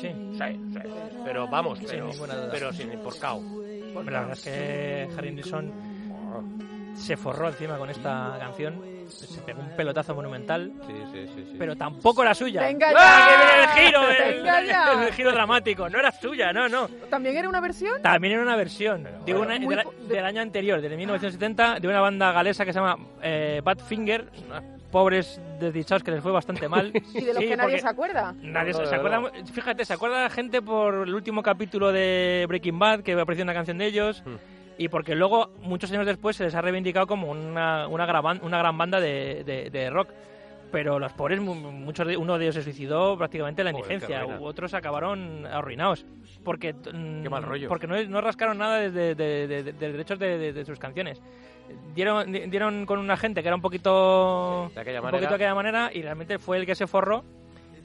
Sí. 0.00 0.08
Sí, 0.32 0.60
sí. 0.72 0.78
Pero 1.24 1.48
vamos, 1.48 1.80
pero, 1.88 2.10
pero 2.50 2.72
sin 2.72 2.90
por 3.00 3.18
cao. 3.18 3.38
Hombre, 3.38 4.12
la 4.12 4.20
verdad 4.20 4.38
es 4.38 4.44
que 4.44 5.08
Harry 5.16 5.32
Nilsson 5.32 5.72
se 6.94 7.16
forró 7.16 7.48
encima 7.48 7.78
con 7.78 7.90
esta 7.90 8.36
canción. 8.38 8.99
Se 9.10 9.40
pegó 9.42 9.60
un 9.60 9.70
pelotazo 9.76 10.14
monumental. 10.14 10.72
Sí, 10.86 10.92
sí, 11.12 11.26
sí. 11.34 11.44
sí. 11.50 11.56
Pero 11.58 11.76
tampoco 11.76 12.22
era 12.22 12.34
suya. 12.34 12.62
Venga 12.62 12.88
¡Ah, 12.96 13.28
ya. 13.28 13.28
que 13.28 13.36
viene 13.46 13.62
el 13.62 13.68
giro! 13.90 14.10
El, 14.10 14.36
Venga 14.42 14.62
ya. 14.64 15.06
el 15.06 15.12
giro 15.14 15.32
dramático. 15.32 15.88
No 15.90 15.98
era 15.98 16.12
suya, 16.12 16.52
no, 16.52 16.68
no. 16.68 16.88
¿También 17.10 17.36
era 17.36 17.48
una 17.48 17.60
versión? 17.60 18.00
También 18.02 18.34
era 18.34 18.42
una 18.42 18.56
versión 18.56 19.02
de 19.04 19.34
bueno. 19.34 19.40
una- 19.54 19.58
Muy 19.58 19.74
de 19.76 19.84
la- 19.84 19.90
de- 20.08 20.14
del 20.14 20.24
año 20.24 20.40
anterior, 20.42 20.80
del 20.80 20.96
1970, 20.96 21.80
de 21.80 21.88
una 21.88 22.00
banda 22.00 22.32
galesa 22.32 22.64
que 22.64 22.72
se 22.72 22.78
llama 22.78 22.96
eh, 23.22 23.60
Badfinger. 23.64 24.28
Pobres 24.90 25.40
desdichados 25.60 26.02
que 26.02 26.10
les 26.10 26.20
fue 26.20 26.32
bastante 26.32 26.68
mal. 26.68 26.90
Y 27.14 27.20
de 27.24 27.32
los 27.32 27.42
Sí, 27.42 27.48
que 27.48 27.56
nadie 27.56 27.78
se 27.78 27.86
acuerda. 27.86 28.34
nadie 28.42 28.72
No, 28.72 28.78
se, 28.78 28.82
no, 28.82 28.88
se 28.88 28.94
de 28.94 28.96
acuerda. 28.96 29.30
Fíjate, 29.52 29.84
se 29.84 29.92
acuerda 29.92 30.22
la 30.24 30.30
gente 30.30 30.60
por 30.62 31.06
el 31.06 31.14
último 31.14 31.42
capítulo 31.44 31.92
de 31.92 32.44
Breaking 32.48 32.78
Bad, 32.78 33.00
que 33.02 33.12
apareció 33.12 33.44
una 33.44 33.54
canción 33.54 33.78
de 33.78 33.86
ellos. 33.86 34.22
Hmm. 34.26 34.34
Y 34.80 34.88
porque 34.88 35.14
luego, 35.14 35.50
muchos 35.60 35.92
años 35.92 36.06
después, 36.06 36.36
se 36.36 36.44
les 36.44 36.54
ha 36.54 36.62
reivindicado 36.62 37.06
como 37.06 37.30
una, 37.30 37.86
una, 37.86 38.06
gran, 38.06 38.40
una 38.42 38.56
gran 38.58 38.78
banda 38.78 38.98
de, 38.98 39.44
de- 39.44 39.68
de 39.68 39.90
rock. 39.90 40.08
Pero 40.72 40.98
los 40.98 41.12
pobres, 41.12 41.38
mu- 41.38 41.54
muchos 41.54 42.06
de, 42.06 42.16
uno 42.16 42.38
de 42.38 42.44
ellos 42.46 42.54
se 42.54 42.62
suicidó 42.62 43.18
prácticamente 43.18 43.60
en 43.60 43.64
la 43.66 43.70
indigencia. 43.72 44.24
u 44.24 44.44
otros 44.46 44.72
acabaron 44.72 45.44
arruinados. 45.44 46.06
Porque, 46.44 46.74
Qué 46.82 47.28
mal 47.28 47.42
rollo. 47.42 47.68
porque 47.68 47.86
no, 47.88 48.02
no 48.04 48.20
rascaron 48.22 48.56
nada 48.56 48.76
de, 48.78 48.90
de- 48.90 49.14
de- 49.14 49.46
de- 49.64 49.72
de 49.74 49.92
derechos 49.92 50.18
de, 50.18 50.64
sus 50.64 50.78
canciones. 50.78 51.20
Dieron, 51.94 52.32
di- 52.32 52.46
dieron 52.46 52.86
con 52.86 53.00
una 53.00 53.18
gente 53.18 53.42
que 53.42 53.48
era 53.48 53.56
un 53.56 53.60
poquito, 53.62 54.68
Sí, 54.70 54.74
de 54.76 54.80
aquella 54.80 55.00
un 55.00 55.04
manera. 55.04 55.18
poquito 55.18 55.28
de 55.30 55.34
aquella 55.44 55.54
manera 55.54 55.90
y 55.92 56.00
realmente 56.00 56.38
fue 56.38 56.56
el 56.56 56.64
que 56.64 56.74
se 56.74 56.86
forró. 56.86 57.22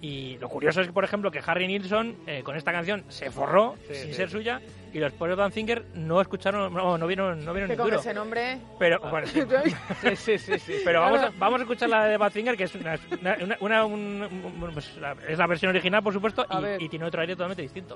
Y 0.02 0.38
lo 0.38 0.50
curioso 0.50 0.82
es 0.82 0.88
que, 0.88 0.94
por 0.94 1.04
ejemplo, 1.04 1.32
que 1.32 1.42
Harry 1.46 1.68
Nilsson 1.68 2.16
eh, 2.28 2.42
con 2.44 2.56
esta 2.56 2.72
canción 2.72 3.04
se 3.08 3.32
forró 3.32 3.76
Sí, 3.88 3.96
sin 3.96 4.08
sí. 4.10 4.14
ser 4.14 4.30
suya 4.30 4.62
y 4.94 5.00
los 5.00 5.12
pobres 5.14 5.36
Van 5.36 5.52
Singer 5.52 5.86
no 5.96 6.22
escucharon, 6.22 6.74
no, 6.74 6.98
no 6.98 7.08
vieron, 7.08 7.44
no 7.44 7.54
vieron 7.54 7.76
con 7.76 7.94
ese 7.94 8.14
nombre... 8.14 8.60
Pero, 8.78 9.00
bueno, 9.10 9.26
sí. 9.28 9.42
Sí, 10.02 10.16
sí, 10.16 10.38
sí, 10.38 10.60
sí. 10.60 10.74
Pero 10.86 11.02
vamos, 11.02 11.20
a, 11.22 11.32
vamos 11.40 11.60
a 11.60 11.64
escuchar 11.64 11.90
la 11.90 12.06
de 12.06 12.18
Badfinger, 12.18 12.56
que 12.56 12.66
es 12.66 12.76
una, 12.76 12.98
una- 13.22 13.38
una- 13.60 13.86
una- 13.86 14.28
un- 14.28 14.70
pues 14.74 14.96
la- 14.98 15.16
es 15.28 15.38
la 15.38 15.48
versión 15.48 15.70
original, 15.72 16.04
por 16.04 16.14
supuesto, 16.14 16.46
y, 16.80 16.86
y 16.86 16.90
tiene 16.90 17.06
otro 17.06 17.22
aire 17.22 17.34
totalmente 17.34 17.62
distinto. 17.64 17.96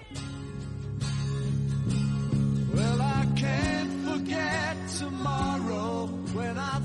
Well, 2.73 2.99
I 3.01 3.25
can't 3.39 3.91
forget 4.05 4.77
tomorrow 4.99 6.07
when 6.33 6.57
I 6.57 6.79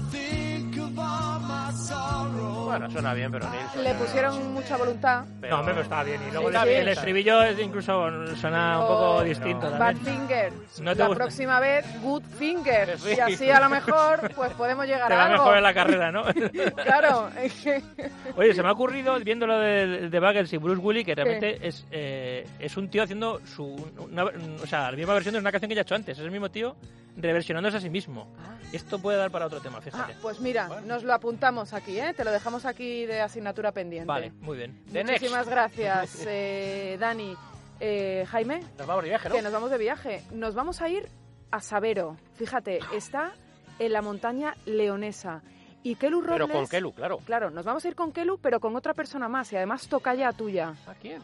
Bueno, 2.78 2.90
suena 2.92 3.14
bien, 3.14 3.30
pero 3.32 3.48
Nilsson... 3.50 3.84
Le 3.84 3.94
pusieron 3.94 4.52
mucha 4.54 4.76
voluntad. 4.76 5.24
pero- 5.40 5.54
No, 5.54 5.60
hombre, 5.60 5.74
pero 5.74 5.82
estaba 5.84 6.04
bien. 6.04 6.20
Y 6.28 6.32
luego 6.32 6.50
Sí, 6.50 6.56
el, 6.56 6.62
sí. 6.64 6.74
el 6.74 6.88
estribillo 6.88 7.42
es 7.42 7.58
incluso 7.58 8.10
suena 8.36 8.80
un 8.80 8.86
poco 8.86 9.10
Oh, 9.16 9.22
distinto 9.22 9.70
no. 9.70 9.78
también. 9.78 10.04
Badfinger. 10.04 10.52
No 10.80 10.94
la 10.94 11.06
gusta. 11.06 11.14
próxima 11.24 11.60
vez, 11.60 11.84
Goodfinger. 12.02 12.98
Sí. 12.98 13.14
Y 13.16 13.20
así 13.20 13.50
a 13.50 13.60
lo 13.60 13.68
mejor 13.68 14.32
pues 14.34 14.52
podemos 14.52 14.86
llegar 14.86 15.08
Te 15.08 15.14
a 15.14 15.16
va 15.16 15.24
algo. 15.26 15.38
mejor 15.38 15.56
en 15.56 15.62
la 15.62 15.74
carrera, 15.74 16.12
¿no? 16.12 16.24
Claro. 16.84 17.30
Oye, 18.36 18.54
se 18.54 18.62
me 18.62 18.68
ha 18.68 18.72
ocurrido, 18.72 19.18
viendo 19.20 19.46
lo 19.46 19.58
de, 19.58 20.08
de 20.08 20.20
Buggles 20.20 20.52
y 20.52 20.56
Bruce 20.56 20.80
Willis, 20.80 21.04
que 21.04 21.14
realmente 21.14 21.66
es, 21.66 21.86
eh, 21.90 22.46
es 22.58 22.76
un 22.76 22.88
tío 22.88 23.02
haciendo 23.02 23.40
su. 23.46 23.64
Una, 23.98 24.24
o 24.24 24.66
sea, 24.66 24.90
la 24.90 24.96
misma 24.96 25.14
versión 25.14 25.32
de 25.34 25.40
una 25.40 25.50
canción 25.52 25.68
que 25.68 25.74
ya 25.74 25.80
ha 25.80 25.82
hecho 25.82 25.94
antes. 25.94 26.18
Es 26.18 26.24
el 26.24 26.30
mismo 26.30 26.50
tío 26.50 26.76
reversionándose 27.16 27.76
a 27.76 27.80
sí 27.80 27.90
mismo. 27.90 28.26
Esto 28.72 28.98
puede 28.98 29.18
dar 29.18 29.30
para 29.30 29.46
otro 29.46 29.60
tema, 29.60 29.78
Ah, 29.78 29.82
fíjate. 29.82 30.14
pues 30.20 30.40
mira, 30.40 30.68
nos 30.84 31.04
lo 31.04 31.14
apuntamos 31.14 31.72
aquí, 31.72 31.98
¿eh? 32.00 32.12
Te 32.16 32.24
lo 32.24 32.32
dejamos 32.32 32.63
aquí 32.64 33.06
de 33.06 33.20
asignatura 33.20 33.72
pendiente. 33.72 34.06
Vale, 34.06 34.32
muy 34.40 34.56
bien. 34.56 34.84
The 34.92 35.04
Muchísimas 35.04 35.48
gracias, 35.48 36.24
eh, 36.28 36.96
Dani. 36.98 37.34
Eh, 37.80 38.24
Jaime, 38.28 38.60
Nos 38.78 38.86
vamos 38.86 39.02
de 39.02 39.08
viaje, 39.10 39.28
¿no? 39.28 39.34
que 39.34 39.42
nos 39.42 39.52
vamos 39.52 39.70
de 39.70 39.78
viaje. 39.78 40.22
Nos 40.32 40.54
vamos 40.54 40.80
a 40.80 40.88
ir 40.88 41.08
a 41.50 41.60
Sabero. 41.60 42.16
Fíjate, 42.34 42.78
está 42.94 43.32
en 43.78 43.92
la 43.92 44.00
montaña 44.02 44.54
leonesa. 44.66 45.42
Y 45.82 45.96
Kelu 45.96 46.22
Robles... 46.22 46.46
Pero 46.46 46.48
con 46.48 46.66
Kelu, 46.66 46.92
claro. 46.92 47.18
Claro, 47.26 47.50
nos 47.50 47.64
vamos 47.64 47.84
a 47.84 47.88
ir 47.88 47.94
con 47.94 48.12
Kelu, 48.12 48.38
pero 48.38 48.58
con 48.60 48.74
otra 48.76 48.94
persona 48.94 49.28
más. 49.28 49.52
Y 49.52 49.56
además 49.56 49.86
tocaya 49.88 50.32
tuya. 50.32 50.74
¿A 50.86 50.94
quién? 50.94 51.20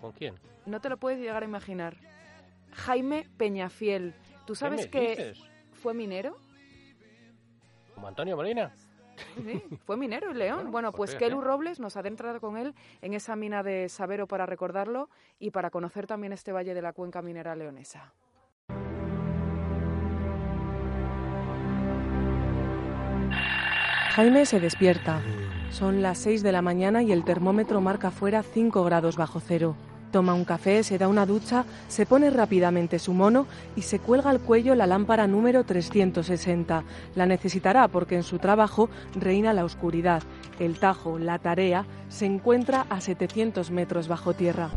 ¿Con 0.00 0.12
quién? 0.12 0.34
No 0.64 0.80
te 0.80 0.88
lo 0.88 0.96
puedes 0.96 1.18
llegar 1.18 1.42
a 1.42 1.46
imaginar. 1.46 1.96
Jaime 2.72 3.28
Peñafiel. 3.36 4.14
¿Tú 4.46 4.54
sabes 4.54 4.86
¿Qué 4.86 4.98
me 4.98 5.06
que 5.06 5.10
dices? 5.10 5.44
fue 5.74 5.92
minero? 5.92 6.38
¿Como 7.94 8.08
Antonio 8.08 8.36
Molina? 8.36 8.72
Sí, 9.36 9.62
fue 9.84 9.96
minero 9.96 10.30
en 10.30 10.38
León. 10.38 10.56
Bueno, 10.56 10.70
Bueno, 10.70 10.92
pues 10.92 11.12
pues. 11.12 11.18
Kelu 11.18 11.40
Robles 11.40 11.80
nos 11.80 11.96
ha 11.96 12.00
adentrado 12.00 12.40
con 12.40 12.56
él 12.56 12.74
en 13.02 13.14
esa 13.14 13.36
mina 13.36 13.62
de 13.62 13.88
Sabero 13.88 14.26
para 14.26 14.46
recordarlo 14.46 15.08
y 15.38 15.50
para 15.50 15.70
conocer 15.70 16.06
también 16.06 16.32
este 16.32 16.52
valle 16.52 16.74
de 16.74 16.82
la 16.82 16.92
cuenca 16.92 17.22
minera 17.22 17.54
leonesa. 17.54 18.12
Jaime 24.16 24.46
se 24.46 24.60
despierta. 24.60 25.20
Son 25.70 26.00
las 26.00 26.18
6 26.18 26.42
de 26.42 26.52
la 26.52 26.62
mañana 26.62 27.02
y 27.02 27.12
el 27.12 27.24
termómetro 27.24 27.80
marca 27.82 28.10
fuera 28.10 28.42
5 28.42 28.82
grados 28.84 29.16
bajo 29.16 29.40
cero. 29.40 29.76
Toma 30.10 30.34
un 30.34 30.44
café, 30.44 30.82
se 30.82 30.98
da 30.98 31.08
una 31.08 31.26
ducha, 31.26 31.64
se 31.88 32.06
pone 32.06 32.30
rápidamente 32.30 32.98
su 32.98 33.12
mono 33.12 33.46
y 33.74 33.82
se 33.82 33.98
cuelga 33.98 34.30
al 34.30 34.40
cuello 34.40 34.74
la 34.74 34.86
lámpara 34.86 35.26
número 35.26 35.64
360. 35.64 36.84
La 37.14 37.26
necesitará 37.26 37.88
porque 37.88 38.14
en 38.14 38.22
su 38.22 38.38
trabajo 38.38 38.88
reina 39.14 39.52
la 39.52 39.64
oscuridad. 39.64 40.22
El 40.58 40.78
tajo, 40.78 41.18
la 41.18 41.38
tarea, 41.38 41.84
se 42.08 42.26
encuentra 42.26 42.86
a 42.88 43.00
700 43.00 43.70
metros 43.70 44.08
bajo 44.08 44.32
tierra. 44.32 44.70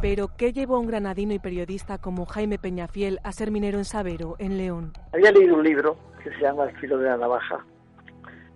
Pero, 0.00 0.30
¿qué 0.36 0.52
llevó 0.52 0.74
a 0.74 0.78
un 0.80 0.88
granadino 0.88 1.32
y 1.32 1.38
periodista 1.38 1.96
como 1.96 2.26
Jaime 2.26 2.58
Peñafiel 2.58 3.20
a 3.22 3.30
ser 3.30 3.52
minero 3.52 3.78
en 3.78 3.84
Sabero, 3.84 4.34
en 4.40 4.58
León? 4.58 4.92
Había 5.12 5.30
leído 5.30 5.54
un 5.54 5.62
libro 5.62 5.96
que 6.24 6.30
se 6.30 6.40
llama 6.40 6.64
El 6.64 6.76
filo 6.78 6.98
de 6.98 7.08
la 7.08 7.16
navaja, 7.16 7.64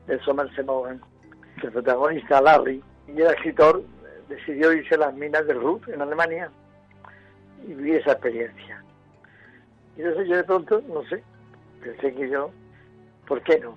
de 0.09 0.19
Somerset 0.25 0.67
Maugham, 0.67 1.01
que 1.61 1.69
el 1.69 2.45
Larry, 2.45 2.83
y 3.09 3.21
el 3.21 3.29
escritor, 3.29 3.83
decidió 4.29 4.73
irse 4.73 4.95
a 4.97 4.99
las 4.99 5.15
minas 5.15 5.47
del 5.47 5.61
Ruhr, 5.61 5.81
en 5.89 6.03
Alemania, 6.03 6.51
y 7.67 7.75
vivir 7.75 7.97
esa 7.97 8.13
experiencia. 8.13 8.83
Y 9.97 10.03
entonces 10.03 10.29
yo 10.29 10.37
de 10.37 10.45
pronto, 10.45 10.83
no 10.89 11.05
sé, 11.05 11.23
pensé 11.81 12.15
que 12.15 12.29
yo, 12.29 12.51
¿por 13.27 13.43
qué 13.43 13.59
no? 13.61 13.77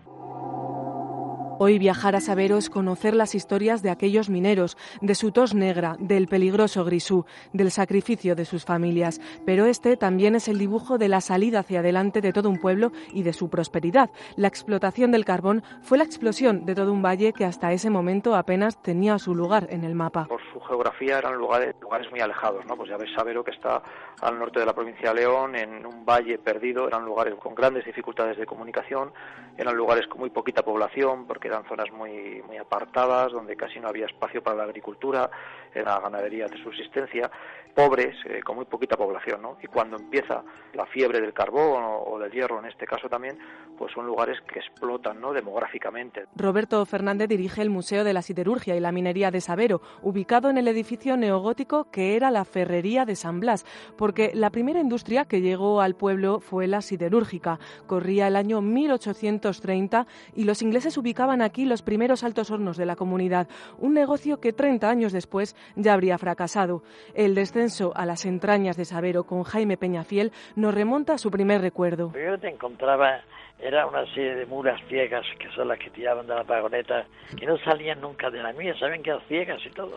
Hoy 1.62 1.78
viajar 1.78 2.16
a 2.16 2.22
Sabero 2.22 2.55
es 2.55 2.70
conocer 2.70 3.14
las 3.14 3.36
historias 3.36 3.84
de 3.84 3.89
aquellos 3.89 4.30
mineros, 4.30 4.78
de 5.01 5.14
su 5.14 5.34
tos 5.34 5.53
negra, 5.53 5.97
del 5.99 6.30
peligroso 6.30 6.86
grisú, 6.86 7.26
del 7.51 7.70
sacrificio 7.70 8.34
de 8.34 8.45
sus 8.45 8.64
familias. 8.64 9.20
Pero 9.45 9.66
este 9.66 9.97
también 9.97 10.36
es 10.36 10.47
el 10.47 10.57
dibujo 10.57 10.97
de 10.97 11.10
la 11.10 11.20
salida 11.20 11.60
hacia 11.60 11.82
adelante 11.82 12.22
de 12.22 12.32
todo 12.32 12.49
un 12.49 12.62
pueblo 12.62 12.93
y 13.12 13.24
de 13.24 13.34
su 13.34 13.49
prosperidad. 13.49 14.10
La 14.38 14.47
explotación 14.47 15.12
del 15.12 15.26
carbón 15.26 15.62
fue 15.82 15.97
la 15.97 16.05
explosión 16.05 16.66
de 16.66 16.76
todo 16.76 16.93
un 16.93 17.01
valle 17.01 17.34
que 17.34 17.43
hasta 17.43 17.74
ese 17.74 17.89
momento 17.89 18.36
apenas 18.36 18.82
tenía 18.82 19.20
su 19.20 19.36
lugar 19.36 19.68
en 19.70 19.84
el 19.84 19.95
mapa. 19.95 20.28
Por 20.30 20.41
su 20.53 20.62
geografía 20.62 21.18
eran 21.18 21.36
lugares, 21.36 21.76
lugares 21.82 22.10
muy 22.10 22.22
alejados, 22.22 22.66
¿no? 22.68 22.78
Pues 22.78 22.89
ya 22.89 22.95
ves 22.95 23.10
Sabero 23.14 23.43
que 23.43 23.51
está 23.51 23.84
al 24.22 24.39
norte 24.39 24.62
de 24.62 24.66
la 24.66 24.74
provincia 24.74 25.10
de 25.10 25.22
León, 25.22 25.57
en 25.57 25.86
un 25.86 26.05
valle 26.05 26.38
perdido, 26.38 26.88
eran 26.88 27.03
lugares 27.03 27.36
con 27.36 27.53
grandes 27.53 27.84
dificultades 27.84 28.38
de 28.38 28.45
comunicación, 28.45 29.12
eran 29.57 29.76
lugares 29.76 30.07
con 30.07 30.20
muy 30.20 30.30
poquita 30.30 30.64
población, 30.64 31.26
porque 31.28 31.49
eran 31.50 31.66
zonas 31.66 31.91
muy, 31.91 32.41
muy 32.47 32.58
apartadas, 32.58 33.32
donde 33.32 33.56
casi 33.56 33.80
no 33.80 33.89
había 33.89 34.06
espacio 34.06 34.41
para 34.41 34.58
la 34.58 34.64
agricultura, 34.64 35.30
la 35.76 35.99
ganadería 35.99 36.47
de 36.47 36.61
subsistencia, 36.63 37.30
pobres, 37.74 38.15
eh, 38.26 38.41
con 38.43 38.57
muy 38.57 38.65
poquita 38.65 38.97
población, 38.97 39.41
¿no? 39.41 39.57
Y 39.61 39.67
cuando 39.67 39.97
empieza 39.97 40.43
la 40.74 40.86
fiebre 40.86 41.22
del 41.22 41.34
carbón 41.34 41.84
o, 41.84 42.20
del 42.20 42.32
hierro, 42.32 42.59
en 42.59 42.65
este 42.65 42.86
caso 42.86 43.07
también, 43.07 43.38
pues 43.78 43.93
son 43.93 44.05
lugares 44.05 44.38
que 44.51 44.59
explotan, 44.59 45.22
¿no? 45.22 45.32
Demográficamente. 45.32 46.26
Roberto 46.36 46.86
Fernández 46.86 47.30
dirige 47.30 47.61
el 47.61 47.70
Museo 47.70 48.03
de 48.03 48.13
la 48.13 48.22
Siderurgia 48.22 48.76
y 48.76 48.80
la 48.80 48.91
Minería 48.91 49.32
de 49.32 49.41
Sabero, 49.41 49.82
ubicado 50.01 50.49
en 50.49 50.57
el 50.57 50.67
edificio 50.67 51.15
neogótico 51.15 51.89
que 51.91 52.15
era 52.15 52.32
la 52.32 52.43
Ferrería 52.43 53.05
de 53.05 53.15
San 53.15 53.39
Blas, 53.39 53.65
porque 53.97 54.32
la 54.34 54.49
primera 54.49 54.82
industria 54.82 55.26
que 55.26 55.41
llegó 55.41 55.82
al 55.82 55.95
pueblo 55.95 56.39
fue 56.39 56.67
la 56.67 56.82
siderúrgica. 56.82 57.59
Corría 57.88 58.28
el 58.28 58.36
año 58.36 58.61
1830 58.61 60.07
y 60.36 60.43
los 60.43 60.61
ingleses 60.61 60.97
ubicaban 60.97 61.41
aquí 61.41 61.65
los 61.65 61.82
primeros 61.82 62.24
altos 62.24 62.51
hornos 62.51 62.78
de 62.78 62.86
la 62.86 62.95
comunidad, 62.95 63.47
un 63.78 63.93
negocio 63.93 64.39
que 64.39 64.53
30 64.53 64.89
años 64.89 65.13
después 65.13 65.55
ya 65.76 65.93
habría 65.93 66.18
fracasado. 66.18 66.84
El 67.14 67.36
descenso 67.36 67.91
a 67.95 68.05
las 68.05 68.26
entrañas 68.26 68.78
de 68.78 68.86
Sabero 68.86 69.24
con 69.24 69.43
Jaime 69.43 69.78
Peñafiel 69.78 70.32
nos 70.55 70.74
remonta 70.74 71.14
a 71.14 71.18
su 71.18 71.32
primer 71.32 71.62
recuerdo. 71.62 72.12
Yo 72.14 72.38
te 72.39 72.49
encontraba 72.49 73.22
era 73.62 73.86
una 73.86 74.05
serie 74.14 74.36
de 74.36 74.45
muras 74.45 74.80
ciegas 74.88 75.26
que 75.38 75.49
son 75.49 75.68
las 75.68 75.80
que 75.80 75.89
tiraban 75.89 76.26
de 76.26 76.34
la 76.34 76.43
vagoneta, 76.43 77.05
que 77.38 77.45
no 77.45 77.57
salían 77.57 77.99
nunca 77.99 78.30
de 78.30 78.41
la 78.41 78.53
mía, 78.53 78.74
saben 78.80 79.03
que 79.03 79.10
eran 79.10 79.22
ciegas 79.28 79.60
y 79.66 79.70
todo. 79.72 79.95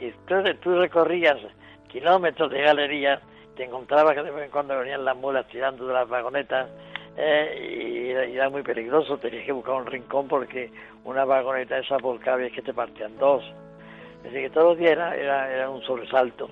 Y 0.00 0.06
entonces 0.06 0.58
tú 0.60 0.76
recorrías 0.76 1.38
kilómetros 1.88 2.50
de 2.50 2.62
galería, 2.62 3.20
te 3.56 3.64
encontrabas 3.64 4.14
que 4.14 4.22
de 4.22 4.30
vez 4.30 4.44
en 4.44 4.50
cuando 4.50 4.76
venían 4.78 5.04
las 5.04 5.16
mulas 5.16 5.46
tirando 5.48 5.86
de 5.86 5.94
las 5.94 6.08
vagonetas 6.08 6.68
eh, 7.16 8.24
y, 8.26 8.32
y, 8.32 8.36
era 8.36 8.48
muy 8.50 8.62
peligroso, 8.62 9.18
tenías 9.18 9.44
que 9.44 9.52
buscar 9.52 9.74
un 9.74 9.86
rincón 9.86 10.26
porque 10.26 10.72
una 11.04 11.24
vagoneta 11.24 11.78
esa 11.78 11.96
volcaba 11.98 12.42
y 12.42 12.46
es 12.46 12.52
que 12.52 12.62
te 12.62 12.74
partían 12.74 13.16
dos. 13.18 13.44
Así 14.24 14.34
que 14.34 14.50
todos 14.50 14.68
los 14.70 14.78
días 14.78 14.92
era, 14.92 15.16
era, 15.16 15.50
era 15.52 15.70
un 15.70 15.82
sobresalto. 15.82 16.50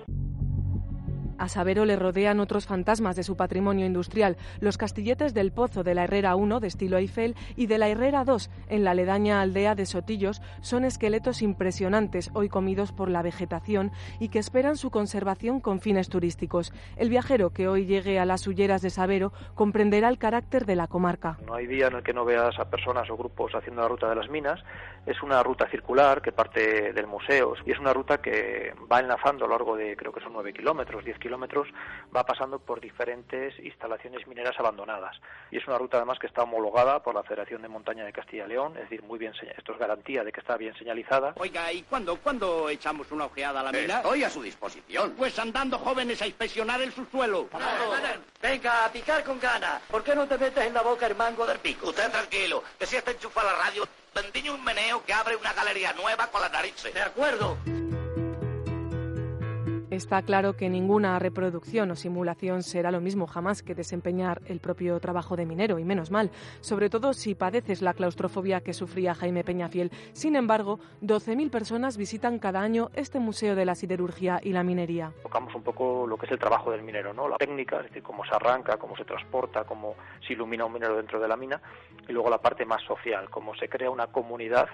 A 1.39 1.47
Sabero 1.47 1.85
le 1.85 1.95
rodean 1.95 2.41
otros 2.41 2.67
fantasmas 2.67 3.15
de 3.15 3.23
su 3.23 3.37
patrimonio 3.37 3.85
industrial, 3.85 4.35
los 4.59 4.77
castilletes 4.77 5.33
del 5.33 5.53
Pozo 5.53 5.83
de 5.83 5.95
la 5.95 6.03
Herrera 6.03 6.35
1 6.35 6.59
de 6.59 6.67
estilo 6.67 6.97
Eiffel 6.97 7.33
y 7.55 7.67
de 7.67 7.77
la 7.77 7.87
Herrera 7.87 8.25
2 8.25 8.49
en 8.67 8.83
la 8.83 8.91
aledaña 8.91 9.39
aldea 9.39 9.73
de 9.73 9.85
Sotillos 9.85 10.41
son 10.59 10.83
esqueletos 10.83 11.41
impresionantes 11.41 12.29
hoy 12.33 12.49
comidos 12.49 12.91
por 12.91 13.09
la 13.09 13.21
vegetación 13.21 13.93
y 14.19 14.27
que 14.27 14.39
esperan 14.39 14.75
su 14.75 14.91
conservación 14.91 15.61
con 15.61 15.79
fines 15.79 16.09
turísticos. 16.09 16.73
El 16.97 17.09
viajero 17.09 17.51
que 17.51 17.69
hoy 17.69 17.85
llegue 17.85 18.19
a 18.19 18.25
las 18.25 18.45
hulleras 18.45 18.81
de 18.81 18.89
Sabero 18.89 19.31
comprenderá 19.55 20.09
el 20.09 20.17
carácter 20.17 20.65
de 20.65 20.75
la 20.75 20.87
comarca. 20.87 21.37
No 21.47 21.53
hay 21.53 21.67
día 21.67 21.87
en 21.87 21.95
el 21.95 22.03
que 22.03 22.13
no 22.13 22.25
veas 22.25 22.59
a 22.59 22.69
personas 22.69 23.09
o 23.09 23.15
grupos 23.15 23.55
haciendo 23.55 23.81
la 23.81 23.87
ruta 23.87 24.09
de 24.09 24.15
las 24.15 24.29
minas. 24.29 24.61
Es 25.05 25.23
una 25.23 25.41
ruta 25.41 25.69
circular 25.69 26.21
que 26.21 26.33
parte 26.33 26.91
del 26.91 27.07
museo 27.07 27.53
y 27.65 27.71
es 27.71 27.79
una 27.79 27.93
ruta 27.93 28.17
que 28.17 28.73
va 28.91 28.99
enlazando 28.99 29.45
a 29.45 29.47
lo 29.47 29.53
largo 29.53 29.77
de 29.77 29.95
creo 29.95 30.11
que 30.11 30.19
son 30.19 30.33
9 30.33 30.51
kilómetros, 30.51 31.05
10 31.05 31.17
kilómetros 31.17 31.28
kilómetros 31.29 31.67
va 32.15 32.25
pasando 32.25 32.57
por 32.57 32.81
diferentes 32.81 33.53
instalaciones 33.59 34.25
mineras 34.27 34.55
abandonadas 34.57 35.15
y 35.51 35.57
es 35.57 35.67
una 35.67 35.77
ruta 35.77 35.97
además 35.97 36.17
que 36.17 36.25
está 36.25 36.41
homologada 36.41 37.03
por 37.03 37.13
la 37.13 37.21
Federación 37.21 37.61
de 37.61 37.67
Montaña 37.67 38.03
de 38.03 38.11
Castilla 38.11 38.45
y 38.45 38.49
León, 38.49 38.75
es 38.77 38.89
decir, 38.89 39.03
muy 39.03 39.19
bien 39.19 39.31
esto 39.55 39.73
es 39.73 39.77
garantía 39.77 40.23
de 40.23 40.31
que 40.31 40.39
está 40.39 40.57
bien 40.57 40.75
señalizada. 40.75 41.33
Oiga, 41.35 41.71
¿y 41.71 41.83
cuándo, 41.83 42.17
cuándo 42.17 42.67
echamos 42.69 43.11
una 43.11 43.25
ojeada 43.25 43.59
a 43.59 43.63
la 43.63 43.71
mina? 43.71 43.97
Estoy 43.97 44.23
a 44.23 44.29
su 44.29 44.41
disposición. 44.41 45.13
Pues 45.15 45.37
andando 45.37 45.77
jóvenes 45.77 46.19
a 46.23 46.27
inspeccionar 46.27 46.81
el 46.81 46.91
subsuelo. 46.91 47.47
Venga, 48.41 48.85
a 48.85 48.91
picar 48.91 49.23
con 49.23 49.39
ganas. 49.39 49.81
¿Por 49.83 50.03
qué 50.03 50.15
no 50.15 50.27
te 50.27 50.37
metes 50.37 50.65
en 50.65 50.73
la 50.73 50.81
boca 50.81 51.05
el 51.05 51.15
mango 51.15 51.45
del 51.45 51.59
pico? 51.59 51.89
Usted 51.89 52.09
tranquilo, 52.09 52.63
que 52.79 52.87
si 52.87 52.95
está 52.95 53.11
enchufada 53.11 53.51
la 53.53 53.65
radio, 53.65 53.87
bendiño 54.15 54.55
un 54.55 54.63
meneo 54.63 55.03
que 55.05 55.13
abre 55.13 55.35
una 55.35 55.53
galería 55.53 55.93
nueva 55.93 56.27
con 56.27 56.41
las 56.41 56.51
narices. 56.51 56.91
De 56.93 57.01
acuerdo. 57.01 57.57
Está 59.99 60.21
claro 60.21 60.53
que 60.53 60.69
ninguna 60.69 61.19
reproducción 61.19 61.91
o 61.91 61.95
simulación 61.97 62.63
será 62.63 62.89
lo 62.89 63.01
mismo 63.01 63.27
jamás 63.27 63.61
que 63.61 63.75
desempeñar 63.75 64.41
el 64.45 64.61
propio 64.61 64.97
trabajo 65.01 65.35
de 65.35 65.45
minero, 65.45 65.77
y 65.77 65.83
menos 65.83 66.09
mal, 66.09 66.31
sobre 66.61 66.89
todo 66.89 67.11
si 67.11 67.35
padeces 67.35 67.81
la 67.81 67.93
claustrofobia 67.93 68.61
que 68.61 68.71
sufría 68.71 69.13
Jaime 69.13 69.43
Peñafiel. 69.43 69.91
Sin 70.13 70.37
embargo, 70.37 70.79
12.000 71.01 71.51
personas 71.51 71.97
visitan 71.97 72.39
cada 72.39 72.61
año 72.61 72.91
este 72.93 73.19
Museo 73.19 73.55
de 73.55 73.65
la 73.65 73.75
Siderurgia 73.75 74.39
y 74.41 74.53
la 74.53 74.63
Minería. 74.63 75.11
Tocamos 75.21 75.53
un 75.53 75.63
poco 75.63 76.07
lo 76.07 76.15
que 76.15 76.27
es 76.27 76.31
el 76.31 76.39
trabajo 76.39 76.71
del 76.71 76.81
minero, 76.81 77.13
¿no? 77.13 77.27
la 77.27 77.35
técnica, 77.35 77.79
es 77.79 77.87
decir, 77.87 78.01
cómo 78.01 78.23
se 78.23 78.33
arranca, 78.33 78.77
cómo 78.77 78.95
se 78.95 79.03
transporta, 79.03 79.65
cómo 79.65 79.95
se 80.25 80.31
ilumina 80.31 80.63
un 80.63 80.71
minero 80.71 80.95
dentro 80.95 81.19
de 81.19 81.27
la 81.27 81.35
mina, 81.35 81.61
y 82.07 82.13
luego 82.13 82.29
la 82.29 82.37
parte 82.37 82.63
más 82.63 82.81
social, 82.83 83.29
cómo 83.29 83.53
se 83.55 83.67
crea 83.67 83.89
una 83.89 84.07
comunidad 84.07 84.69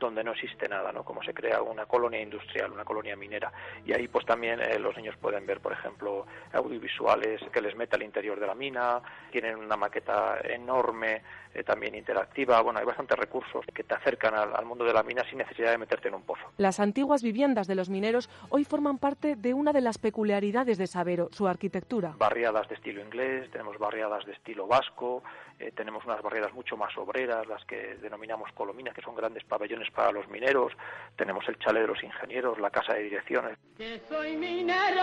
donde 0.00 0.24
no 0.24 0.32
existe 0.32 0.68
nada, 0.68 0.90
¿no? 0.90 1.04
Como 1.04 1.22
se 1.22 1.32
crea 1.32 1.62
una 1.62 1.86
colonia 1.86 2.20
industrial, 2.20 2.72
una 2.72 2.84
colonia 2.84 3.14
minera. 3.14 3.52
Y 3.86 3.92
ahí 3.92 4.08
pues 4.08 4.26
también 4.26 4.60
eh, 4.60 4.78
los 4.80 4.96
niños 4.96 5.14
pueden 5.20 5.46
ver, 5.46 5.60
por 5.60 5.72
ejemplo, 5.72 6.26
audiovisuales 6.52 7.40
que 7.52 7.60
les 7.60 7.76
mete 7.76 7.94
al 7.94 8.02
interior 8.02 8.40
de 8.40 8.46
la 8.46 8.54
mina, 8.54 9.00
tienen 9.30 9.56
una 9.56 9.76
maqueta 9.76 10.40
enorme, 10.42 11.22
eh, 11.54 11.62
también 11.62 11.94
interactiva. 11.94 12.60
Bueno, 12.62 12.80
hay 12.80 12.86
bastantes 12.86 13.18
recursos 13.18 13.64
que 13.74 13.84
te 13.84 13.94
acercan 13.94 14.34
al, 14.34 14.56
al 14.56 14.64
mundo 14.64 14.84
de 14.84 14.92
la 14.92 15.02
mina 15.02 15.22
sin 15.28 15.38
necesidad 15.38 15.70
de 15.70 15.78
meterte 15.78 16.08
en 16.08 16.14
un 16.14 16.22
pozo. 16.22 16.42
Las 16.56 16.80
antiguas 16.80 17.22
viviendas 17.22 17.66
de 17.66 17.74
los 17.74 17.90
mineros 17.90 18.30
hoy 18.48 18.64
forman 18.64 18.98
parte 18.98 19.36
de 19.36 19.54
una 19.54 19.72
de 19.72 19.80
las 19.80 19.98
peculiaridades 19.98 20.78
de 20.78 20.86
Sabero, 20.86 21.28
su 21.32 21.46
arquitectura. 21.46 22.14
Barriadas 22.16 22.68
de 22.68 22.74
estilo 22.74 23.02
inglés, 23.02 23.50
tenemos 23.50 23.78
barriadas 23.78 24.24
de 24.24 24.32
estilo 24.32 24.66
vasco, 24.66 25.22
eh, 25.58 25.72
tenemos 25.72 26.04
unas 26.06 26.22
barriadas 26.22 26.54
mucho 26.54 26.76
más 26.76 26.96
obreras, 26.96 27.46
las 27.46 27.64
que 27.64 27.96
denominamos 27.96 28.50
colominas, 28.52 28.94
que 28.94 29.02
son 29.02 29.14
grandes 29.14 29.44
pabellones 29.44 29.89
para 29.90 30.12
los 30.12 30.28
mineros, 30.28 30.72
tenemos 31.16 31.46
el 31.48 31.58
chalet 31.58 31.82
de 31.82 31.88
los 31.88 32.02
ingenieros, 32.02 32.58
la 32.58 32.70
casa 32.70 32.94
de 32.94 33.02
direcciones. 33.02 33.58
Que 33.76 34.00
soy 34.08 34.36
minero, 34.36 35.02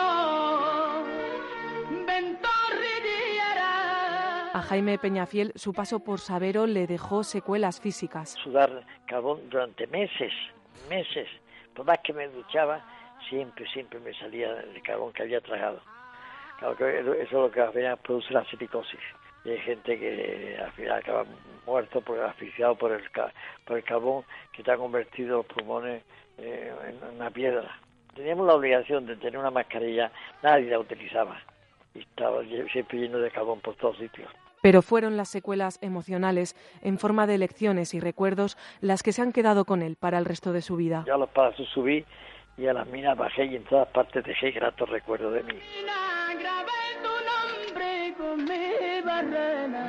A 4.54 4.62
Jaime 4.64 4.98
Peñafiel 4.98 5.52
su 5.56 5.72
paso 5.72 6.00
por 6.00 6.20
Sabero 6.20 6.66
le 6.66 6.88
dejó 6.88 7.24
secuelas 7.24 7.80
físicas. 7.80 8.32
Sudar 8.44 8.84
carbón 9.06 9.48
durante 9.50 9.86
meses, 9.88 10.34
meses. 10.90 11.28
Por 11.76 11.86
más 11.86 12.00
que 12.04 12.12
me 12.12 12.28
duchaba, 12.28 12.84
siempre, 13.30 13.68
siempre 13.70 14.00
me 14.00 14.14
salía 14.16 14.60
el 14.62 14.82
carbón 14.82 15.14
que 15.14 15.24
había 15.24 15.42
tragado. 15.42 15.82
Claro 16.58 16.76
que 16.76 17.00
eso 17.00 17.14
es 17.14 17.32
lo 17.32 17.52
que 17.52 17.98
produce 18.02 18.34
la 18.34 18.44
psicosis. 18.46 19.00
Y 19.48 19.52
hay 19.52 19.60
gente 19.60 19.98
que 19.98 20.58
al 20.62 20.72
final 20.74 20.98
acaba 20.98 21.26
muerto 21.66 22.02
por 22.02 22.20
asfixiado 22.20 22.76
por 22.76 22.92
el, 22.92 23.02
por 23.64 23.78
el 23.78 23.84
carbón 23.86 24.26
que 24.52 24.62
te 24.62 24.72
ha 24.72 24.76
convertido 24.76 25.38
los 25.38 25.46
pulmones 25.46 26.04
eh, 26.38 26.74
en 26.90 27.16
una 27.16 27.32
piedra. 27.32 27.80
Teníamos 28.14 28.46
la 28.46 28.56
obligación 28.56 29.06
de 29.06 29.16
tener 29.16 29.38
una 29.38 29.50
mascarilla, 29.50 30.12
nadie 30.44 30.70
la 30.70 30.80
utilizaba. 30.80 31.42
Y 31.96 32.00
estaba 32.00 32.44
siempre 32.74 33.00
lleno 33.00 33.20
de 33.20 33.32
carbón 33.32 33.62
por 33.62 33.76
todos 33.76 33.98
sitios. 33.98 34.30
Pero 34.62 34.82
fueron 34.82 35.16
las 35.16 35.30
secuelas 35.30 35.80
emocionales, 35.82 36.54
en 36.82 37.00
forma 37.00 37.26
de 37.26 37.38
lecciones 37.38 37.94
y 37.94 38.02
recuerdos, 38.02 38.58
las 38.82 39.02
que 39.02 39.14
se 39.14 39.22
han 39.22 39.32
quedado 39.32 39.64
con 39.64 39.82
él 39.82 39.96
para 39.96 40.18
el 40.18 40.26
resto 40.26 40.52
de 40.52 40.62
su 40.62 40.76
vida. 40.76 41.06
Yo 41.08 41.16
a 41.16 41.20
los 41.20 41.30
palazos 41.30 41.70
subí 41.70 42.04
y 42.58 42.68
a 42.68 42.74
las 42.74 42.88
minas 42.88 43.18
bajé 43.18 43.46
y 43.46 43.56
en 43.56 43.64
todas 43.64 43.88
partes 43.88 44.26
dejé 44.26 44.52
gratos 44.52 44.90
recuerdos 44.90 45.36
de 45.36 45.44
mí. 45.44 45.60
Con 48.18 48.44
mi 48.44 49.02
barrena. 49.06 49.86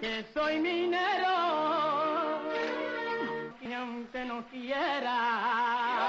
Que 0.00 0.24
soy 0.34 0.58
minero 0.58 1.38
y 3.60 3.72
aunque 3.72 4.24
no 4.24 4.44
quiera 4.48 6.01